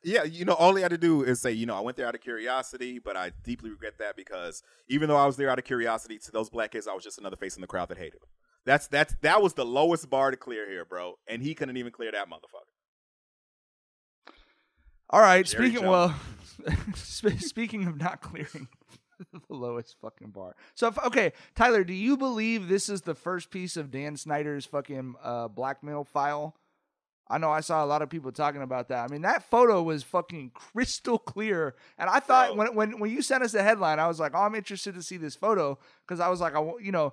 Yeah, 0.02 0.24
you 0.24 0.44
know, 0.44 0.54
all 0.54 0.74
he 0.74 0.82
had 0.82 0.90
to 0.90 0.98
do 0.98 1.22
is 1.22 1.40
say, 1.40 1.52
you 1.52 1.66
know, 1.66 1.76
I 1.76 1.80
went 1.80 1.96
there 1.96 2.06
out 2.06 2.14
of 2.14 2.20
curiosity, 2.20 2.98
but 2.98 3.16
I 3.16 3.32
deeply 3.44 3.70
regret 3.70 3.98
that 3.98 4.16
because 4.16 4.62
even 4.88 5.08
though 5.08 5.16
I 5.16 5.26
was 5.26 5.36
there 5.36 5.50
out 5.50 5.58
of 5.58 5.64
curiosity, 5.64 6.18
to 6.18 6.32
those 6.32 6.48
black 6.50 6.72
kids, 6.72 6.86
I 6.86 6.94
was 6.94 7.04
just 7.04 7.18
another 7.18 7.36
face 7.36 7.56
in 7.56 7.60
the 7.60 7.66
crowd 7.66 7.88
that 7.88 7.98
hated 7.98 8.14
him. 8.14 8.28
That's 8.64 8.88
that's 8.88 9.14
that 9.20 9.40
was 9.42 9.54
the 9.54 9.64
lowest 9.64 10.10
bar 10.10 10.32
to 10.32 10.36
clear 10.36 10.68
here, 10.68 10.84
bro, 10.84 11.18
and 11.28 11.40
he 11.40 11.54
couldn't 11.54 11.76
even 11.76 11.92
clear 11.92 12.10
that 12.10 12.28
motherfucker. 12.28 12.72
All 15.08 15.20
right, 15.20 15.46
Jerry 15.46 15.70
speaking 15.70 15.88
well, 15.88 16.14
sp- 16.98 17.38
speaking 17.38 17.86
of 17.86 17.96
not 17.96 18.20
clearing 18.20 18.66
the 19.32 19.40
lowest 19.54 19.96
fucking 20.00 20.30
bar. 20.30 20.56
So 20.74 20.88
if, 20.88 20.98
okay, 21.04 21.32
Tyler, 21.54 21.84
do 21.84 21.92
you 21.92 22.16
believe 22.16 22.68
this 22.68 22.88
is 22.88 23.02
the 23.02 23.14
first 23.14 23.50
piece 23.50 23.76
of 23.76 23.92
Dan 23.92 24.16
Snyder's 24.16 24.66
fucking 24.66 25.14
uh, 25.22 25.46
blackmail 25.48 26.04
file? 26.04 26.56
I 27.28 27.38
know 27.38 27.50
I 27.50 27.60
saw 27.60 27.84
a 27.84 27.86
lot 27.86 28.02
of 28.02 28.10
people 28.10 28.30
talking 28.30 28.62
about 28.62 28.88
that. 28.88 29.04
I 29.04 29.12
mean, 29.12 29.22
that 29.22 29.42
photo 29.42 29.82
was 29.82 30.02
fucking 30.04 30.52
crystal 30.54 31.18
clear, 31.18 31.74
and 31.98 32.08
I 32.08 32.20
thought 32.20 32.56
when 32.56 32.74
when 32.74 33.00
when 33.00 33.10
you 33.10 33.22
sent 33.22 33.42
us 33.42 33.52
the 33.52 33.62
headline, 33.62 33.98
I 33.98 34.06
was 34.06 34.20
like, 34.20 34.32
"Oh, 34.34 34.42
I'm 34.42 34.54
interested 34.54 34.94
to 34.94 35.02
see 35.02 35.16
this 35.16 35.34
photo," 35.34 35.78
because 36.06 36.20
I 36.20 36.28
was 36.28 36.40
like, 36.40 36.54
"I 36.54 36.62
you 36.80 36.92
know." 36.92 37.12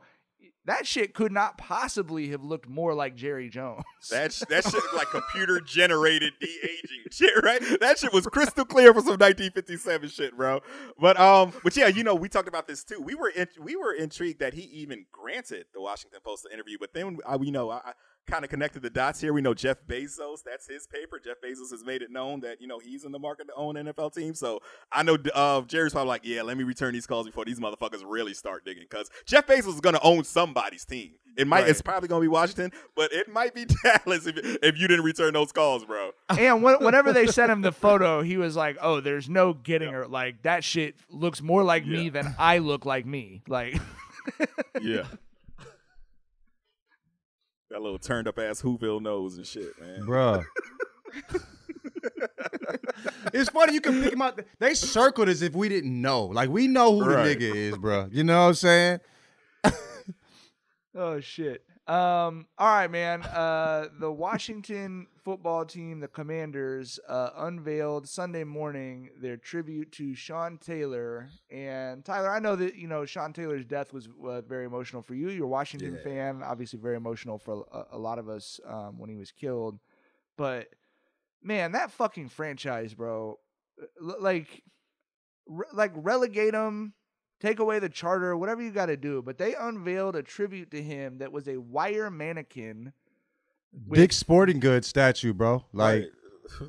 That 0.66 0.88
shit 0.88 1.14
could 1.14 1.34
not 1.34 1.58
possibly 1.58 2.30
have 2.30 2.42
looked 2.42 2.70
more 2.70 2.94
like 2.94 3.16
Jerry 3.16 3.50
Jones. 3.50 3.84
That's 4.10 4.40
that 4.46 4.64
shit 4.64 4.82
like 4.96 5.08
computer 5.12 5.60
generated 5.60 6.34
de 6.40 6.48
aging 6.48 7.04
shit, 7.12 7.44
right? 7.44 7.62
That 7.82 8.00
shit 8.00 8.14
was 8.14 8.26
crystal 8.28 8.64
clear 8.64 8.94
for 8.94 9.02
some 9.02 9.20
1957 9.20 10.08
shit, 10.08 10.38
bro. 10.38 10.62
But 10.98 11.20
um, 11.20 11.52
but 11.66 11.76
yeah, 11.76 11.88
you 11.88 12.06
know, 12.06 12.16
we 12.16 12.30
talked 12.30 12.48
about 12.48 12.68
this 12.68 12.86
too. 12.86 13.02
We 13.02 13.14
were 13.14 13.28
in, 13.30 13.48
we 13.60 13.76
were 13.76 13.94
intrigued 13.94 14.40
that 14.40 14.54
he 14.54 14.62
even 14.62 15.06
granted 15.12 15.66
the 15.74 15.82
Washington 15.82 16.22
Post 16.24 16.44
the 16.44 16.54
interview, 16.54 16.78
but 16.80 16.94
then 16.94 17.18
I, 17.28 17.36
we 17.36 17.52
know 17.52 17.70
I, 17.70 17.78
I 17.78 17.94
kind 18.28 18.44
of 18.46 18.50
connected 18.50 18.82
the 18.82 18.90
dots 18.90 19.20
here. 19.20 19.34
We 19.34 19.42
know 19.42 19.54
Jeff 19.54 19.78
Bezos, 19.88 20.44
that's 20.46 20.68
his 20.68 20.88
paper. 20.88 21.20
Jeff 21.24 21.38
Bezos 21.44 21.72
has 21.72 21.84
made 21.86 22.02
it 22.02 22.10
known 22.12 22.40
that 22.42 22.62
you 22.62 22.68
know 22.68 22.80
he's 22.80 23.04
in 23.04 23.12
the 23.12 23.20
market 23.20 23.48
to 23.48 23.54
own 23.56 23.76
NFL 23.76 24.14
team. 24.14 24.34
So 24.34 24.62
I 24.92 25.04
know 25.04 25.18
uh, 25.34 25.62
Jerry's 25.62 25.92
probably 25.94 26.08
like, 26.10 26.22
yeah, 26.24 26.42
let 26.42 26.58
me 26.58 26.64
return 26.64 26.94
these 26.94 27.06
calls 27.08 27.26
before 27.26 27.46
these 27.46 27.60
motherfuckers 27.60 28.02
really 28.06 28.34
start 28.34 28.64
digging, 28.66 28.84
because 28.90 29.10
Jeff 29.26 29.46
Bezos 29.48 29.76
is 29.76 29.82
gonna 29.82 30.00
own 30.04 30.24
somebody's 30.24 30.86
team. 30.86 31.14
It 31.36 31.48
might, 31.48 31.62
Right. 31.62 31.70
it's 31.72 31.82
probably 31.82 32.08
gonna 32.08 32.22
be 32.22 32.28
Washington, 32.28 32.72
but 32.96 33.12
it 33.12 33.28
might 33.28 33.56
be 33.56 33.66
Dallas 33.84 34.28
if, 34.28 34.38
if 34.38 34.80
you 34.80 34.88
didn't 34.88 35.04
return 35.04 35.34
those 35.34 35.52
calls, 35.52 35.84
bro. 35.84 36.12
and 36.30 36.62
when, 36.62 36.76
whenever 36.84 37.12
they 37.12 37.26
sent 37.28 37.52
him 37.52 37.62
the 37.62 37.72
photo, 37.84 38.22
he 38.22 38.38
was 38.38 38.56
like, 38.56 38.78
"Oh, 38.82 39.00
there's 39.00 39.28
no 39.30 39.54
getting 39.54 39.92
her. 39.92 40.08
Like 40.08 40.44
that 40.44 40.64
shit 40.64 40.96
looks 41.10 41.42
more 41.42 41.64
like 41.64 41.86
me 41.88 42.10
than 42.10 42.36
I 42.38 42.60
look 42.60 42.86
like 42.86 43.06
me." 43.06 43.42
Like, 43.48 43.80
Yeah. 44.82 45.04
That 47.74 47.82
little 47.82 47.98
turned 47.98 48.28
up 48.28 48.38
ass 48.38 48.62
Whoville 48.62 49.02
nose 49.02 49.38
and 49.38 49.48
shit, 49.48 49.74
man. 49.82 50.02
Bruh. 50.02 50.46
it's 53.34 53.50
funny 53.50 53.74
you 53.74 53.82
can 53.82 54.00
pick 54.04 54.14
him 54.14 54.22
out. 54.22 54.40
They 54.60 54.76
circled 54.76 55.28
as 55.28 55.42
if 55.42 55.56
we 55.56 55.70
didn't 55.70 56.00
know. 56.00 56.26
Like 56.26 56.52
we 56.52 56.68
know 56.68 57.00
who 57.00 57.04
Right. 57.10 57.36
the 57.40 57.50
nigga 57.52 57.56
is, 57.56 57.76
bruh. 57.78 58.14
You 58.14 58.26
know 58.26 58.42
what 58.44 58.48
I'm 58.50 58.54
saying? 58.54 59.00
Oh 60.96 61.20
shit. 61.20 61.64
Um. 61.86 62.48
All 62.58 62.68
right, 62.68 62.90
man. 62.90 63.24
Uh, 63.24 63.88
the 64.00 64.10
Washington 64.12 65.08
football 65.24 65.66
team, 65.66 66.00
the 66.00 66.08
Commanders, 66.08 66.98
uh, 67.10 67.32
unveiled 67.36 68.08
Sunday 68.08 68.46
morning 68.46 69.10
their 69.22 69.36
tribute 69.36 69.92
to 69.94 70.16
Sean 70.16 70.58
Taylor. 70.58 71.28
And 71.52 72.06
Tyler, 72.06 72.30
I 72.32 72.40
know 72.40 72.56
that 72.56 72.76
you 72.76 72.88
know 72.88 73.04
Sean 73.06 73.34
Taylor's 73.34 73.66
death 73.66 73.92
was 73.92 74.08
uh, 74.26 74.40
very 74.42 74.66
emotional 74.66 75.02
for 75.02 75.14
you. 75.14 75.30
You're 75.30 75.46
a 75.46 75.50
Washington 75.50 75.96
Yeah. 75.98 76.04
fan, 76.04 76.42
obviously 76.44 76.80
very 76.80 76.96
emotional 76.96 77.38
for 77.38 77.66
a, 77.74 77.98
a 77.98 77.98
lot 77.98 78.18
of 78.18 78.30
us 78.30 78.62
um, 78.66 78.98
when 78.98 79.10
he 79.10 79.18
was 79.18 79.32
killed. 79.32 79.78
But 80.38 80.70
man, 81.42 81.74
that 81.74 81.92
fucking 81.92 82.30
franchise, 82.30 82.94
bro. 82.94 83.40
l- 84.02 84.16
Like, 84.22 84.64
re- 85.48 85.68
like 85.74 85.92
relegate 85.96 86.54
him 86.54 86.94
take 87.44 87.60
away 87.60 87.78
the 87.78 87.90
charter, 87.90 88.36
whatever 88.36 88.62
you 88.64 88.72
got 88.72 88.88
to 88.88 88.98
do. 88.98 89.22
But 89.22 89.38
they 89.38 89.54
unveiled 89.54 90.16
a 90.16 90.24
tribute 90.24 90.72
to 90.72 90.82
him 90.82 91.20
that 91.20 91.32
was 91.32 91.48
a 91.48 91.58
wire 91.58 92.10
mannequin. 92.10 92.94
with- 93.88 94.00
Big 94.00 94.14
sporting 94.14 94.60
goods 94.60 94.88
statue, 94.88 95.34
bro. 95.34 95.66
Like 95.74 96.04
Right. 96.04 96.10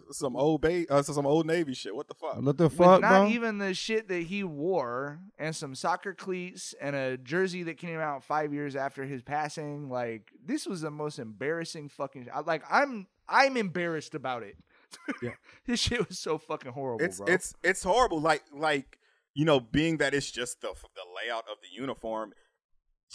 some 0.13 0.37
old 0.37 0.61
ba- 0.61 0.87
uh, 0.89 1.03
some 1.03 1.27
old 1.27 1.47
Navy 1.47 1.75
shit. 1.75 1.95
What 1.95 2.07
the 2.09 2.15
fuck? 2.15 2.41
what 2.41 2.57
the 2.57 2.65
with 2.65 2.77
fuck, 2.77 3.01
not 3.01 3.11
bro? 3.23 3.29
even 3.29 3.59
the 3.59 3.75
shit 3.75 4.09
that 4.09 4.23
he 4.23 4.45
wore, 4.45 5.19
and 5.39 5.55
some 5.55 5.75
soccer 5.75 6.15
cleats, 6.15 6.75
and 6.81 6.95
a 6.95 7.17
jersey 7.19 7.65
that 7.65 7.77
came 7.77 7.99
out 7.99 8.23
five 8.25 8.55
years 8.55 8.77
after 8.77 9.05
his 9.05 9.21
passing. 9.23 9.89
Like 9.91 10.31
this 10.45 10.65
was 10.67 10.81
the 10.81 10.91
most 10.93 11.19
embarrassing 11.19 11.89
fucking. 11.89 12.29
I- 12.33 12.41
Like 12.41 12.63
I'm, 12.71 13.07
I'm 13.29 13.57
embarrassed 13.57 14.15
about 14.15 14.43
it. 14.45 14.57
Yeah. 15.21 15.31
this 15.67 15.81
shit 15.81 16.09
was 16.09 16.19
so 16.21 16.39
fucking 16.39 16.71
horrible, 16.73 17.05
it's 17.05 17.19
bro. 17.19 17.27
it's 17.27 17.53
it's 17.65 17.83
horrible. 17.83 18.21
Like 18.21 18.45
like 18.53 18.99
you 19.35 19.45
know, 19.45 19.61
being 19.61 19.99
that 19.99 20.15
it's 20.15 20.31
just 20.31 20.61
the 20.61 20.69
the 20.69 21.03
layout 21.15 21.45
of 21.51 21.59
the 21.63 21.69
uniform. 21.81 22.33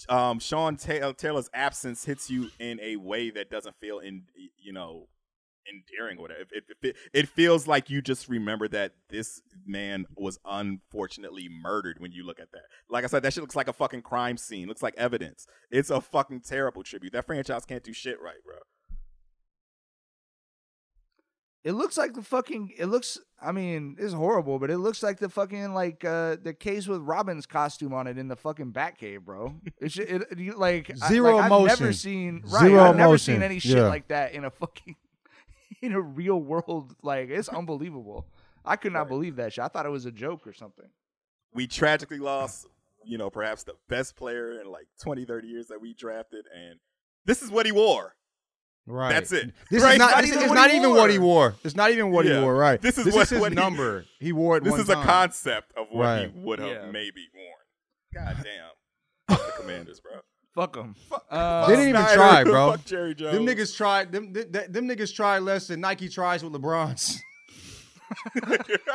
Um, 0.07 0.39
Sean 0.39 0.77
Ta- 0.77 1.11
Taylor's 1.13 1.49
absence 1.53 2.05
hits 2.05 2.29
you 2.29 2.51
in 2.59 2.79
a 2.79 2.95
way 2.95 3.31
that 3.31 3.49
doesn't 3.49 3.75
feel 3.81 3.99
in 3.99 4.23
you 4.57 4.71
know 4.71 5.07
endearing 5.69 6.17
or 6.17 6.21
whatever. 6.23 6.41
It, 6.41 6.63
it, 6.69 6.77
it, 6.81 6.95
it 7.13 7.27
feels 7.27 7.67
like 7.67 7.89
you 7.89 8.01
just 8.01 8.27
remember 8.27 8.67
that 8.69 8.93
this 9.09 9.41
man 9.65 10.05
was 10.15 10.39
unfortunately 10.45 11.47
murdered 11.49 11.99
when 11.99 12.11
you 12.11 12.25
look 12.25 12.39
at 12.39 12.51
that. 12.51 12.63
Like 12.89 13.03
I 13.03 13.07
said, 13.07 13.23
that 13.23 13.33
shit 13.33 13.43
looks 13.43 13.55
like 13.55 13.67
a 13.67 13.73
fucking 13.73 14.01
crime 14.01 14.37
scene. 14.37 14.67
Looks 14.67 14.83
like 14.83 14.95
evidence. 14.97 15.47
It's 15.69 15.89
a 15.89 16.01
fucking 16.01 16.41
terrible 16.41 16.83
tribute. 16.83 17.13
That 17.13 17.25
franchise 17.25 17.65
can't 17.65 17.83
do 17.83 17.93
shit 17.93 18.21
right, 18.21 18.43
bro. 18.43 18.57
It 21.69 21.73
looks 21.73 21.97
like 21.97 22.13
the 22.13 22.21
fucking. 22.23 22.73
It 22.77 22.87
looks. 22.87 23.19
I 23.41 23.51
mean, 23.51 23.95
it's 23.99 24.13
horrible, 24.13 24.57
but 24.59 24.69
it 24.71 24.79
looks 24.79 25.03
like 25.03 25.19
the 25.19 25.29
fucking 25.29 25.73
like 25.73 26.03
uh 26.03 26.37
the 26.41 26.53
case 26.53 26.87
with 26.87 27.01
Robin's 27.01 27.45
costume 27.45 27.93
on 27.93 28.07
it 28.07 28.17
in 28.17 28.27
the 28.27 28.35
fucking 28.35 28.73
Batcave, 28.73 29.21
bro. 29.21 29.53
It's 29.79 29.93
ju- 29.93 30.05
it, 30.31 30.37
you, 30.39 30.53
like 30.57 30.89
I- 31.03 31.07
Zero 31.07 31.35
like, 31.35 31.43
I've 31.45 31.51
never 31.51 31.83
emotion. 31.85 31.93
seen 31.93 32.43
right. 32.47 32.61
Zero 32.67 32.83
I've 32.83 32.95
never 32.95 33.09
emotion. 33.09 33.35
seen 33.35 33.43
any 33.43 33.59
shit 33.59 33.77
Yeah. 33.77 33.87
like 33.87 34.07
that 34.07 34.33
in 34.33 34.45
a 34.45 34.49
fucking 34.49 34.95
in 35.81 35.93
a 35.93 36.01
real 36.01 36.41
world. 36.41 36.95
Like 37.03 37.29
it's 37.29 37.49
unbelievable. 37.49 38.25
I 38.65 38.75
could 38.75 38.91
not 38.93 39.01
Right. 39.01 39.09
believe 39.09 39.35
that 39.37 39.53
shit. 39.53 39.63
I 39.63 39.67
thought 39.67 39.85
it 39.85 39.89
was 39.89 40.05
a 40.05 40.11
joke 40.11 40.45
or 40.47 40.53
something. 40.53 40.89
we 41.53 41.67
tragically 41.67 42.19
lost, 42.19 42.65
you 43.05 43.17
know, 43.17 43.29
perhaps 43.29 43.63
the 43.63 43.75
best 43.87 44.15
player 44.15 44.59
in 44.59 44.69
like 44.71 44.87
20, 45.01 45.23
30 45.25 45.47
years 45.47 45.67
that 45.67 45.79
we 45.79 45.93
drafted. 45.93 46.45
And 46.53 46.79
this 47.25 47.41
is 47.41 47.51
what 47.51 47.65
he 47.65 47.71
wore. 47.71 48.15
Right. 48.91 49.13
That's 49.13 49.31
it. 49.31 49.51
This 49.69 49.83
Right? 49.83 49.93
is 49.93 49.99
not. 49.99 50.11
Not 50.11 50.21
this- 50.21 50.29
even 50.31 50.39
it's 50.41 50.49
what 50.49 50.55
not 50.55 50.71
he 50.71 50.77
even 50.77 50.89
what 50.91 51.11
he 51.11 51.19
wore. 51.19 51.49
wore. 51.49 51.55
It's 51.63 51.75
not 51.75 51.91
even 51.91 52.09
what 52.11 52.25
Yeah. 52.25 52.37
he 52.39 52.43
wore. 52.43 52.55
Right. 52.55 52.81
This 52.81 52.97
is 52.97 53.05
this 53.05 53.13
what- 53.13 53.23
is 53.23 53.29
his 53.29 53.39
what 53.39 53.53
number. 53.53 54.05
He, 54.19 54.33
wore 54.33 54.57
it. 54.57 54.63
This 54.63 54.71
one 54.71 54.79
is 54.81 54.89
a 54.89 54.95
concept 54.95 55.71
of 55.77 55.87
what 55.91 56.05
Right. 56.05 56.31
he 56.33 56.39
would 56.39 56.57
have 56.59 56.69
Yeah. 56.69 56.91
maybe 56.91 57.27
worn. 57.35 58.25
God 58.25 58.37
damn. 58.43 58.71
Fuck 59.37 59.45
the 59.55 59.61
commanders, 59.61 59.99
bro. 59.99 60.13
Fuck 60.55 60.73
them. 60.73 60.95
Uh, 61.29 61.67
They 61.67 61.75
didn't 61.75 61.89
even 61.89 62.01
Snyder. 62.01 62.15
try, 62.15 62.43
bro. 62.43 62.71
Fuck 62.71 62.85
Jerry 62.85 63.13
Jones. 63.13 63.35
Them 63.35 63.45
niggas 63.45 63.77
tried. 63.77 64.11
Them, 64.11 64.33
them, 64.33 64.51
them 64.51 64.87
niggas 64.89 65.13
tried 65.15 65.39
less 65.39 65.67
than 65.67 65.81
Nike 65.81 66.09
tries 66.09 66.43
with 66.43 66.53
LeBron's. 66.53 67.21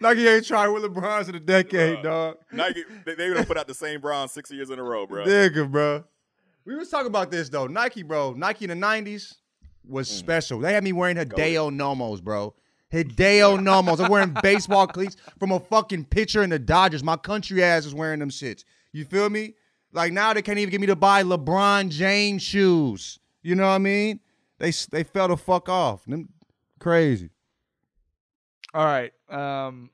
Nike 0.00 0.26
ain't 0.26 0.46
tried 0.46 0.68
with 0.68 0.82
LeBron's 0.84 1.28
in 1.28 1.34
a 1.34 1.40
decade, 1.40 1.98
Bruh. 1.98 2.02
dog. 2.02 2.36
Nike, 2.52 2.84
they, 3.04 3.14
they 3.14 3.28
would 3.28 3.38
have 3.38 3.46
put 3.48 3.56
out 3.56 3.66
the 3.68 3.74
same 3.74 4.00
bronze 4.00 4.32
six 4.32 4.50
years 4.50 4.70
in 4.70 4.78
a 4.78 4.82
row, 4.82 5.06
bro. 5.06 5.24
Nigga, 5.24 5.70
bro. 5.70 6.04
We 6.66 6.74
was 6.74 6.88
talking 6.90 7.06
about 7.06 7.30
this 7.30 7.48
though. 7.48 7.66
Nike, 7.66 8.02
bro. 8.02 8.32
Nike 8.32 8.64
in 8.64 8.68
the 8.70 8.74
nineties 8.74 9.34
was 9.88 10.08
Mm. 10.10 10.18
special. 10.18 10.58
They 10.58 10.72
had 10.72 10.82
me 10.84 10.92
wearing 10.92 11.16
Hideo 11.16 11.72
Nomos, 11.72 12.20
bro. 12.20 12.54
Hideo 12.92 13.62
Nomos. 13.62 14.00
I'm 14.00 14.10
wearing 14.10 14.34
baseball 14.42 14.86
cleats 14.86 15.16
from 15.38 15.52
a 15.52 15.60
fucking 15.60 16.06
pitcher 16.06 16.42
in 16.42 16.50
the 16.50 16.58
Dodgers. 16.58 17.02
My 17.04 17.16
country 17.16 17.62
ass 17.62 17.86
is 17.86 17.94
wearing 17.94 18.18
them 18.20 18.30
shits. 18.30 18.64
You 18.92 19.04
feel 19.04 19.30
me? 19.30 19.54
Like 19.92 20.12
now 20.12 20.32
they 20.32 20.42
can't 20.42 20.58
even 20.58 20.70
get 20.70 20.80
me 20.80 20.86
to 20.88 20.96
buy 20.96 21.22
LeBron 21.22 21.88
James 21.90 22.42
shoes. 22.42 23.18
You 23.42 23.54
know 23.54 23.62
what 23.64 23.74
I 23.74 23.78
mean? 23.78 24.20
They 24.58 24.72
they 24.90 25.04
fell 25.04 25.28
the 25.28 25.36
fuck 25.36 25.68
off. 25.68 26.04
Them 26.04 26.28
crazy. 26.80 27.30
All 28.74 28.84
right. 28.84 29.12
Um, 29.30 29.90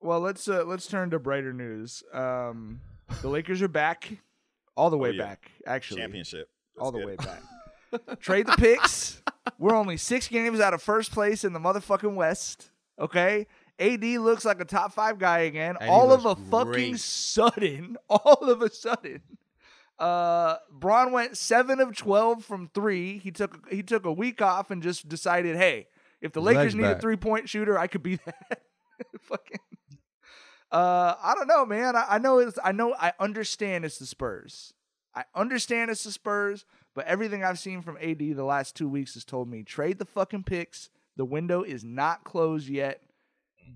well, 0.00 0.20
let's 0.20 0.46
uh, 0.48 0.64
let's 0.64 0.86
turn 0.86 1.10
to 1.10 1.18
brighter 1.18 1.52
news. 1.52 2.02
Um, 2.12 2.80
the 3.22 3.28
Lakers 3.28 3.60
are 3.62 3.68
back, 3.68 4.10
all 4.80 4.88
the 4.90 4.96
way 4.98 5.10
Oh, 5.10 5.12
yeah. 5.12 5.22
back. 5.24 5.50
Actually, 5.66 6.00
Championship. 6.00 6.48
Let's 6.74 6.84
all 6.84 6.92
the 6.92 6.98
get 7.00 7.06
way 7.06 7.12
it. 7.14 7.18
back. 7.18 8.18
Trade 8.20 8.46
the 8.46 8.52
picks. 8.56 9.20
We're 9.58 9.74
only 9.74 9.96
six 9.98 10.26
games 10.28 10.58
out 10.60 10.72
of 10.74 10.82
first 10.82 11.12
place 11.12 11.44
in 11.44 11.52
the 11.52 11.58
motherfucking 11.60 12.14
West. 12.14 12.70
Okay. 12.98 13.46
AD 13.78 14.02
looks 14.04 14.44
like 14.44 14.60
a 14.60 14.64
top 14.64 14.92
five 14.92 15.18
guy 15.18 15.40
again. 15.40 15.76
AD 15.80 15.88
all 15.88 16.12
of 16.12 16.24
a 16.24 16.28
looks 16.30 16.42
fucking 16.50 16.96
sudden, 16.96 17.96
all 18.08 18.48
of 18.50 18.62
a 18.62 18.70
sudden, 18.70 19.20
uh, 19.98 20.56
Bron 20.70 21.12
went 21.12 21.36
seven 21.36 21.80
of 21.80 21.94
twelve 21.96 22.44
from 22.44 22.70
three. 22.74 23.18
He 23.18 23.30
took 23.30 23.68
he 23.70 23.82
took 23.82 24.04
a 24.06 24.12
week 24.12 24.40
off 24.42 24.70
and 24.70 24.82
just 24.82 25.08
decided, 25.08 25.56
hey, 25.56 25.88
if 26.22 26.32
the 26.32 26.40
His 26.40 26.46
Lakers 26.46 26.62
legs 26.62 26.74
need 26.74 26.84
a 26.84 26.98
three 27.00 27.16
point 27.16 27.48
shooter, 27.48 27.78
I 27.78 27.86
could 27.86 28.02
be 28.02 28.16
that. 28.26 28.62
fucking. 29.22 29.58
Uh, 30.72 31.14
I 31.20 31.34
don't 31.34 31.48
know, 31.48 31.66
man. 31.66 31.96
I, 31.96 32.06
I 32.10 32.18
know 32.18 32.38
it's. 32.38 32.58
I 32.62 32.72
know. 32.72 32.94
I 32.94 33.12
understand 33.18 33.84
it's 33.84 33.98
the 33.98 34.06
Spurs. 34.06 34.72
I 35.14 35.24
understand 35.34 35.90
it's 35.90 36.04
the 36.04 36.12
Spurs, 36.12 36.64
but 36.94 37.06
everything 37.06 37.42
I've 37.42 37.58
seen 37.58 37.82
from 37.82 37.98
AD 38.00 38.18
the 38.18 38.44
last 38.44 38.76
two 38.76 38.88
weeks 38.88 39.14
has 39.14 39.24
told 39.24 39.48
me 39.48 39.64
trade 39.64 39.98
the 39.98 40.04
fucking 40.04 40.44
picks. 40.44 40.88
The 41.16 41.24
window 41.24 41.62
is 41.62 41.82
not 41.82 42.22
closed 42.24 42.68
yet. 42.68 43.02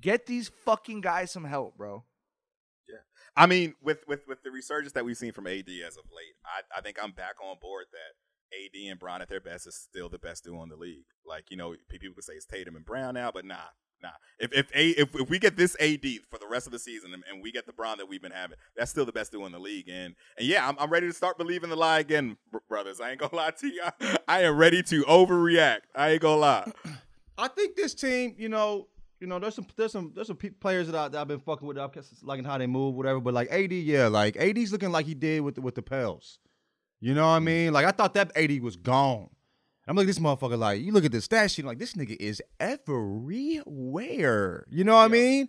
Get 0.00 0.26
these 0.26 0.50
fucking 0.64 1.00
guys 1.00 1.32
some 1.32 1.44
help, 1.44 1.76
bro. 1.76 2.04
Yeah, 2.88 2.98
I 3.36 3.46
mean, 3.46 3.74
with, 3.82 3.98
with 4.06 4.20
with 4.28 4.42
the 4.44 4.50
resurgence 4.52 4.92
that 4.92 5.04
we've 5.04 5.16
seen 5.16 5.32
from 5.32 5.48
AD 5.48 5.68
as 5.84 5.96
of 5.96 6.04
late, 6.14 6.36
I, 6.46 6.78
I 6.78 6.80
think 6.80 6.98
I'm 7.02 7.10
back 7.10 7.34
on 7.42 7.56
board 7.60 7.86
that 7.92 8.56
AD 8.56 8.90
and 8.90 9.00
Bron 9.00 9.20
at 9.20 9.28
their 9.28 9.40
best 9.40 9.66
is 9.66 9.74
still 9.74 10.08
the 10.08 10.18
best 10.18 10.44
duo 10.44 10.62
in 10.62 10.68
the 10.68 10.76
league. 10.76 11.06
Like 11.26 11.50
you 11.50 11.56
know, 11.56 11.74
people 11.88 12.14
could 12.14 12.24
say 12.24 12.34
it's 12.34 12.46
Tatum 12.46 12.76
and 12.76 12.84
Brown 12.84 13.14
now, 13.14 13.30
but 13.32 13.44
nah, 13.44 13.56
nah. 14.02 14.10
If 14.38 14.52
if 14.52 14.70
a, 14.74 14.88
if, 14.90 15.14
if 15.14 15.30
we 15.30 15.38
get 15.38 15.56
this 15.56 15.76
AD 15.80 16.04
for 16.28 16.38
the 16.38 16.46
rest 16.48 16.66
of 16.66 16.72
the 16.72 16.78
season 16.78 17.14
and, 17.14 17.22
and 17.30 17.42
we 17.42 17.52
get 17.52 17.66
the 17.66 17.72
Bron 17.72 17.98
that 17.98 18.08
we've 18.08 18.22
been 18.22 18.32
having, 18.32 18.56
that's 18.76 18.90
still 18.90 19.04
the 19.04 19.12
best 19.12 19.32
duo 19.32 19.46
in 19.46 19.52
the 19.52 19.58
league. 19.58 19.88
And 19.88 20.14
and 20.38 20.46
yeah, 20.46 20.68
I'm, 20.68 20.76
I'm 20.78 20.90
ready 20.90 21.06
to 21.06 21.12
start 21.12 21.38
believing 21.38 21.70
the 21.70 21.76
lie 21.76 22.00
again, 22.00 22.36
br- 22.50 22.58
brothers. 22.68 23.00
I 23.00 23.10
ain't 23.10 23.20
gonna 23.20 23.34
lie 23.36 23.50
to 23.50 23.66
you. 23.66 23.82
I, 24.00 24.16
I 24.28 24.42
am 24.42 24.56
ready 24.56 24.82
to 24.84 25.02
overreact. 25.04 25.82
I 25.94 26.10
ain't 26.10 26.22
gonna 26.22 26.40
lie. 26.40 26.72
I 27.38 27.48
think 27.48 27.76
this 27.76 27.94
team, 27.94 28.34
you 28.38 28.48
know, 28.48 28.88
you 29.20 29.26
know, 29.26 29.38
there's 29.38 29.54
some 29.54 29.66
there's 29.76 29.92
some 29.92 30.12
there's 30.14 30.26
some 30.26 30.38
players 30.60 30.88
that, 30.88 30.94
I, 30.94 31.08
that 31.08 31.20
I've 31.20 31.28
been 31.28 31.40
fucking 31.40 31.66
with. 31.66 31.78
I'm 31.78 31.90
liking 32.22 32.44
how 32.44 32.58
they 32.58 32.66
move, 32.66 32.94
whatever. 32.94 33.20
But 33.20 33.34
like 33.34 33.50
AD, 33.50 33.72
yeah, 33.72 34.08
like 34.08 34.36
AD's 34.36 34.72
looking 34.72 34.92
like 34.92 35.06
he 35.06 35.14
did 35.14 35.40
with 35.40 35.54
the, 35.54 35.60
with 35.60 35.74
the 35.74 35.82
Pels. 35.82 36.38
You 37.00 37.14
know 37.14 37.26
what 37.26 37.34
I 37.34 37.38
mm. 37.38 37.44
mean? 37.44 37.72
Like 37.72 37.86
I 37.86 37.90
thought 37.90 38.14
that 38.14 38.36
AD 38.36 38.60
was 38.60 38.76
gone. 38.76 39.30
I'm 39.86 39.96
like 39.96 40.06
this 40.06 40.18
motherfucker. 40.18 40.58
Like 40.58 40.80
you 40.80 40.92
look 40.92 41.04
at 41.04 41.12
this 41.12 41.24
stat 41.24 41.50
sheet, 41.50 41.64
like 41.64 41.78
this 41.78 41.94
nigga 41.94 42.16
is 42.18 42.42
everywhere. 42.58 44.66
You 44.70 44.84
know 44.84 44.94
what 44.94 45.04
I 45.04 45.08
mean? 45.08 45.48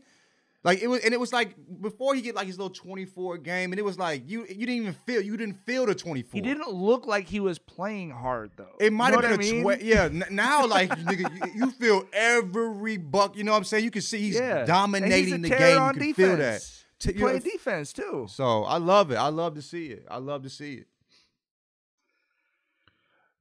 Like 0.63 0.81
it 0.81 0.87
was, 0.87 1.01
and 1.05 1.13
it 1.13 1.19
was 1.19 1.31
like 1.31 1.55
before 1.79 2.15
he 2.15 2.21
get 2.21 2.33
like 2.33 2.47
his 2.47 2.57
little 2.57 2.73
24 2.73 3.37
game, 3.37 3.71
and 3.71 3.77
it 3.79 3.83
was 3.83 3.99
like 3.99 4.27
you 4.27 4.41
you 4.47 4.65
didn't 4.65 4.81
even 4.81 4.93
feel 5.05 5.21
you 5.21 5.37
didn't 5.37 5.63
feel 5.65 5.85
the 5.85 5.93
24. 5.93 6.31
He 6.33 6.41
didn't 6.41 6.67
look 6.71 7.05
like 7.05 7.27
he 7.27 7.39
was 7.39 7.59
playing 7.59 8.09
hard 8.09 8.51
though. 8.57 8.75
It 8.79 8.91
might 8.91 9.13
You 9.13 9.19
have 9.21 9.39
been 9.39 9.63
what 9.63 9.73
I 9.73 9.75
a 9.75 9.79
mean? 9.79 9.87
yeah. 9.87 10.03
n- 10.05 10.25
now, 10.35 10.65
like 10.65 10.89
nigga, 10.89 11.53
you, 11.53 11.65
you 11.65 11.71
feel 11.71 12.03
every 12.11 12.97
buck. 12.97 13.37
You 13.37 13.43
know 13.43 13.51
what 13.51 13.59
I'm 13.59 13.63
saying? 13.63 13.83
You 13.83 13.91
can 13.91 14.01
see 14.01 14.17
he's 14.19 14.35
Yeah. 14.35 14.49
And 14.51 14.59
he's 14.61 14.67
dominating 14.67 15.41
the 15.43 15.49
game. 15.49 15.59
You 15.59 15.77
can 15.91 15.99
defense. 15.99 16.15
feel 16.15 16.37
that. 16.37 16.71
T- 16.97 17.13
know, 17.13 17.39
defense 17.39 17.93
too. 17.93 18.25
So 18.27 18.63
I 18.63 18.77
love 18.77 19.11
it. 19.11 19.15
I 19.17 19.27
love 19.27 19.53
to 19.55 19.61
see 19.61 19.87
it. 19.87 20.05
I 20.09 20.17
love 20.17 20.41
to 20.43 20.49
see 20.49 20.75
it. 20.75 20.87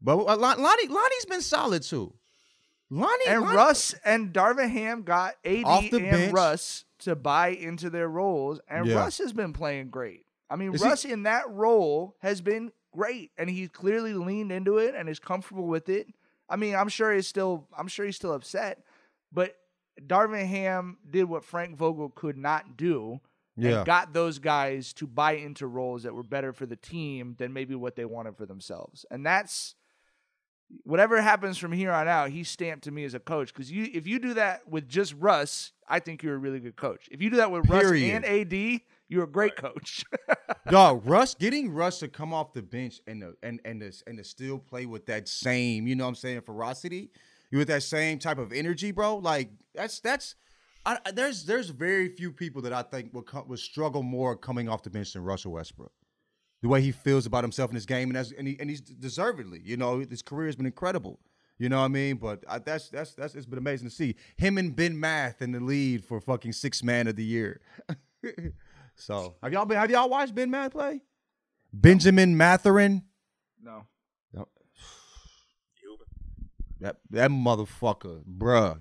But 0.05 0.17
Lon- 0.19 0.39
Lonnie, 0.63 0.87
Lonnie's 0.89 1.25
been 1.27 1.41
solid 1.41 1.83
too. 1.83 2.13
Lonnie 2.91 3.25
And 3.27 3.43
Lonnie- 3.43 3.57
Russ 3.57 3.95
and 4.05 4.33
Darvin 4.33 4.69
Ham 4.71 5.03
got 5.03 5.35
AD 5.45 5.65
Off 5.65 5.91
the 5.91 5.97
and 5.97 6.11
bench. 6.11 6.33
Russ 6.33 6.85
to 7.01 7.17
buy 7.17 7.49
into 7.49 7.91
their 7.91 8.09
roles, 8.09 8.61
and 8.69 8.87
Yeah. 8.87 8.97
Russ 8.97 9.19
has 9.19 9.33
been 9.33 9.53
playing 9.53 9.89
great. 9.91 10.27
I 10.51 10.57
mean, 10.57 10.75
Is 10.75 10.83
he- 10.83 10.89
Russ 10.89 11.05
in 11.05 11.23
that 11.25 11.51
role 11.51 12.17
has 12.21 12.41
been 12.41 12.71
great, 12.93 13.33
and 13.39 13.49
he 13.51 13.67
clearly 13.69 14.13
leaned 14.15 14.53
into 14.53 14.79
it 14.79 14.95
and 14.95 15.09
is 15.09 15.19
comfortable 15.19 15.67
with 15.67 15.89
it. 15.89 16.09
I 16.49 16.57
mean, 16.57 16.75
I'm 16.77 16.89
sure 16.91 17.13
he's 17.13 17.27
still, 17.27 17.67
I'm 17.77 17.89
sure 17.89 18.05
he's 18.07 18.17
still 18.17 18.33
upset, 18.35 18.85
but 19.33 19.57
Darvin 20.01 20.47
Ham 20.47 20.99
did 21.09 21.25
what 21.25 21.45
Frank 21.45 21.77
Vogel 21.77 22.11
could 22.11 22.37
not 22.37 22.77
do. 22.77 23.21
Yeah. 23.57 23.79
And 23.79 23.87
got 23.87 24.13
those 24.13 24.41
guys 24.41 24.93
to 24.95 25.07
buy 25.07 25.33
into 25.33 25.69
roles 25.69 26.03
that 26.03 26.13
were 26.13 26.25
better 26.25 26.53
for 26.53 26.67
the 26.67 26.75
team 26.75 27.37
than 27.39 27.53
maybe 27.53 27.77
what 27.77 27.95
they 27.95 28.05
wanted 28.05 28.37
for 28.37 28.47
themselves. 28.47 29.07
And 29.13 29.25
that's 29.25 29.77
whatever 30.85 31.21
happens 31.21 31.59
from 31.59 31.73
here 31.73 31.93
on 31.93 32.09
out, 32.09 32.31
he's 32.31 32.49
stamped 32.49 32.85
to 32.85 32.91
me 32.91 33.05
as 33.05 33.15
a 33.15 33.21
coach. 33.21 33.53
Because 33.53 33.71
you, 33.71 33.89
if 33.93 34.07
you 34.07 34.19
do 34.19 34.35
that 34.35 34.67
with 34.69 34.89
just 34.89 35.15
Russ, 35.19 35.73
I 35.89 35.99
think 36.01 36.23
you're 36.23 36.35
a 36.35 36.39
really 36.39 36.61
good 36.61 36.77
coach. 36.77 37.09
If 37.11 37.23
you 37.23 37.31
do 37.31 37.37
that 37.37 37.51
with 37.51 37.65
Period. 37.65 38.03
Russ 38.15 38.25
and 38.27 38.53
AD, 38.53 38.81
you're 39.09 39.25
a 39.25 39.31
great 39.31 39.57
coach. 39.57 40.05
Dog, 40.71 41.03
Russ 41.07 41.35
getting 41.35 41.71
Russ 41.73 41.99
to 42.01 42.09
come 42.09 42.33
off 42.33 42.53
the 42.55 42.63
bench 42.63 43.01
and 43.07 43.23
the, 43.23 43.35
and 43.43 43.61
and 43.65 43.81
to, 43.81 43.93
and 44.07 44.19
to 44.19 44.25
still 44.25 44.59
play 44.59 44.87
with 44.87 45.07
that 45.07 45.29
same, 45.29 45.87
you 45.87 45.95
know 45.95 46.05
what 46.05 46.09
I'm 46.09 46.15
saying, 46.15 46.41
ferocity, 46.41 47.11
you 47.51 47.59
with 47.59 47.69
that 47.69 47.83
same 47.83 48.19
type 48.19 48.39
of 48.39 48.53
energy, 48.53 48.91
bro. 48.91 49.17
Like 49.17 49.51
that's 49.75 50.01
that's 50.01 50.35
I, 50.87 50.99
I- 51.05 51.11
there's 51.13 51.45
there's 51.45 51.69
very 51.69 52.09
few 52.09 52.33
people 52.33 52.63
that 52.63 52.73
I 52.73 52.83
think 52.83 53.13
would 53.15 53.27
come, 53.27 53.47
would 53.49 53.59
struggle 53.59 54.03
more 54.03 54.37
coming 54.37 54.69
off 54.69 54.83
the 54.83 54.91
bench 54.91 55.13
than 55.13 55.23
Russell 55.23 55.53
Westbrook. 55.53 55.93
The 56.65 56.71
way 56.71 56.81
he 56.81 56.93
feels 56.93 57.27
about 57.27 57.45
himself 57.45 57.71
in 57.71 57.75
this 57.75 57.85
game, 57.85 58.09
and 58.09 58.17
that's 58.17 58.33
and, 58.33 58.49
he, 58.49 58.57
and 58.59 58.71
he's 58.71 58.81
deservedly, 58.81 59.61
you 59.63 59.77
know, 59.77 59.99
his 59.99 60.23
career 60.23 60.47
has 60.47 60.57
been 60.57 60.65
incredible. 60.65 61.21
You 61.59 61.69
know 61.69 61.79
what 61.81 61.85
I 61.85 61.89
mean? 61.89 62.17
But 62.17 62.43
I, 62.49 62.59
that's 62.59 62.89
that's 62.89 63.13
that's 63.13 63.35
it's 63.35 63.45
been 63.45 63.59
amazing 63.59 63.87
to 63.91 63.95
see 63.95 64.17
him 64.39 64.57
and 64.57 64.75
Ben 64.75 64.99
Math 64.99 65.43
in 65.43 65.53
the 65.53 65.61
lead 65.61 66.07
for 66.07 66.23
fucking 66.23 66.53
six 66.53 66.83
man 66.83 67.07
of 67.07 67.17
the 67.17 67.23
year. 67.23 67.61
so 68.95 69.35
have 69.43 69.53
y'all 69.53 69.67
been 69.67 69.77
have 69.77 69.91
y'all 69.91 70.09
watched 70.09 70.35
Ben 70.35 70.51
Math 70.51 70.71
play? 70.73 71.03
Benjamin 71.71 72.35
Mathurin. 72.35 73.03
no. 74.33 74.49
That 76.81 76.97
that 77.11 77.31
motherfucker, 77.31 78.23
bruh. 78.25 78.81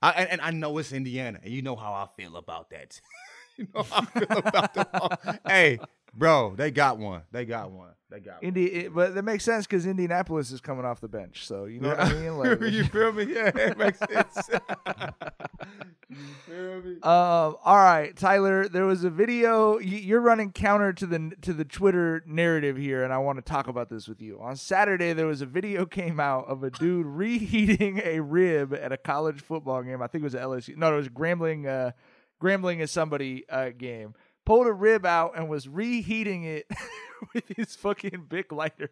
I, 0.00 0.10
and, 0.12 0.30
and 0.30 0.40
I 0.40 0.50
know 0.50 0.78
it's 0.78 0.92
Indiana, 0.92 1.40
and 1.42 1.52
you 1.52 1.60
know 1.60 1.76
how 1.76 1.92
I 1.92 2.06
feel 2.16 2.36
about 2.36 2.70
that. 2.70 3.00
you 3.58 3.66
know 3.74 3.82
how 3.82 4.00
I 4.00 4.04
feel 4.04 4.38
about 4.38 4.74
the. 4.74 5.40
hey, 5.46 5.78
bro, 6.14 6.54
they 6.56 6.70
got 6.70 6.98
one. 6.98 7.22
They 7.32 7.44
got 7.44 7.70
one. 7.70 7.90
They 8.10 8.20
got 8.20 8.42
one. 8.42 8.44
Indi- 8.44 8.72
it, 8.72 8.94
but 8.94 9.14
that 9.14 9.22
makes 9.22 9.44
sense 9.44 9.66
because 9.66 9.86
Indianapolis 9.86 10.50
is 10.50 10.60
coming 10.60 10.84
off 10.84 11.00
the 11.00 11.08
bench. 11.08 11.46
So 11.46 11.66
you 11.66 11.80
know 11.80 11.90
what 11.90 12.00
I 12.00 12.12
mean? 12.14 12.28
Like, 12.38 12.60
you 12.60 12.84
feel 12.84 13.12
me? 13.12 13.24
Yeah, 13.24 13.50
it 13.54 13.76
makes 13.76 13.98
sense. 13.98 14.48
you 16.08 16.16
feel 16.46 16.82
me? 16.82 16.92
Um. 17.02 17.56
All 17.64 17.76
right, 17.76 18.16
Tyler. 18.16 18.68
There 18.68 18.86
was 18.86 19.04
a 19.04 19.10
video. 19.10 19.78
You're 19.78 20.20
running 20.20 20.52
counter 20.52 20.92
to 20.94 21.06
the 21.06 21.32
to 21.42 21.52
the 21.52 21.64
Twitter 21.64 22.22
narrative 22.26 22.76
here, 22.76 23.04
and 23.04 23.12
I 23.12 23.18
want 23.18 23.38
to 23.38 23.42
talk 23.42 23.68
about 23.68 23.90
this 23.90 24.08
with 24.08 24.22
you. 24.22 24.40
On 24.40 24.56
Saturday, 24.56 25.12
there 25.12 25.26
was 25.26 25.42
a 25.42 25.46
video 25.46 25.84
came 25.98 26.18
out 26.20 26.46
of 26.46 26.62
a 26.62 26.70
dude 26.70 27.06
reheating 27.06 28.00
a 28.04 28.20
rib 28.20 28.72
at 28.72 28.92
a 28.92 28.96
college 28.96 29.42
football 29.42 29.82
game. 29.82 30.00
I 30.00 30.06
think 30.06 30.22
it 30.22 30.24
was 30.24 30.34
LSU. 30.34 30.76
No, 30.76 30.92
it 30.94 30.96
was 30.96 31.08
Grambling. 31.08 31.66
Uh, 31.66 31.92
Grambling 32.40 32.80
is 32.80 32.90
somebody 32.90 33.44
uh, 33.48 33.70
game. 33.76 34.14
Pulled 34.48 34.66
a 34.66 34.72
rib 34.72 35.04
out 35.04 35.32
and 35.36 35.48
was 35.48 35.68
reheating 35.68 36.44
it 36.44 36.66
with 37.34 37.44
his 37.54 37.76
fucking 37.76 38.26
big 38.28 38.50
lighter. 38.50 38.90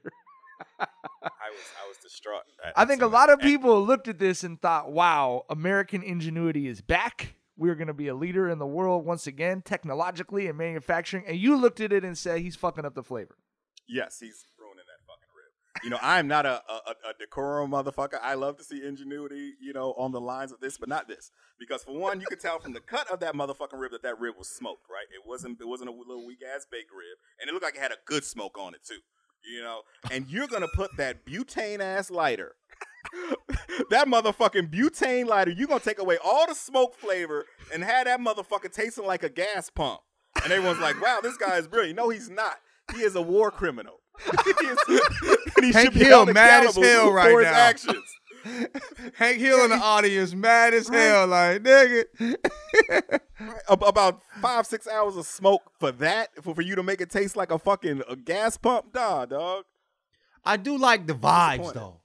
I 0.79 0.85
was 1.51 1.61
I 1.83 1.89
was 1.89 1.97
distraught. 2.03 2.43
at- 2.65 2.75
I 2.77 2.85
think 2.85 3.01
a 3.03 3.07
lot 3.07 3.31
of 3.31 3.41
people 3.41 3.83
looked 3.85 4.07
at 4.07 4.19
this 4.19 4.45
and 4.45 4.61
thought, 4.61 4.93
wow, 4.93 5.45
American 5.49 6.03
ingenuity 6.03 6.67
is 6.67 6.81
back. 6.83 7.37
We're 7.57 7.75
going 7.75 7.87
to 7.89 7.95
be 7.95 8.09
a 8.09 8.15
leader 8.15 8.51
in 8.51 8.59
the 8.59 8.67
world 8.67 9.07
once 9.07 9.27
again, 9.27 9.63
technologically 9.63 10.47
and 10.47 10.59
manufacturing. 10.59 11.25
And 11.27 11.39
you 11.39 11.57
looked 11.57 11.81
at 11.81 11.91
it 11.91 12.05
and 12.05 12.19
said, 12.19 12.41
he's 12.41 12.55
fucking 12.57 12.85
up 12.85 12.95
the 12.95 13.03
flavor. 13.03 13.37
Yes, 13.89 14.19
he's 14.21 14.45
ruining 14.59 14.85
that 14.85 15.01
fucking 15.07 15.33
rib. 15.35 15.53
You 15.83 15.91
know, 15.91 15.99
I'm 16.03 16.29
not 16.29 16.47
a, 16.47 16.63
a, 16.69 17.11
a 17.11 17.13
decorum 17.19 17.71
motherfucker. 17.71 18.19
I 18.23 18.35
love 18.35 18.57
to 18.59 18.65
see 18.65 18.85
ingenuity, 18.85 19.55
you 19.61 19.73
know, 19.73 19.95
on 19.97 20.13
the 20.13 20.21
lines 20.21 20.53
of 20.53 20.61
this, 20.61 20.79
but 20.79 20.89
not 20.89 21.09
this. 21.09 21.31
Because 21.59 21.85
for 21.85 21.97
one, 21.99 22.21
you 22.21 22.27
could 22.27 22.41
tell 22.41 22.59
from 22.59 22.73
the 22.73 22.81
cut 22.81 23.11
of 23.11 23.21
that 23.21 23.35
motherfucking 23.35 23.79
rib 23.79 23.93
that 23.93 24.03
that 24.03 24.19
rib 24.19 24.35
was 24.39 24.49
smoked, 24.49 24.87
right? 24.91 25.07
It 25.15 25.27
wasn't 25.27 25.61
it 25.61 25.69
wasn't 25.69 25.91
a 25.91 25.93
little 25.93 26.27
weak 26.27 26.41
ass 26.43 26.67
baked 26.71 26.91
rib, 26.91 27.19
and 27.41 27.49
it 27.49 27.53
looked 27.53 27.65
like 27.65 27.77
it 27.77 27.83
had 27.83 27.93
a 27.93 27.99
good 28.05 28.25
smoke 28.25 28.59
on 28.59 28.75
it 28.75 28.81
too. 28.87 29.01
You 29.53 29.63
know, 29.63 29.83
and 30.11 30.27
you're 30.29 30.49
gonna 30.49 30.69
put 30.75 30.97
that 30.97 31.25
butane 31.25 31.81
ass 31.81 32.11
lighter, 32.11 32.57
that 33.91 34.09
motherfucking 34.09 34.73
butane 34.73 35.27
lighter, 35.27 35.53
you're 35.53 35.69
gonna 35.69 35.81
take 35.81 36.01
away 36.01 36.19
all 36.25 36.47
the 36.47 36.55
smoke 36.55 36.95
flavor 36.97 37.45
and 37.73 37.85
have 37.85 38.07
that 38.07 38.21
motherfucker 38.21 38.73
tasting 38.73 39.07
like 39.07 39.23
a 39.23 39.29
gas 39.29 39.71
pump. 39.71 40.01
And 40.43 40.53
everyone's 40.53 40.81
like, 40.81 41.01
wow, 41.01 41.21
this 41.23 41.37
guy 41.37 41.57
is 41.57 41.67
brilliant. 41.67 41.97
No, 41.97 42.11
he's 42.11 42.29
not. 42.29 42.57
He 42.95 43.03
is 43.03 43.17
a 43.17 43.23
war 43.23 43.51
criminal. 43.51 44.01
He 44.45 44.53
and 45.57 45.65
he 45.67 45.73
Hank 45.73 45.95
Hill 45.95 46.27
mad 46.27 46.65
as 46.67 46.77
accountable 46.77 46.83
hell 46.83 47.07
for 47.09 47.15
right 47.15 47.37
his 47.37 47.45
now. 47.45 47.53
actions. 47.53 48.05
Hank 49.17 49.39
Hill 49.39 49.65
in 49.65 49.71
the 49.71 49.77
audience, 49.77 50.33
mad 50.35 50.73
as 50.75 50.89
hell, 50.89 51.27
like 51.27 51.63
nigga. 51.63 52.05
Ab- 53.69 53.83
About 53.83 54.23
five, 54.41 54.67
six 54.67 54.87
hours 54.87 55.17
of 55.17 55.27
smoke 55.27 55.63
for 55.81 55.91
that, 55.93 56.31
for, 56.43 56.55
for 56.55 56.63
you 56.63 56.75
to 56.77 56.83
make 56.83 57.01
it 57.01 57.11
taste 57.11 57.37
like 57.37 57.51
a 57.51 57.59
fucking 57.59 58.03
a 58.09 58.15
gas 58.17 58.57
pump? 58.57 58.95
Nah, 58.95 59.25
dog. 59.27 59.65
I 60.45 60.57
do 60.57 60.79
like 60.79 61.07
the 61.07 61.15
vibes 61.15 61.57
disappointed. 61.59 61.75
though. 61.81 62.01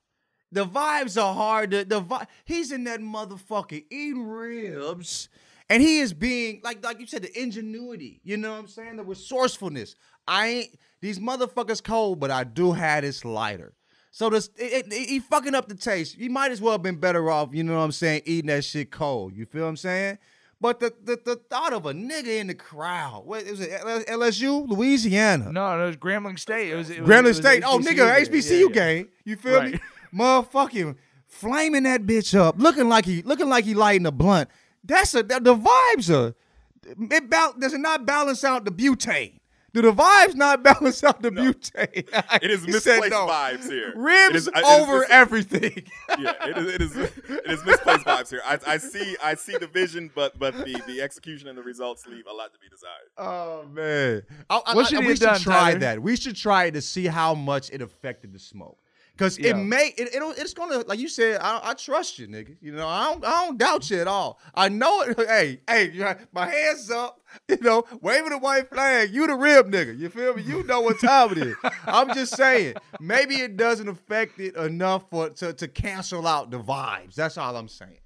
The 0.53 0.66
vibes 0.66 1.22
are 1.22 1.34
hard. 1.34 1.72
To, 1.72 1.86
the 1.86 1.99
vi- 2.01 2.28
he's 2.43 2.72
in 2.72 2.84
that 2.86 2.99
motherfucker 3.01 3.86
eating 3.89 4.28
ribs, 4.28 5.30
and 5.72 5.82
he 5.82 5.99
is 5.99 6.13
being 6.13 6.61
like 6.63 6.84
like 6.84 6.99
you 6.99 7.07
said 7.07 7.24
the 7.24 7.41
ingenuity. 7.41 8.19
You 8.24 8.38
know 8.38 8.51
what 8.51 8.59
I'm 8.59 8.67
saying? 8.67 8.97
The 8.97 9.03
resourcefulness. 9.03 9.95
I 10.28 10.47
ain't 10.47 10.80
these 11.01 11.19
motherfuckers 11.19 11.84
cold, 11.84 12.19
but 12.19 12.30
I 12.30 12.43
do 12.43 12.74
have 12.74 13.01
this 13.03 13.26
lighter. 13.26 13.74
So 14.11 14.30
this 14.30 14.49
it, 14.57 14.91
it- 14.91 15.09
he 15.09 15.19
fucking 15.19 15.55
up 15.55 15.67
the 15.67 15.76
taste. 15.76 16.17
You 16.17 16.30
might 16.30 16.51
as 16.51 16.61
well 16.61 16.74
have 16.74 16.84
been 16.84 16.97
better 16.97 17.30
off. 17.32 17.49
You 17.53 17.63
know 17.63 17.76
what 17.78 17.84
I'm 17.84 17.91
saying? 17.91 18.22
Eating 18.26 18.49
that 18.49 18.63
shit 18.65 18.91
cold. 18.91 19.36
You 19.36 19.45
feel 19.45 19.63
what 19.63 19.69
I'm 19.69 19.78
saying? 19.78 20.17
But 20.59 20.80
the, 20.80 20.93
the, 21.03 21.19
the 21.26 21.36
thought 21.38 21.74
of 21.74 21.88
a 21.88 21.93
nigga 21.93 22.39
in 22.39 22.45
the 22.45 22.53
crowd. 22.53 23.26
What, 23.26 23.41
it 23.47 23.49
was 23.49 23.61
it 23.61 23.72
LSU, 24.07 24.67
Louisiana. 24.67 25.51
No, 25.51 25.76
no, 25.76 25.86
it 25.86 25.88
was 25.88 25.97
Grambling 25.97 26.38
State. 26.38 26.69
It 26.72 26.76
was, 26.76 26.91
it 26.91 27.01
was 27.01 27.09
Grambling 27.09 27.24
was 27.24 27.38
State. 27.38 27.63
Oh, 27.65 27.80
nigga. 27.80 28.15
HBCU 28.28 28.51
Yeah, 28.51 28.57
yeah. 28.67 28.67
game. 28.72 29.09
You 29.26 29.36
feel 29.38 29.63
me? 29.63 29.72
Right. 29.72 29.82
Motherfucking 30.13 30.97
flaming 31.26 31.84
that 31.84 32.03
bitch 32.05 32.38
up, 32.38 32.55
looking 32.59 32.89
like 32.89 33.05
he 33.05 33.22
looking 33.24 33.49
like 33.49 33.65
he 33.65 33.74
lighting 33.74 34.05
a 34.05 34.11
blunt. 34.11 34.49
That's 34.84 35.13
a 35.15 35.23
the, 35.23 35.39
the 35.39 35.55
vibes 35.55 36.09
are. 36.13 36.36
It 36.84 37.29
bal- 37.29 37.53
does 37.59 37.73
it 37.73 37.79
not 37.79 38.05
balance 38.05 38.43
out 38.43 38.65
the 38.65 38.71
butane? 38.71 39.38
Do 39.73 39.82
the 39.82 39.93
vibes 39.93 40.36
not 40.36 40.63
balance 40.69 41.01
out 41.03 41.21
the 41.21 41.29
butane? 41.29 42.05
It 42.41 42.51
is 42.51 42.65
misplaced 42.67 43.11
no. 43.11 43.27
vibes 43.27 43.69
here. 43.69 43.93
Ribs 43.95 44.29
It 44.32 44.36
is- 44.36 44.47
it 44.47 44.57
is 44.57 44.63
over 44.65 44.99
mis- 44.99 45.07
everything. 45.11 45.84
yeah, 46.19 46.34
it 46.47 46.57
is, 46.57 46.67
it 46.73 46.82
is 46.82 46.95
it 46.97 47.41
is 47.45 47.65
misplaced 47.65 48.05
vibes 48.05 48.29
here. 48.32 48.41
I, 48.43 48.57
I 48.67 48.77
see 48.77 49.15
I 49.23 49.36
see 49.36 49.55
the 49.57 49.67
vision, 49.67 50.09
but 50.15 50.38
but 50.39 50.55
the, 50.57 50.82
the 50.88 51.01
execution 51.01 51.47
and 51.47 51.57
the 51.57 51.63
results 51.63 52.07
leave 52.07 52.25
a 52.25 52.34
lot 52.34 52.51
to 52.53 52.59
be 52.59 52.67
desired. 52.67 53.09
Oh 53.17 53.65
man, 53.71 54.23
I, 54.49 54.61
I, 54.65 54.75
What 54.75 54.86
I- 54.88 54.89
should 54.89 55.01
he 55.03 55.07
we 55.07 55.13
should 55.15 55.21
done, 55.25 55.39
try 55.39 55.53
Tyler? 55.73 55.79
that. 55.79 56.01
We 56.01 56.15
should 56.17 56.36
try 56.36 56.69
to 56.71 56.82
see 56.82 57.05
how 57.05 57.36
much 57.36 57.69
it 57.71 57.82
affected 57.82 58.34
the 58.34 58.39
smoke. 58.39 58.77
Cause 59.18 59.38
Yeah. 59.38 59.51
it 59.51 59.57
may, 59.57 59.93
it, 59.97 60.16
it'll, 60.16 60.32
it's 60.32 60.53
gonna, 60.53 60.80
like 60.88 60.97
you 60.97 61.07
said, 61.07 61.39
I, 61.41 61.59
I 61.64 61.74
trust 61.76 62.18
you, 62.18 62.28
nigga. 62.28 62.55
You 62.62 62.72
know, 62.72 62.88
I 62.88 63.12
don't, 63.12 63.24
I 63.26 63.45
don't 63.45 63.57
doubt 63.57 63.89
you 63.89 63.99
at 63.99 64.07
all. 64.07 64.39
I 64.55 64.70
know 64.70 65.01
it. 65.01 65.18
Hey, 65.28 65.62
hey, 65.68 66.16
my 66.32 66.47
hands 66.47 66.89
up. 66.89 67.20
You 67.47 67.57
know, 67.62 67.84
waving 68.01 68.32
the 68.32 68.38
white 68.39 68.70
flag. 68.70 69.14
You 69.14 69.26
the 69.28 69.36
rib 69.36 69.72
nigga. 69.72 69.97
You 69.97 70.09
feel 70.09 70.34
me? 70.36 70.41
You 70.43 70.64
know 70.64 70.82
what 70.82 70.99
time 70.99 71.32
it 71.32 71.38
is. 71.38 71.55
I'm 71.86 72.14
just 72.14 72.36
saying, 72.36 72.76
maybe 72.99 73.36
it 73.36 73.55
doesn't 73.55 73.88
affect 73.88 74.38
it 74.39 74.55
enough 74.57 75.09
for 75.09 75.30
to, 75.30 75.53
to 75.53 75.68
cancel 75.70 76.28
out 76.28 76.51
the 76.51 76.59
vibes. 76.59 77.16
That's 77.16 77.38
all 77.38 77.55
I'm 77.55 77.70
saying. 77.70 77.99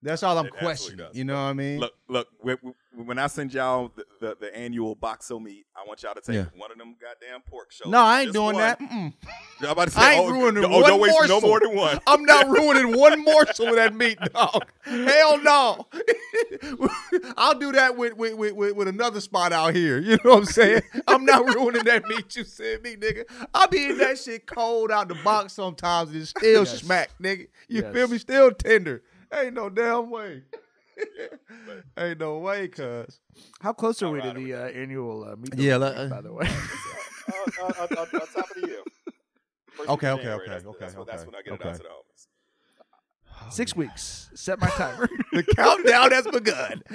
That's 0.00 0.22
all 0.22 0.38
I'm 0.38 0.46
It 0.46 0.52
questioning. 0.52 0.98
does. 0.98 1.16
You 1.16 1.24
know 1.24 1.34
what 1.34 1.40
I 1.40 1.52
mean? 1.54 1.80
Look, 1.80 1.92
look. 2.08 2.28
When, 2.40 2.56
when 2.94 3.18
I 3.18 3.26
send 3.26 3.54
y'all 3.54 3.90
the, 3.96 4.04
the, 4.20 4.36
the 4.40 4.56
annual 4.56 4.94
boxo 4.94 5.40
meat, 5.42 5.64
I 5.74 5.86
want 5.86 6.02
y'all 6.02 6.14
to 6.14 6.20
take 6.20 6.34
Yeah. 6.36 6.44
one 6.56 6.70
of 6.70 6.78
them 6.78 6.94
goddamn 7.00 7.40
pork 7.46 7.72
shows. 7.72 7.90
no, 7.90 7.98
I 7.98 8.20
ain't 8.20 8.26
Just 8.28 8.34
doing 8.34 8.54
one. 8.54 8.58
that. 8.58 8.78
Mm-mm. 8.80 9.12
I'm 9.62 9.68
about 9.70 9.84
to 9.86 9.90
say, 9.92 10.00
I 10.02 10.12
ain't 10.14 10.30
oh, 10.30 10.32
ruining 10.32 10.64
oh, 10.64 10.68
one 10.68 10.82
don't 10.82 11.00
waste 11.00 11.14
morsel. 11.14 11.40
no 11.40 11.46
more 11.46 11.60
than 11.60 11.74
one. 11.74 11.98
I'm 12.06 12.24
not 12.24 12.48
ruining 12.48 12.98
one 12.98 13.22
morsel 13.24 13.68
of 13.68 13.76
that 13.76 13.94
meat, 13.94 14.18
dog. 14.34 14.64
Hell 14.84 15.38
no. 15.38 15.86
I'll 17.36 17.58
do 17.58 17.72
that 17.72 17.96
with, 17.96 18.16
with, 18.16 18.34
with, 18.34 18.52
with, 18.54 18.76
with 18.76 18.88
another 18.88 19.20
spot 19.20 19.52
out 19.52 19.74
here. 19.74 19.98
You 19.98 20.18
know 20.24 20.30
what 20.32 20.38
I'm 20.40 20.44
saying? 20.46 20.82
I'm 21.08 21.24
not 21.24 21.54
ruining 21.54 21.84
that 21.84 22.06
meat 22.08 22.36
you 22.36 22.44
said 22.44 22.82
me, 22.82 22.96
nigga. 22.96 23.24
I'll 23.54 23.68
be 23.68 23.86
in 23.86 23.98
that 23.98 24.18
shit 24.18 24.46
cold 24.46 24.90
out 24.90 25.08
the 25.08 25.14
box 25.16 25.54
sometimes 25.54 26.10
and 26.10 26.20
it's 26.20 26.30
still 26.30 26.64
Yes. 26.64 26.80
smack, 26.80 27.10
nigga. 27.22 27.46
You 27.68 27.82
Yes. 27.82 27.94
feel 27.94 28.08
me? 28.08 28.18
Still 28.18 28.50
tender. 28.52 29.02
Ain't 29.32 29.54
no 29.54 29.70
damn 29.70 30.10
way. 30.10 30.42
Ain't 31.98 32.20
no 32.20 32.38
way, 32.38 32.68
cuz. 32.68 33.20
How 33.60 33.72
close 33.72 34.02
are 34.02 34.10
we 34.10 34.20
to 34.22 34.32
the 34.32 34.54
uh, 34.54 34.66
annual 34.68 35.24
uh, 35.24 35.36
meet? 35.36 35.54
Yeah, 35.56 35.70
Yeah, 35.72 35.76
let- 35.78 36.10
by 36.10 36.20
the 36.20 36.32
way. 36.32 36.46
uh, 36.46 36.50
uh, 37.62 37.64
uh, 37.64 37.72
uh, 37.80 37.82
uh, 37.92 38.06
top 38.06 38.12
of 38.12 38.62
the 38.62 38.66
year. 38.68 38.78
First 39.70 39.88
Okay, 39.88 40.08
okay, 40.10 40.22
January, 40.22 40.40
okay, 40.42 40.50
that's, 40.50 40.64
okay, 40.66 40.76
that's, 40.80 40.94
when- 40.96 41.06
that's 41.06 41.22
okay, 41.22 41.26
when 41.30 41.34
I 41.36 41.42
get 41.42 41.52
okay. 41.54 41.68
it 41.68 41.72
out 41.72 41.76
to 41.76 41.82
the 41.82 41.88
homies. 41.88 42.26
Six 43.50 43.74
weeks. 43.74 44.30
Set 44.34 44.60
my 44.60 44.68
timer. 44.68 45.08
The 45.32 45.42
countdown 45.56 46.10
has 46.12 46.26
begun. 46.26 46.82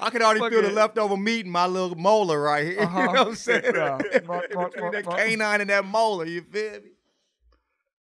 I 0.00 0.10
can 0.10 0.22
already 0.22 0.40
feel 0.50 0.62
the 0.62 0.70
leftover 0.70 1.16
meat 1.16 1.44
in 1.46 1.52
my 1.52 1.66
little 1.66 1.94
molar 1.96 2.40
right 2.40 2.64
here. 2.66 2.80
Uh-huh. 2.80 2.98
You 3.00 3.06
know 3.06 3.12
what 3.12 3.26
I'm 3.28 3.34
saying? 3.34 3.62
Yeah. 3.74 3.98
Between 3.98 4.92
that 4.92 5.04
canine 5.06 5.60
and 5.60 5.70
that 5.70 5.84
molar, 5.84 6.24
you 6.24 6.40
feel 6.42 6.72
me? 6.80 6.91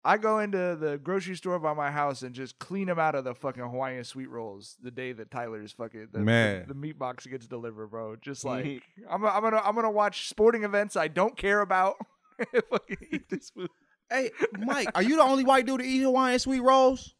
I 0.05 0.17
go 0.17 0.37
into 0.37 0.77
the 0.79 0.99
grocery 1.01 1.35
store 1.35 1.57
by 1.57 1.73
my 1.73 1.89
house 1.89 2.21
and 2.21 2.35
just 2.35 2.59
clean 2.59 2.85
them 2.87 2.99
out 2.99 3.15
of 3.15 3.23
the 3.23 3.33
fucking 3.33 3.63
Hawaiian 3.63 4.03
sweet 4.03 4.29
rolls 4.29 4.77
the 4.81 4.91
day 4.91 5.13
that 5.13 5.31
Tyler's 5.31 5.71
fucking 5.71 6.09
the, 6.13 6.19
Man. 6.19 6.61
the, 6.67 6.73
the 6.75 6.79
meat 6.79 6.99
box 6.99 7.25
gets 7.25 7.47
delivered, 7.47 7.87
bro. 7.87 8.15
Just 8.15 8.45
like 8.45 8.83
I'm, 9.09 9.25
I'm 9.25 9.41
gonna 9.41 9.61
I'm 9.65 9.73
gonna 9.73 9.89
watch 9.89 10.29
sporting 10.29 10.63
events 10.63 10.95
I 10.95 11.07
don't 11.07 11.35
care 11.35 11.61
about. 11.61 11.95
and 12.53 12.63
fucking 12.69 12.97
eat 13.11 13.29
this 13.29 13.49
food. 13.49 13.69
Hey, 14.09 14.29
Mike, 14.59 14.89
are 14.93 15.01
you 15.01 15.15
the 15.15 15.23
only 15.23 15.43
white 15.43 15.65
dude 15.65 15.79
to 15.79 15.85
eat 15.85 16.01
Hawaiian 16.01 16.37
sweet 16.37 16.59
rolls? 16.59 17.15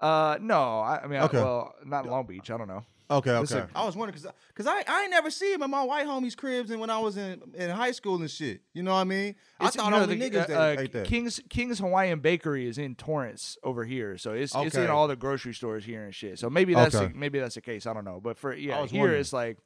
Uh, 0.00 0.38
no, 0.40 0.80
I, 0.80 1.00
I 1.04 1.06
mean, 1.06 1.20
Okay. 1.20 1.38
I, 1.38 1.42
well, 1.42 1.74
not 1.84 2.06
Long 2.06 2.24
Beach. 2.26 2.50
I 2.50 2.56
don't 2.56 2.68
know. 2.68 2.84
Okay, 3.10 3.30
okay. 3.30 3.40
Listen. 3.40 3.68
I 3.74 3.86
was 3.86 3.96
wondering 3.96 4.20
because 4.20 4.34
because 4.48 4.66
I, 4.66 4.84
I 4.86 5.02
ain't 5.02 5.10
never 5.10 5.30
see 5.30 5.50
him 5.52 5.62
in 5.62 5.70
my 5.70 5.82
white 5.82 6.06
homies' 6.06 6.36
cribs 6.36 6.70
and 6.70 6.78
when 6.78 6.90
I 6.90 6.98
was 6.98 7.16
in, 7.16 7.40
in 7.54 7.70
high 7.70 7.92
school 7.92 8.16
and 8.16 8.30
shit. 8.30 8.60
You 8.74 8.82
know 8.82 8.92
what 8.92 9.00
I 9.00 9.04
mean? 9.04 9.34
I 9.58 9.64
It's- 9.68 9.76
thought 9.76 9.86
you 9.86 9.90
know, 9.92 10.02
only 10.02 10.16
the- 10.16 10.30
niggas 10.30 10.42
uh, 10.42 10.46
that 10.46 10.78
uh, 10.78 10.80
ate 10.82 10.92
that. 10.92 11.06
King's 11.06 11.40
King's 11.48 11.78
Hawaiian 11.78 12.20
Bakery 12.20 12.66
is 12.68 12.76
in 12.76 12.94
Torrance 12.96 13.56
over 13.62 13.84
here, 13.84 14.18
so 14.18 14.32
it's 14.32 14.54
it's 14.54 14.76
in 14.76 14.88
all 14.88 15.08
the 15.08 15.16
grocery 15.16 15.54
stores 15.54 15.84
here 15.84 16.04
and 16.04 16.14
shit. 16.14 16.38
So 16.38 16.50
maybe 16.50 16.74
that's 16.74 16.94
Okay. 16.94 17.06
the, 17.12 17.14
maybe 17.18 17.38
that's 17.38 17.54
the 17.54 17.62
case. 17.62 17.86
I 17.86 17.94
don't 17.94 18.04
know, 18.04 18.20
but 18.22 18.36
for 18.38 18.54
yeah, 18.54 18.84
here 18.86 19.00
wondering. 19.00 19.20
it's 19.20 19.32
like 19.32 19.56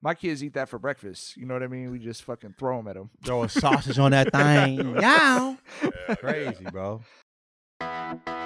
my 0.00 0.14
kids 0.14 0.44
eat 0.44 0.52
that 0.54 0.68
for 0.68 0.78
breakfast. 0.78 1.36
You 1.36 1.46
know 1.46 1.54
what 1.54 1.62
I 1.64 1.66
mean? 1.66 1.90
We 1.90 1.98
just 1.98 2.22
fucking 2.22 2.54
throw 2.58 2.76
them 2.76 2.86
at 2.88 2.94
them. 2.94 3.10
Throw 3.24 3.42
a 3.42 3.48
sausage 3.48 3.98
on 3.98 4.12
that 4.12 4.30
thing. 4.32 4.94
Yeah. 5.00 5.56
Crazy, 6.20 6.64
bro. 6.70 7.00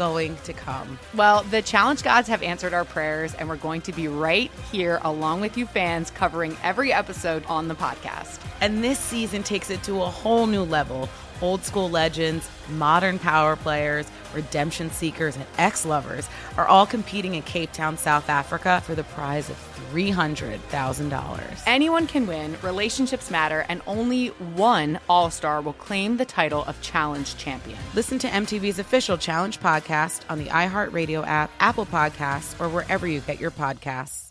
going 0.00 0.34
to 0.44 0.54
come. 0.54 0.98
Well, 1.14 1.42
the 1.42 1.60
challenge 1.60 2.02
gods 2.02 2.26
have 2.28 2.42
answered 2.42 2.72
our 2.72 2.86
prayers, 2.86 3.34
and 3.34 3.46
we're 3.46 3.56
going 3.56 3.82
to 3.82 3.92
be 3.92 4.08
right 4.08 4.50
here 4.72 4.98
along 5.02 5.42
with 5.42 5.58
you 5.58 5.66
fans 5.66 6.10
covering 6.10 6.56
every 6.62 6.90
episode 6.90 7.44
on 7.44 7.68
the 7.68 7.74
podcast. 7.74 8.40
And 8.62 8.82
this 8.82 8.98
season 8.98 9.42
takes 9.42 9.68
it 9.68 9.82
to 9.82 10.00
a 10.00 10.06
whole 10.06 10.46
new 10.46 10.62
level. 10.62 11.06
Old 11.42 11.64
school 11.64 11.90
legends, 11.90 12.48
modern 12.70 13.18
power 13.18 13.56
players, 13.56 14.06
redemption 14.34 14.90
seekers, 14.90 15.36
and 15.36 15.44
ex 15.58 15.84
lovers 15.84 16.28
are 16.56 16.66
all 16.66 16.86
competing 16.86 17.34
in 17.34 17.42
Cape 17.42 17.72
Town, 17.72 17.96
South 17.96 18.28
Africa 18.28 18.82
for 18.84 18.94
the 18.94 19.04
prize 19.04 19.50
of 19.50 19.56
$300,000. 19.92 21.62
Anyone 21.66 22.06
can 22.06 22.26
win, 22.26 22.56
relationships 22.62 23.30
matter, 23.30 23.66
and 23.68 23.82
only 23.86 24.28
one 24.28 25.00
All 25.08 25.30
Star 25.30 25.60
will 25.60 25.72
claim 25.72 26.16
the 26.16 26.24
title 26.24 26.64
of 26.64 26.80
Challenge 26.80 27.36
Champion. 27.36 27.78
Listen 27.94 28.18
to 28.20 28.28
MTV's 28.28 28.78
official 28.78 29.18
Challenge 29.18 29.60
podcast 29.60 30.22
on 30.28 30.38
the 30.38 30.46
iHeartRadio 30.46 31.26
app, 31.26 31.50
Apple 31.60 31.86
Podcasts, 31.86 32.60
or 32.60 32.68
wherever 32.68 33.06
you 33.06 33.20
get 33.20 33.40
your 33.40 33.50
podcasts. 33.50 34.30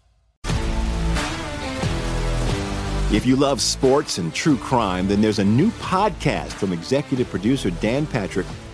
If 3.11 3.25
you 3.25 3.35
love 3.35 3.59
sports 3.59 4.19
and 4.19 4.31
true 4.31 4.55
crime, 4.55 5.07
then 5.07 5.19
there's 5.19 5.39
a 5.39 5.43
new 5.43 5.71
podcast 5.71 6.49
from 6.49 6.71
executive 6.71 7.27
producer 7.27 7.71
Dan 7.71 8.05
Patrick 8.05 8.45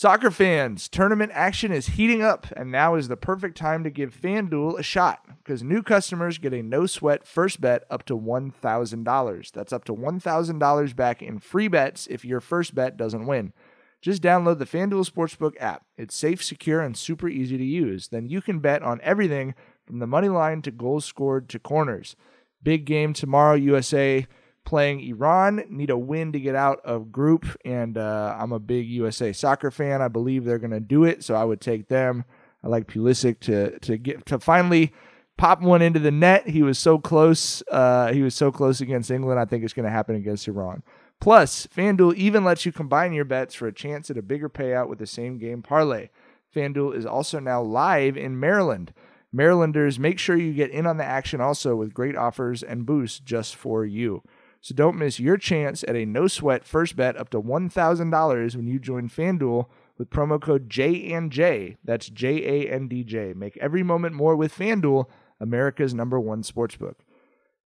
Soccer 0.00 0.30
fans, 0.30 0.88
tournament 0.88 1.30
action 1.34 1.70
is 1.70 1.88
heating 1.88 2.22
up, 2.22 2.46
and 2.56 2.72
now 2.72 2.94
is 2.94 3.08
the 3.08 3.18
perfect 3.18 3.54
time 3.54 3.84
to 3.84 3.90
give 3.90 4.18
FanDuel 4.18 4.78
a 4.78 4.82
shot 4.82 5.26
because 5.44 5.62
new 5.62 5.82
customers 5.82 6.38
get 6.38 6.54
a 6.54 6.62
no 6.62 6.86
sweat 6.86 7.26
first 7.26 7.60
bet 7.60 7.84
up 7.90 8.06
to 8.06 8.18
$1,000. 8.18 9.52
That's 9.52 9.74
up 9.74 9.84
to 9.84 9.94
$1,000 9.94 10.96
back 10.96 11.20
in 11.20 11.38
free 11.38 11.68
bets 11.68 12.06
if 12.06 12.24
your 12.24 12.40
first 12.40 12.74
bet 12.74 12.96
doesn't 12.96 13.26
win. 13.26 13.52
Just 14.00 14.22
download 14.22 14.58
the 14.58 14.64
FanDuel 14.64 15.06
Sportsbook 15.06 15.60
app. 15.60 15.84
It's 15.98 16.16
safe, 16.16 16.42
secure, 16.42 16.80
and 16.80 16.96
super 16.96 17.28
easy 17.28 17.58
to 17.58 17.64
use. 17.64 18.08
Then 18.08 18.26
you 18.26 18.40
can 18.40 18.60
bet 18.60 18.82
on 18.82 19.02
everything 19.02 19.54
from 19.86 19.98
the 19.98 20.06
money 20.06 20.30
line 20.30 20.62
to 20.62 20.70
goals 20.70 21.04
scored 21.04 21.50
to 21.50 21.58
corners. 21.58 22.16
Big 22.62 22.86
game 22.86 23.12
tomorrow, 23.12 23.54
USA 23.54 24.26
playing 24.64 25.00
Iran. 25.00 25.64
Need 25.68 25.90
a 25.90 25.98
win 25.98 26.32
to 26.32 26.40
get 26.40 26.54
out 26.54 26.80
of 26.84 27.12
group, 27.12 27.46
and 27.64 27.96
uh, 27.98 28.36
I'm 28.38 28.52
a 28.52 28.58
big 28.58 28.86
USA 28.88 29.32
soccer 29.32 29.70
fan. 29.70 30.02
I 30.02 30.08
believe 30.08 30.44
they're 30.44 30.58
going 30.58 30.70
to 30.70 30.80
do 30.80 31.04
it, 31.04 31.24
so 31.24 31.34
I 31.34 31.44
would 31.44 31.60
take 31.60 31.88
them. 31.88 32.24
I 32.62 32.68
like 32.68 32.86
Pulisic 32.86 33.40
to 33.40 33.78
to 33.80 33.96
get 33.96 34.26
to 34.26 34.38
finally 34.38 34.92
pop 35.36 35.62
one 35.62 35.80
into 35.80 35.98
the 35.98 36.10
net. 36.10 36.48
He 36.48 36.62
was 36.62 36.78
so 36.78 36.98
close. 36.98 37.62
Uh, 37.70 38.12
he 38.12 38.22
was 38.22 38.34
so 38.34 38.52
close 38.52 38.80
against 38.80 39.10
England. 39.10 39.40
I 39.40 39.46
think 39.46 39.64
it's 39.64 39.72
going 39.72 39.86
to 39.86 39.90
happen 39.90 40.14
against 40.14 40.46
Iran. 40.46 40.82
Plus, 41.20 41.66
FanDuel 41.66 42.14
even 42.14 42.44
lets 42.44 42.64
you 42.64 42.72
combine 42.72 43.12
your 43.12 43.24
bets 43.24 43.54
for 43.54 43.66
a 43.66 43.72
chance 43.72 44.10
at 44.10 44.18
a 44.18 44.22
bigger 44.22 44.48
payout 44.48 44.88
with 44.88 44.98
the 44.98 45.06
same 45.06 45.38
game 45.38 45.62
parlay. 45.62 46.08
FanDuel 46.54 46.94
is 46.94 47.06
also 47.06 47.38
now 47.38 47.62
live 47.62 48.16
in 48.16 48.38
Maryland. 48.40 48.92
Marylanders, 49.32 49.98
make 49.98 50.18
sure 50.18 50.36
you 50.36 50.52
get 50.52 50.70
in 50.70 50.86
on 50.86 50.96
the 50.96 51.04
action 51.04 51.40
also 51.40 51.76
with 51.76 51.94
great 51.94 52.16
offers 52.16 52.62
and 52.62 52.86
boosts 52.86 53.20
just 53.20 53.54
for 53.54 53.84
you. 53.84 54.22
So 54.60 54.74
don't 54.74 54.98
miss 54.98 55.18
your 55.18 55.36
chance 55.38 55.84
at 55.88 55.96
a 55.96 56.04
no 56.04 56.26
sweat 56.26 56.64
first 56.66 56.94
bet 56.96 57.16
up 57.16 57.30
to 57.30 57.40
$1,000 57.40 58.56
when 58.56 58.66
you 58.66 58.78
join 58.78 59.08
FanDuel 59.08 59.66
with 59.96 60.10
promo 60.10 60.40
code 60.40 60.68
JandJ. 60.68 61.76
That's 61.82 62.08
J 62.08 62.66
A 62.66 62.70
N 62.70 62.88
D 62.88 63.04
J. 63.04 63.32
Make 63.34 63.56
every 63.56 63.82
moment 63.82 64.14
more 64.14 64.36
with 64.36 64.56
FanDuel, 64.56 65.06
America's 65.40 65.94
number 65.94 66.20
one 66.20 66.42
sportsbook. 66.42 66.96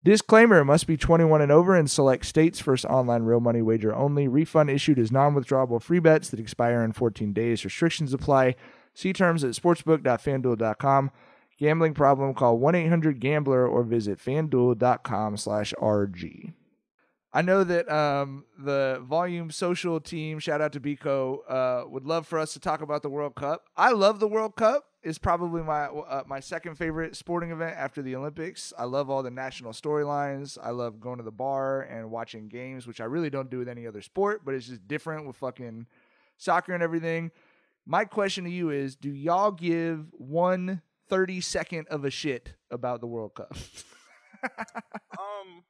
Disclaimer 0.04 0.64
must 0.64 0.86
be 0.86 0.98
21 0.98 1.40
and 1.40 1.50
over 1.50 1.74
in 1.74 1.88
select 1.88 2.26
states. 2.26 2.60
First 2.60 2.84
online 2.84 3.22
real 3.22 3.40
money 3.40 3.62
wager 3.62 3.94
only. 3.94 4.28
Refund 4.28 4.68
issued 4.68 4.98
as 4.98 5.10
non 5.10 5.34
withdrawable 5.34 5.80
free 5.80 5.98
bets 5.98 6.28
that 6.28 6.38
expire 6.38 6.84
in 6.84 6.92
14 6.92 7.32
days. 7.32 7.64
Restrictions 7.64 8.12
apply. 8.12 8.54
See 8.92 9.12
terms 9.12 9.42
at 9.42 9.52
sportsbook.fanduel.com. 9.52 11.10
Gambling 11.58 11.94
problem, 11.94 12.34
call 12.34 12.58
1 12.58 12.74
800 12.74 13.18
Gambler 13.18 13.66
or 13.66 13.82
visit 13.82 14.18
fanduel.com 14.18 15.36
slash 15.36 15.72
RG. 15.80 16.52
I 17.36 17.42
know 17.42 17.64
that 17.64 17.90
um, 17.90 18.44
the 18.56 19.02
Volume 19.04 19.50
Social 19.50 19.98
team, 19.98 20.38
shout 20.38 20.60
out 20.60 20.72
to 20.74 20.80
Bico, 20.80 21.38
uh, 21.48 21.84
would 21.88 22.06
love 22.06 22.28
for 22.28 22.38
us 22.38 22.52
to 22.52 22.60
talk 22.60 22.80
about 22.80 23.02
the 23.02 23.08
World 23.08 23.34
Cup. 23.34 23.64
I 23.76 23.90
love 23.90 24.20
the 24.20 24.28
World 24.28 24.54
Cup. 24.54 24.84
It's 25.02 25.18
probably 25.18 25.60
my 25.64 25.86
uh, 25.86 26.22
my 26.28 26.38
second 26.38 26.76
favorite 26.76 27.16
sporting 27.16 27.50
event 27.50 27.74
after 27.76 28.02
the 28.02 28.14
Olympics. 28.14 28.72
I 28.78 28.84
love 28.84 29.10
all 29.10 29.24
the 29.24 29.32
national 29.32 29.72
storylines. 29.72 30.56
I 30.62 30.70
love 30.70 31.00
going 31.00 31.18
to 31.18 31.24
the 31.24 31.32
bar 31.32 31.82
and 31.82 32.08
watching 32.08 32.46
games, 32.46 32.86
which 32.86 33.00
I 33.00 33.04
really 33.04 33.30
don't 33.30 33.50
do 33.50 33.58
with 33.58 33.68
any 33.68 33.84
other 33.84 34.00
sport, 34.00 34.42
but 34.44 34.54
it's 34.54 34.68
just 34.68 34.86
different 34.86 35.26
with 35.26 35.34
fucking 35.34 35.88
soccer 36.38 36.72
and 36.72 36.84
everything. 36.84 37.32
My 37.84 38.04
question 38.04 38.44
to 38.44 38.50
you 38.50 38.70
is 38.70 38.94
do 38.94 39.10
y'all 39.10 39.50
give 39.50 40.06
one 40.12 40.82
30 41.08 41.40
second 41.40 41.88
of 41.88 42.04
a 42.04 42.10
shit 42.10 42.54
about 42.70 43.00
the 43.00 43.08
World 43.08 43.34
Cup? 43.34 43.54
um, 45.18 45.64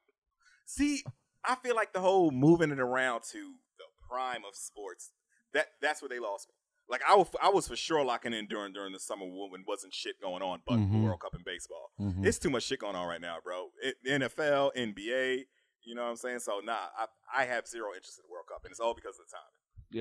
see, 0.65 1.03
I 1.47 1.55
feel 1.55 1.75
like 1.75 1.93
the 1.93 2.01
whole 2.01 2.31
moving 2.31 2.71
it 2.71 2.79
around 2.79 3.21
to 3.31 3.53
the 3.77 3.85
prime 4.09 4.43
of 4.47 4.55
sports 4.55 5.11
that 5.53 5.67
that's 5.81 6.01
where 6.01 6.09
they 6.09 6.19
lost 6.19 6.47
me. 6.49 6.53
Like 6.87 7.01
I 7.09 7.15
was, 7.15 7.27
I 7.41 7.49
was 7.49 7.67
for 7.67 7.75
sure 7.75 8.03
locking 8.05 8.33
in 8.33 8.45
during 8.47 8.71
during 8.73 8.93
the 8.93 8.99
summer 8.99 9.25
when 9.25 9.63
wasn't 9.67 9.93
shit 9.93 10.21
going 10.21 10.43
on, 10.43 10.59
but 10.67 10.75
Mhm. 10.77 10.91
the 10.91 10.97
World 10.99 11.19
Cup 11.21 11.33
and 11.33 11.43
baseball. 11.43 11.91
Mhm. 11.99 12.25
It's 12.25 12.37
too 12.37 12.49
much 12.49 12.63
shit 12.63 12.79
going 12.79 12.95
on 12.95 13.07
right 13.07 13.21
now, 13.21 13.37
bro. 13.43 13.71
It, 13.81 13.95
NFL, 14.05 14.71
NBA, 14.75 15.45
you 15.83 15.95
know 15.95 16.03
what 16.03 16.09
I'm 16.11 16.15
saying? 16.15 16.39
So 16.39 16.59
nah, 16.63 16.77
I, 16.97 17.07
I 17.35 17.45
have 17.45 17.67
zero 17.67 17.93
interest 17.95 18.19
in 18.19 18.23
the 18.27 18.31
World 18.31 18.45
Cup, 18.47 18.63
and 18.65 18.71
it's 18.71 18.79
all 18.79 18.93
because 18.93 19.17
of 19.19 19.25
the 19.27 19.31
time. 19.31 19.51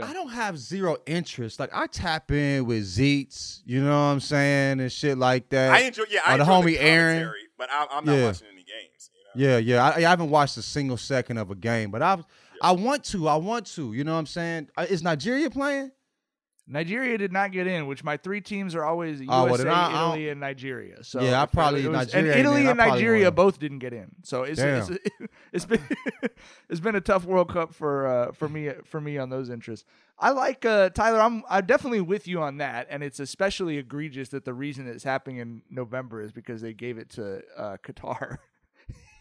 I 0.02 0.12
don't 0.12 0.30
have 0.30 0.58
zero 0.58 0.96
interest. 1.06 1.60
Like 1.60 1.70
I 1.72 1.86
tap 1.86 2.30
in 2.32 2.66
with 2.66 2.82
Zeets, 2.84 3.60
you 3.64 3.80
know 3.82 3.90
what 3.90 4.12
I'm 4.12 4.18
saying, 4.20 4.80
and 4.80 4.90
shit 4.90 5.16
like 5.18 5.50
that. 5.50 5.72
I 5.72 5.80
enjoy, 5.82 6.04
yeah, 6.10 6.20
I 6.26 6.34
Or 6.34 6.38
the 6.38 6.42
enjoy 6.42 6.52
homie 6.52 6.64
the 6.72 6.80
Aaron. 6.80 7.34
but 7.56 7.70
I, 7.70 7.86
I'm 7.90 8.04
not 8.04 8.16
Yeah. 8.16 8.24
watching 8.26 8.48
any 8.48 8.64
games. 8.64 9.10
Yeah, 9.34 9.58
yeah. 9.58 9.84
I, 9.84 9.96
I 9.96 10.00
haven't 10.02 10.30
watched 10.30 10.56
a 10.56 10.62
single 10.62 10.96
second 10.96 11.38
of 11.38 11.50
a 11.50 11.54
game, 11.54 11.90
but 11.90 12.02
I 12.02 12.22
I 12.60 12.72
want 12.72 13.04
to. 13.04 13.28
I 13.28 13.36
want 13.36 13.66
to. 13.74 13.92
You 13.92 14.04
know 14.04 14.12
what 14.12 14.18
I'm 14.20 14.26
saying? 14.26 14.68
Is 14.88 15.02
Nigeria 15.02 15.50
playing? 15.50 15.90
Nigeria 16.66 17.18
did 17.18 17.30
not 17.30 17.52
get 17.52 17.66
in, 17.66 17.86
which 17.86 18.02
my 18.02 18.16
three 18.16 18.40
teams 18.40 18.74
are 18.74 18.84
always 18.84 19.20
USA, 19.20 19.34
Oh, 19.34 19.44
well, 19.44 19.68
I- 19.68 19.92
I 19.92 20.06
Italy, 20.06 20.28
and 20.30 20.40
Nigeria. 20.40 21.04
So 21.04 21.20
Yeah, 21.20 21.42
I 21.42 21.44
probably- 21.46 21.86
was- 21.86 22.06
Nigeria 22.14 22.30
and 22.32 22.40
Italy 22.40 22.66
and 22.66 22.78
Nigeria 22.78 23.30
both 23.30 23.58
didn't 23.58 23.80
get 23.80 23.92
in. 23.92 24.12
So 24.22 24.44
it's 24.44 24.58
it's, 24.60 24.90
it's 25.52 25.66
been 25.66 25.82
it's 26.70 26.80
been 26.80 26.94
a 26.94 27.02
tough 27.02 27.26
World 27.26 27.52
Cup 27.52 27.74
for 27.74 28.06
uh, 28.06 28.32
for 28.32 28.48
me 28.48 28.70
for 28.86 28.98
me 28.98 29.18
on 29.18 29.28
those 29.28 29.50
interests. 29.50 29.84
I 30.18 30.30
like 30.30 30.64
uh, 30.64 30.88
Tyler. 30.88 31.20
I'm 31.20 31.42
I'm 31.50 31.66
definitely 31.66 32.00
with 32.00 32.26
you 32.26 32.40
on 32.40 32.56
that, 32.58 32.86
and 32.88 33.02
it's 33.02 33.20
especially 33.20 33.76
egregious 33.76 34.30
that 34.30 34.46
the 34.46 34.54
reason 34.54 34.86
it's 34.86 35.04
happening 35.04 35.38
in 35.38 35.62
November 35.68 36.22
is 36.22 36.32
because 36.32 36.62
they 36.62 36.72
gave 36.72 36.96
it 36.96 37.10
to 37.10 37.42
uh, 37.58 37.76
Qatar. 37.84 38.38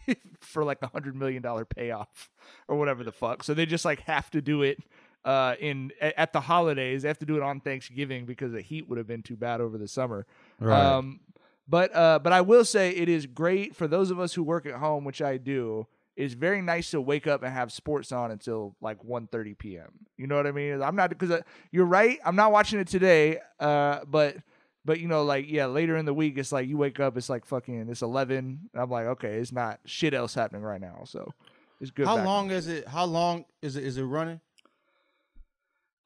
for 0.40 0.64
like 0.64 0.78
a 0.82 0.88
hundred 0.88 1.16
million 1.16 1.42
dollar 1.42 1.64
payoff 1.64 2.30
or 2.68 2.76
whatever 2.76 3.04
the 3.04 3.12
fuck. 3.12 3.42
So 3.42 3.54
they 3.54 3.66
just 3.66 3.84
like 3.84 4.00
have 4.02 4.30
to 4.30 4.40
do 4.40 4.62
it 4.62 4.78
uh, 5.24 5.54
in 5.58 5.92
at 6.00 6.32
the 6.32 6.40
holidays. 6.40 7.02
They 7.02 7.08
have 7.08 7.18
to 7.18 7.26
do 7.26 7.36
it 7.36 7.42
on 7.42 7.60
Thanksgiving 7.60 8.26
because 8.26 8.52
the 8.52 8.60
heat 8.60 8.88
would 8.88 8.98
have 8.98 9.06
been 9.06 9.22
too 9.22 9.36
bad 9.36 9.60
over 9.60 9.78
the 9.78 9.88
summer. 9.88 10.26
Right. 10.60 10.78
Um, 10.78 11.20
but 11.68 11.94
uh, 11.94 12.18
but 12.18 12.32
I 12.32 12.42
will 12.42 12.64
say 12.64 12.90
it 12.90 13.08
is 13.08 13.26
great 13.26 13.74
for 13.74 13.88
those 13.88 14.10
of 14.10 14.20
us 14.20 14.34
who 14.34 14.42
work 14.42 14.66
at 14.66 14.74
home, 14.74 15.04
which 15.04 15.22
I 15.22 15.38
do. 15.38 15.86
It's 16.16 16.34
very 16.34 16.62
nice 16.62 16.92
to 16.92 17.00
wake 17.00 17.26
up 17.26 17.42
and 17.42 17.52
have 17.52 17.72
sports 17.72 18.12
on 18.12 18.30
until 18.30 18.76
like 18.80 19.02
1.30 19.02 19.58
p.m. 19.58 19.90
You 20.16 20.28
know 20.28 20.36
what 20.36 20.46
I 20.46 20.52
mean? 20.52 20.80
I'm 20.80 20.94
not 20.94 21.10
because 21.10 21.42
you're 21.72 21.86
right. 21.86 22.20
I'm 22.24 22.36
not 22.36 22.52
watching 22.52 22.78
it 22.78 22.86
today. 22.86 23.40
Uh, 23.58 24.00
but 24.06 24.36
but 24.84 25.00
you 25.00 25.08
know, 25.08 25.24
like 25.24 25.46
yeah, 25.48 25.66
later 25.66 25.96
in 25.96 26.04
the 26.04 26.14
week, 26.14 26.36
it's 26.38 26.52
like 26.52 26.68
you 26.68 26.76
wake 26.76 27.00
up, 27.00 27.16
it's 27.16 27.28
like 27.28 27.44
fucking 27.46 27.88
it's 27.88 28.02
11. 28.02 28.36
And 28.36 28.58
I'm 28.74 28.90
like, 28.90 29.06
okay, 29.06 29.34
it's 29.34 29.52
not 29.52 29.80
shit 29.84 30.14
else 30.14 30.34
happening 30.34 30.62
right 30.62 30.80
now. 30.80 31.02
So 31.04 31.32
it's 31.80 31.90
good. 31.90 32.06
How 32.06 32.22
long 32.22 32.50
is 32.50 32.68
it? 32.68 32.86
How 32.88 33.04
long 33.04 33.44
is 33.62 33.76
it? 33.76 33.84
Is 33.84 33.96
it 33.98 34.04
running? 34.04 34.40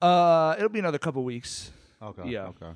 Uh, 0.01 0.55
it'll 0.57 0.69
be 0.69 0.79
another 0.79 0.99
couple 0.99 1.25
weeks. 1.25 1.73
Okay. 2.01 2.29
Yeah. 2.29 2.47
Okay. 2.49 2.73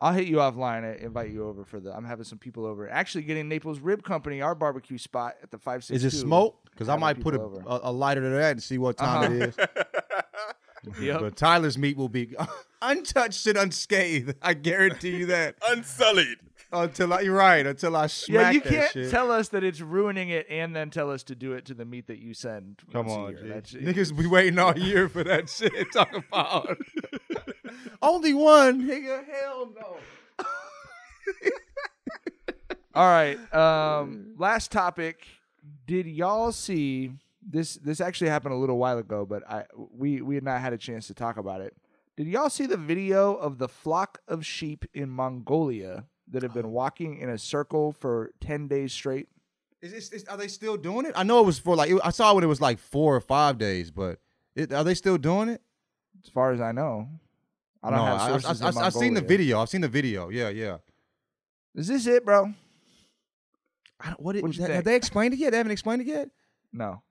I'll 0.00 0.12
hit 0.12 0.26
you 0.26 0.36
offline 0.36 0.90
and 0.90 1.00
invite 1.00 1.30
you 1.30 1.46
over 1.46 1.64
for 1.64 1.80
the. 1.80 1.94
I'm 1.94 2.04
having 2.04 2.24
some 2.24 2.38
people 2.38 2.66
over. 2.66 2.88
Actually, 2.88 3.24
getting 3.24 3.48
Naples 3.48 3.80
Rib 3.80 4.02
Company, 4.02 4.42
our 4.42 4.54
barbecue 4.54 4.98
spot 4.98 5.36
at 5.42 5.50
the 5.50 5.58
five 5.58 5.84
six. 5.84 6.02
Is 6.02 6.14
it 6.14 6.18
smoke? 6.18 6.58
Because 6.70 6.90
I 6.90 6.96
might 6.96 7.20
put 7.20 7.34
a, 7.34 7.40
a, 7.40 7.80
a 7.84 7.92
lighter 7.92 8.20
to 8.20 8.28
that 8.28 8.52
and 8.52 8.62
see 8.62 8.76
what 8.76 8.98
time 8.98 9.32
it 9.32 9.48
is. 9.48 9.56
Yep. 11.00 11.20
But 11.20 11.36
Tyler's 11.36 11.76
meat 11.78 11.96
will 11.96 12.08
be 12.08 12.34
untouched 12.82 13.46
and 13.46 13.56
unscathed. 13.58 14.34
I 14.42 14.54
guarantee 14.54 15.16
you 15.16 15.26
that. 15.26 15.56
Unsullied. 15.68 16.38
Until 16.72 17.12
I, 17.12 17.20
you're 17.20 17.36
right. 17.36 17.64
Until 17.64 17.94
I 17.96 18.08
smack 18.08 18.28
Yeah, 18.42 18.50
you 18.50 18.60
can't 18.60 18.90
shit. 18.92 19.10
tell 19.10 19.30
us 19.30 19.48
that 19.50 19.62
it's 19.62 19.80
ruining 19.80 20.30
it 20.30 20.46
and 20.50 20.74
then 20.74 20.90
tell 20.90 21.10
us 21.10 21.22
to 21.24 21.34
do 21.36 21.52
it 21.52 21.64
to 21.66 21.74
the 21.74 21.84
meat 21.84 22.08
that 22.08 22.18
you 22.18 22.34
send. 22.34 22.82
Come 22.92 23.08
on, 23.08 23.34
That's- 23.36 23.72
niggas 23.72 24.16
be 24.16 24.26
waiting 24.26 24.58
all 24.58 24.76
year 24.76 25.08
for 25.08 25.22
that 25.24 25.48
shit. 25.50 25.72
Talk 25.92 26.12
about 26.12 26.76
only 28.02 28.34
one. 28.34 28.82
Nigga, 28.82 29.24
hell 29.26 29.70
no. 29.74 29.96
All 32.94 33.06
right. 33.08 33.38
Um, 33.54 34.34
last 34.38 34.72
topic. 34.72 35.26
Did 35.86 36.06
y'all 36.06 36.50
see 36.52 37.12
this? 37.48 37.74
This 37.76 38.00
actually 38.00 38.30
happened 38.30 38.54
a 38.54 38.58
little 38.58 38.78
while 38.78 38.98
ago, 38.98 39.24
but 39.24 39.48
I 39.48 39.64
we 39.92 40.20
we 40.20 40.34
had 40.34 40.44
not 40.44 40.60
had 40.60 40.72
a 40.72 40.78
chance 40.78 41.06
to 41.06 41.14
talk 41.14 41.36
about 41.36 41.60
it. 41.60 41.76
Did 42.16 42.26
y'all 42.28 42.50
see 42.50 42.66
the 42.66 42.76
video 42.76 43.34
of 43.34 43.58
the 43.58 43.68
flock 43.68 44.20
of 44.26 44.44
sheep 44.44 44.84
in 44.94 45.10
Mongolia 45.10 46.06
that 46.30 46.42
have 46.42 46.54
been 46.54 46.66
oh. 46.66 46.70
walking 46.70 47.18
in 47.18 47.28
a 47.28 47.38
circle 47.38 47.92
for 47.92 48.32
ten 48.40 48.68
days 48.68 48.92
straight? 48.92 49.28
Is, 49.82 49.92
this, 49.92 50.08
is 50.10 50.24
are 50.24 50.36
they 50.36 50.48
still 50.48 50.76
doing 50.76 51.06
it? 51.06 51.12
I 51.14 51.22
know 51.22 51.40
it 51.40 51.46
was 51.46 51.58
for 51.58 51.76
like 51.76 51.90
it, 51.90 52.00
I 52.02 52.10
saw 52.10 52.34
when 52.34 52.42
it 52.42 52.48
was 52.48 52.60
like 52.60 52.78
four 52.78 53.14
or 53.14 53.20
five 53.20 53.58
days, 53.58 53.90
but 53.90 54.18
it, 54.54 54.72
are 54.72 54.82
they 54.82 54.94
still 54.94 55.18
doing 55.18 55.48
it? 55.48 55.60
As 56.24 56.30
far 56.30 56.52
as 56.52 56.60
I 56.60 56.72
know, 56.72 57.08
I 57.82 57.90
don't 57.90 57.98
No, 57.98 58.04
have 58.04 58.20
I- 58.20 58.28
sources. 58.28 58.62
I, 58.62 58.68
in 58.68 58.76
have 58.76 58.94
seen 58.94 59.14
the 59.14 59.20
video. 59.20 59.60
I've 59.60 59.68
seen 59.68 59.82
the 59.82 59.88
video. 59.88 60.30
Yeah, 60.30 60.48
yeah. 60.48 60.78
Is 61.74 61.88
this 61.88 62.06
it, 62.06 62.24
bro? 62.24 62.54
I 64.00 64.08
don't, 64.08 64.20
what, 64.20 64.36
it, 64.36 64.42
What'd 64.42 64.60
have 64.60 64.70
think? 64.70 64.84
they 64.84 64.96
explained 64.96 65.34
it 65.34 65.38
yet? 65.38 65.50
They 65.50 65.58
haven't 65.58 65.72
explained 65.72 66.02
it 66.02 66.08
yet. 66.08 66.30
No. 66.72 67.02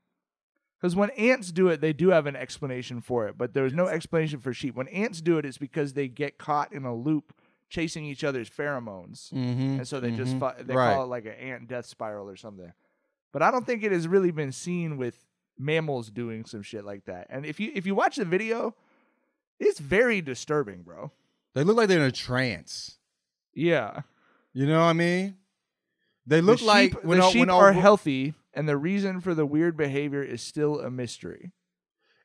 Because 0.80 0.95
when 0.95 1.09
ants 1.11 1.51
do 1.51 1.67
it, 1.69 1.82
they 1.82 1.93
do 1.93 2.09
have 2.09 2.26
an 2.26 2.36
explanation 2.36 3.01
for 3.01 3.28
it, 3.28 3.38
but 3.38 3.53
there's 3.53 3.73
no 3.73 3.88
explanation 3.88 4.39
for 4.39 4.53
sheep. 4.53 4.76
When 4.76 4.88
ants 4.89 5.21
do 5.21 5.38
it, 5.38 5.45
it's 5.45 5.57
because 5.57 5.93
they 5.93 6.07
get 6.07 6.38
caught 6.38 6.73
in 6.73 6.84
a 6.86 6.93
loop 6.95 7.34
chasing 7.69 8.05
each 8.05 8.23
other's 8.23 8.49
pheromones, 8.49 9.32
Mhm, 9.34 9.78
and 9.80 9.88
so 9.88 9.99
they 9.99 10.11
just 10.11 10.36
mhm, 10.36 10.39
fi- 10.39 10.61
they 10.61 10.76
right. 10.76 10.93
call 10.93 11.03
it 11.05 11.07
like 11.07 11.26
an 11.26 11.32
ant 11.34 11.67
death 11.67 11.86
spiral 11.88 12.30
or 12.30 12.36
something. 12.36 12.71
But 13.32 13.41
I 13.41 13.51
don't 13.51 13.65
think 13.65 13.84
it 13.84 13.91
has 13.91 14.07
really 14.07 14.32
been 14.32 14.51
seen 14.51 14.97
with 14.97 15.26
mammals 15.57 16.09
doing 16.11 16.45
some 16.45 16.61
shit 16.61 16.86
like 16.86 17.05
that. 17.05 17.28
And 17.30 17.45
if 17.45 17.59
you 17.59 17.71
if 17.73 17.86
you 17.88 17.95
watch 17.95 18.17
the 18.17 18.26
video, 18.26 18.76
it's 19.59 19.80
very 19.80 20.21
disturbing, 20.21 20.84
bro. 20.84 21.11
They 21.53 21.63
look 21.63 21.78
like 21.78 21.88
they're 21.88 21.99
in 21.99 22.05
a 22.05 22.11
trance. 22.11 22.99
Yeah. 23.53 24.01
You 24.53 24.67
know 24.67 24.80
what 24.80 24.86
I 24.88 24.93
mean? 24.93 25.38
They 26.28 26.41
look 26.41 26.59
the 26.59 26.65
like 26.65 26.93
when 27.03 27.19
the 27.19 27.30
sheep 27.30 27.39
when 27.39 27.49
are 27.49 27.71
healthy, 27.71 28.34
and 28.56 28.68
the 28.68 28.78
reason 28.78 29.22
for 29.22 29.34
the 29.34 29.45
weird 29.45 29.78
behavior 29.78 30.24
is 30.24 30.41
still 30.41 30.80
a 30.80 30.89
mystery. 30.89 31.51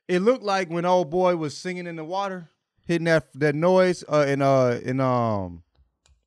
It 0.07 0.19
looked 0.19 0.43
like 0.43 0.69
when 0.69 0.85
old 0.85 1.09
boy 1.09 1.35
was 1.35 1.55
singing 1.55 1.87
in 1.87 1.95
the 1.95 2.03
water, 2.03 2.49
hitting 2.87 3.05
that 3.05 3.27
that 3.35 3.55
noise 3.55 4.03
uh, 4.11 4.25
in 4.27 4.41
uh 4.41 4.79
in 4.83 4.99
um 4.99 5.63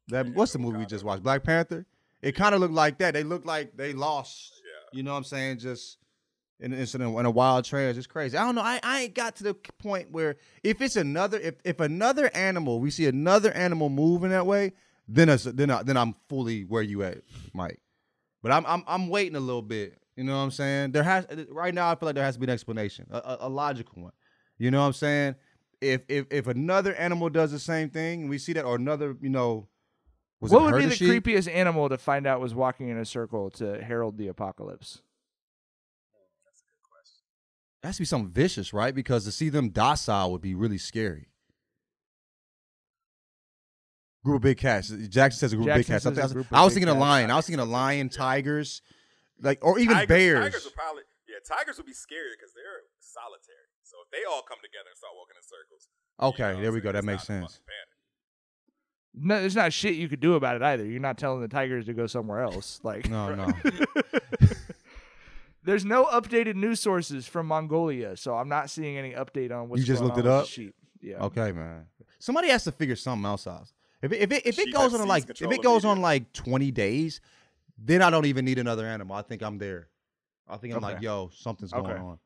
that 0.09 0.29
what's 0.35 0.53
the 0.53 0.59
movie 0.59 0.79
we 0.79 0.87
just 0.87 1.05
watched? 1.05 1.23
Black 1.23 1.43
Panther. 1.43 1.87
It 2.23 2.33
kind 2.33 2.55
of 2.55 2.61
looked 2.61 2.75
like 2.75 2.99
that. 2.99 3.15
They 3.15 3.23
looked 3.23 3.47
like 3.47 3.77
they 3.77 3.93
lost. 3.93 4.53
You 4.93 5.03
know 5.03 5.13
what 5.13 5.19
I'm 5.19 5.25
saying? 5.25 5.59
Just 5.59 5.99
in 6.61 6.73
in 6.73 7.03
a, 7.03 7.19
in 7.19 7.27
a 7.27 7.31
wild 7.31 7.65
trance. 7.65 7.97
It's 7.97 8.07
just 8.07 8.09
crazy. 8.09 8.37
I 8.37 8.45
don't 8.45 8.55
know. 8.55 8.63
I, 8.63 8.81
I 8.83 9.03
ain't 9.03 9.15
got 9.15 9.37
to 9.37 9.45
the 9.45 9.55
point 9.55 10.11
where 10.11 10.37
if 10.63 10.81
it's 10.81 10.97
another 10.97 11.39
if 11.39 11.57
if 11.65 11.81
another 11.81 12.31
animal 12.35 12.81
we 12.81 12.91
see 12.91 13.07
another 13.07 13.53
animal 13.53 13.89
moving 13.89 14.31
that 14.31 14.47
way, 14.47 14.73
then 15.09 15.29
it's, 15.29 15.45
then 15.45 15.71
I, 15.71 15.83
then 15.83 15.97
I'm 15.97 16.15
fully 16.29 16.63
where 16.63 16.83
you 16.83 17.03
at, 17.03 17.19
Mike. 17.53 17.81
But 18.45 18.53
I'm 18.53 18.65
I'm 18.67 18.85
I'm 18.87 19.09
waiting 19.09 19.35
a 19.35 19.41
little 19.41 19.63
bit. 19.63 19.99
You 20.15 20.23
know 20.23 20.37
what 20.37 20.45
I'm 20.45 20.53
saying? 20.53 20.93
There 20.93 21.03
has 21.03 21.27
right 21.51 21.75
now. 21.75 21.91
I 21.91 21.97
feel 21.97 22.07
like 22.07 22.15
there 22.15 22.25
has 22.25 22.35
to 22.35 22.41
be 22.41 22.47
an 22.47 22.51
explanation, 22.51 23.09
a, 23.11 23.17
a, 23.17 23.37
a 23.41 23.49
logical 23.49 24.01
one. 24.01 24.13
You 24.59 24.71
know 24.71 24.83
what 24.83 24.87
I'm 24.87 24.93
saying? 24.93 25.35
if 25.85 26.03
if 26.09 26.27
if 26.31 26.47
another 26.47 26.95
animal 26.95 27.29
does 27.29 27.53
the 27.53 27.59
same 27.59 27.91
thing, 27.91 28.23
and 28.23 28.31
we 28.31 28.39
see 28.39 28.53
that, 28.55 28.65
or 28.65 28.77
another, 28.77 29.17
you 29.21 29.29
know, 29.29 29.69
was 30.41 30.51
what 30.51 30.61
it 30.61 30.73
would 30.73 30.79
be 30.79 30.87
the 30.87 30.95
sheep? 30.95 31.25
creepiest 31.25 31.53
animal 31.53 31.89
to 31.89 31.99
find 31.99 32.27
out 32.27 32.41
was 32.41 32.55
walking 32.55 32.89
in 32.89 32.99
a 32.99 33.05
circle 33.05 33.51
to 33.51 33.83
herald 33.83 34.19
the 34.19 34.29
apocalypse? 34.29 35.03
That 37.83 37.89
has 37.89 37.97
to 37.97 38.03
be 38.03 38.07
something 38.07 38.31
vicious, 38.31 38.73
right? 38.73 38.95
Because 38.95 39.25
to 39.25 39.33
see 39.33 39.51
them 39.51 39.69
docile 39.69 40.33
would 40.33 40.41
be 40.41 40.55
really 40.55 40.79
scary. 40.79 41.29
Group 44.25 44.37
of 44.37 44.43
big 44.43 44.59
cats. 44.59 44.89
Jackson 44.89 45.39
says 45.39 45.53
a 45.53 45.57
group 45.57 45.69
of 45.69 45.75
big 45.77 45.87
Jackson 45.87 46.15
cats. 46.15 46.19
I, 46.19 46.23
says 46.23 46.31
a 46.31 46.35
think- 46.35 46.35
group 46.35 46.47
of 46.51 46.57
I 46.59 46.65
was 46.65 46.73
big 46.73 46.81
thinking 46.83 46.89
a 46.89 46.93
cats. 46.95 47.01
lion. 47.01 47.31
I 47.31 47.37
was 47.37 47.47
thinking 47.47 47.61
a 47.61 47.65
lion, 47.65 48.09
tigers, 48.09 48.83
like 49.41 49.59
or 49.63 49.79
even 49.79 49.95
Tigers, 49.95 50.09
bears. 50.09 50.45
Tigers 50.45 50.65
would 50.65 50.75
probably 50.75 51.03
yeah. 51.29 51.37
Tigers 51.57 51.77
would 51.77 51.87
be 51.87 51.93
scary 51.93 52.31
because 52.37 52.53
they're 52.55 52.83
solitary. 53.01 53.69
So 53.83 53.97
if 54.05 54.11
they 54.11 54.25
all 54.29 54.43
come 54.43 54.59
together 54.63 54.89
and 54.91 54.97
start 54.97 55.13
walking 55.15 55.37
in 55.37 55.43
circles, 55.45 55.89
Okay, 56.21 56.61
there 56.63 56.73
we 56.73 56.81
go. 56.81 56.91
That 56.93 57.05
makes 57.05 57.25
sense. 57.25 57.61
No, 59.17 59.41
there's 59.41 59.55
not 59.55 59.73
shit 59.73 59.95
you 59.95 60.09
could 60.09 60.19
do 60.21 60.35
about 60.35 60.57
it 60.57 60.63
either. 60.63 60.85
You're 60.85 61.01
not 61.01 61.19
telling 61.19 61.41
the 61.41 61.47
tigers 61.49 61.85
to 61.87 61.93
go 61.93 62.07
somewhere 62.09 62.41
else. 62.41 62.81
Like 62.85 63.09
No, 63.09 63.35
no. 63.35 63.53
There's 65.63 65.85
no 65.85 66.05
updated 66.07 66.57
news 66.57 66.81
sources 66.81 67.27
from 67.27 67.47
Mongolia, 67.47 68.17
so 68.19 68.35
I'm 68.37 68.49
not 68.51 68.69
seeing 68.69 68.99
any 68.99 69.13
update 69.13 69.51
on 69.51 69.69
what's 69.71 69.81
you 69.81 69.87
just 69.87 70.01
going 70.01 70.09
looked 70.15 70.27
on 70.27 70.27
it 70.27 70.37
with 70.37 70.43
up. 70.43 70.47
sheep. 70.49 70.75
Yeah. 71.01 71.17
Okay, 71.25 71.53
man. 71.53 71.87
Somebody 72.19 72.49
has 72.49 72.65
to 72.65 72.73
figure 72.73 72.97
something 72.97 73.25
else 73.25 73.47
out. 73.47 73.69
If 74.05 74.13
it, 74.13 74.21
if 74.23 74.33
it, 74.33 74.47
if 74.47 74.59
it 74.59 74.73
goes 74.73 74.95
on 74.95 75.07
like 75.09 75.29
if 75.31 75.41
it 75.43 75.59
of 75.59 75.63
goes 75.63 75.85
on 75.85 76.01
like 76.01 76.33
20 76.33 76.71
days, 76.71 77.21
then 77.79 78.03
I 78.03 78.11
don't 78.11 78.27
even 78.27 78.45
need 78.45 78.59
another 78.59 78.87
animal. 78.87 79.17
I 79.17 79.23
think 79.23 79.43
I'm 79.43 79.59
there. 79.59 79.89
I 80.49 80.57
think 80.59 80.75
I'm 80.75 80.85
Okay. 80.85 80.95
like, 80.95 81.03
yo, 81.03 81.31
something's 81.35 81.73
going 81.73 81.87
Okay. 81.91 82.01
on. 82.01 82.19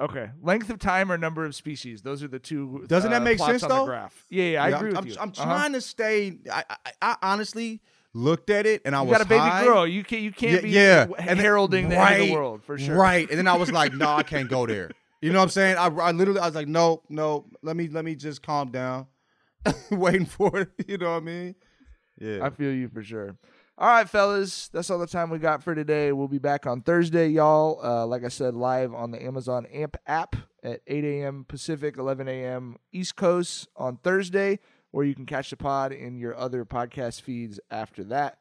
Okay. 0.00 0.30
Length 0.42 0.70
of 0.70 0.78
time 0.78 1.12
or 1.12 1.18
number 1.18 1.44
of 1.44 1.54
species. 1.54 2.00
Those 2.00 2.22
are 2.22 2.28
the 2.28 2.38
two. 2.38 2.84
Doesn't 2.88 3.10
that 3.10 3.20
uh, 3.20 3.24
make 3.24 3.36
plots 3.36 3.60
sense 3.60 3.70
though? 3.70 3.84
Graph. 3.84 4.24
Yeah, 4.30 4.44
yeah, 4.44 4.64
I 4.64 4.68
agree 4.70 4.78
I'm, 4.78 4.86
with 4.88 4.96
I'm, 4.96 5.06
you. 5.08 5.16
I'm 5.20 5.28
Uh-huh. 5.28 5.44
trying 5.44 5.72
to 5.74 5.80
stay. 5.82 6.38
I, 6.50 6.64
I, 6.70 6.76
I 7.02 7.16
honestly 7.22 7.82
looked 8.14 8.48
at 8.48 8.64
it 8.64 8.80
and 8.86 8.96
I 8.96 9.02
You 9.02 9.08
was 9.08 9.12
You 9.12 9.18
got 9.18 9.26
a 9.26 9.28
baby 9.28 9.40
high. 9.40 9.64
girl. 9.64 9.86
You 9.86 10.02
can't. 10.02 10.22
You 10.22 10.32
can't 10.32 10.52
yeah, 10.54 10.60
be 10.62 10.70
yeah. 10.70 10.96
w- 11.04 11.16
And 11.18 11.28
then- 11.28 11.36
heralding 11.44 11.88
the 11.90 11.96
end 11.98 12.22
of 12.22 12.28
the 12.28 12.32
world 12.32 12.64
for 12.64 12.78
sure. 12.78 12.96
Right, 12.96 13.28
and 13.28 13.38
then 13.38 13.46
I 13.46 13.56
was 13.58 13.70
like, 13.70 13.92
no, 14.02 14.08
I 14.08 14.22
can't 14.22 14.48
go 14.48 14.66
there. 14.66 14.90
You 15.20 15.32
know 15.32 15.38
what 15.40 15.44
I'm 15.44 15.50
saying? 15.50 15.76
I, 15.76 15.88
I 15.88 16.12
literally, 16.12 16.40
I 16.40 16.46
was 16.46 16.54
like, 16.54 16.66
no, 16.66 17.02
no, 17.10 17.44
let 17.62 17.76
me, 17.76 17.88
let 17.88 18.06
me 18.06 18.14
just 18.14 18.42
calm 18.42 18.70
down, 18.70 19.06
waiting 19.90 20.26
for 20.26 20.58
it. 20.58 20.70
You 20.86 20.98
know 20.98 21.12
what 21.12 21.22
I 21.22 21.26
mean? 21.26 21.54
Yeah. 22.18 22.44
I 22.44 22.50
feel 22.50 22.72
you 22.72 22.88
for 22.88 23.02
sure. 23.02 23.36
All 23.78 23.88
right, 23.88 24.08
fellas, 24.08 24.68
that's 24.68 24.90
all 24.90 24.98
the 24.98 25.06
time 25.06 25.30
we 25.30 25.38
got 25.38 25.62
for 25.62 25.74
today. 25.74 26.12
We'll 26.12 26.28
be 26.28 26.38
back 26.38 26.66
on 26.66 26.82
Thursday, 26.82 27.28
y'all. 27.28 27.80
Uh, 27.82 28.06
like 28.06 28.24
I 28.24 28.28
said, 28.28 28.54
live 28.54 28.92
on 28.92 29.10
the 29.10 29.22
Amazon 29.22 29.64
AMP 29.66 29.96
app 30.06 30.36
at 30.62 30.82
8 30.86 31.02
a.m. 31.02 31.46
Pacific, 31.48 31.96
11 31.96 32.28
a.m. 32.28 32.76
East 32.92 33.16
Coast 33.16 33.68
on 33.76 33.96
Thursday, 33.96 34.58
or 34.92 35.04
you 35.04 35.14
can 35.14 35.24
catch 35.24 35.48
the 35.48 35.56
pod 35.56 35.92
in 35.92 36.18
your 36.18 36.36
other 36.36 36.66
podcast 36.66 37.22
feeds 37.22 37.58
after 37.70 38.04
that. 38.04 38.36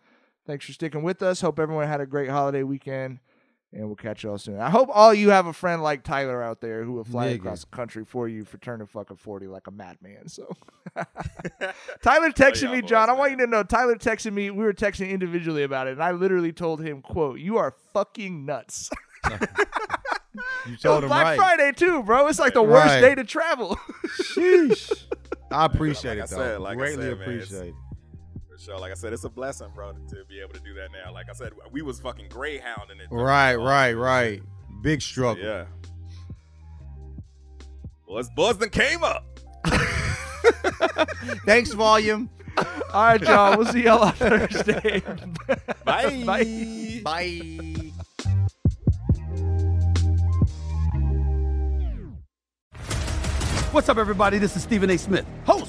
Thanks 0.45 0.65
for 0.65 0.73
sticking 0.73 1.03
with 1.03 1.21
us. 1.21 1.39
Hope 1.39 1.57
everyone 1.57 1.87
had 1.87 2.01
a 2.01 2.05
great 2.05 2.29
holiday 2.29 2.63
weekend, 2.63 3.19
and 3.71 3.85
we'll 3.85 3.95
catch 3.95 4.23
y'all 4.23 4.37
soon. 4.37 4.59
I 4.59 4.69
hope 4.69 4.89
all 4.91 5.13
you 5.13 5.29
have 5.29 5.45
a 5.45 5.53
friend 5.53 5.83
like 5.83 6.03
Tyler 6.03 6.41
out 6.41 6.59
there 6.61 6.83
who 6.83 6.93
will 6.93 7.03
fly 7.03 7.27
Nigga. 7.27 7.35
across 7.35 7.61
the 7.61 7.75
country 7.75 8.03
for 8.03 8.27
you 8.27 8.43
for 8.45 8.57
turning 8.57 8.87
fucking 8.87 9.17
40 9.17 9.47
like 9.47 9.67
a 9.67 9.71
madman. 9.71 10.27
So. 10.27 10.51
Tyler 12.01 12.27
oh, 12.27 12.31
texted 12.31 12.71
me, 12.71 12.81
John. 12.81 13.09
I 13.09 13.13
want 13.13 13.31
you 13.31 13.37
to 13.37 13.47
know. 13.47 13.63
Tyler 13.63 13.95
texted 13.95 14.33
me. 14.33 14.49
We 14.49 14.63
were 14.63 14.73
texting 14.73 15.09
individually 15.09 15.63
about 15.63 15.87
it, 15.87 15.91
and 15.91 16.03
I 16.03 16.11
literally 16.11 16.51
told 16.51 16.81
him, 16.81 17.01
"quote 17.01 17.39
You 17.39 17.57
are 17.57 17.71
fucking 17.93 18.45
nuts." 18.45 18.89
You 20.67 20.77
told 20.77 21.03
him 21.03 21.09
Black 21.09 21.23
right. 21.25 21.37
Friday 21.37 21.71
too, 21.71 22.03
bro. 22.03 22.27
It's 22.27 22.37
like 22.39 22.53
the 22.53 22.61
worst 22.61 22.85
Right. 22.87 23.01
day 23.01 23.15
to 23.15 23.23
travel. 23.23 23.75
Sheesh. 24.21 25.05
I 25.51 25.65
appreciate 25.65 26.17
Like 26.19 26.25
it 26.25 26.29
though. 26.29 26.37
said, 26.37 26.59
like 26.61 26.73
I 26.73 26.75
Greatly 26.75 27.03
said, 27.03 27.17
man, 27.19 27.21
appreciate 27.21 27.67
it. 27.69 27.73
For 28.59 28.65
sure. 28.65 28.79
Like 28.79 28.91
I 28.91 28.95
said, 28.95 29.13
it's 29.13 29.23
a 29.23 29.29
blessing, 29.29 29.69
bro, 29.73 29.93
to 29.93 30.25
be 30.27 30.39
able 30.41 30.53
to 30.53 30.59
do 30.59 30.73
that 30.73 30.89
now. 30.91 31.13
Like 31.13 31.29
I 31.29 31.33
said, 31.33 31.53
we 31.71 31.81
was 31.81 31.99
fucking 31.99 32.29
greyhounding 32.29 32.99
it. 32.99 33.07
Right, 33.09 33.55
right, 33.55 33.93
right. 33.93 34.41
Big 34.81 35.01
struggle. 35.01 35.43
Yeah. 35.43 35.65
Boys, 38.07 38.29
boys 38.35 38.57
then 38.57 38.69
came 38.69 39.03
up. 39.03 39.25
Thanks, 41.45 41.71
volume. 41.73 42.29
All 42.93 43.03
right, 43.03 43.21
y'all. 43.21 43.57
We'll 43.57 43.67
see 43.67 43.83
y'all 43.83 44.03
on 44.03 44.13
Thursday. 44.13 45.01
Bye. 45.85 46.23
Bye. 46.25 47.01
Bye. 47.03 47.91
What's 53.71 53.87
up, 53.87 53.97
everybody? 53.97 54.39
This 54.39 54.55
is 54.55 54.63
Stephen 54.63 54.89
A. 54.89 54.97
Smith, 54.97 55.25
host 55.45 55.68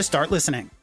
to 0.01 0.05
start 0.07 0.31
listening. 0.31 0.80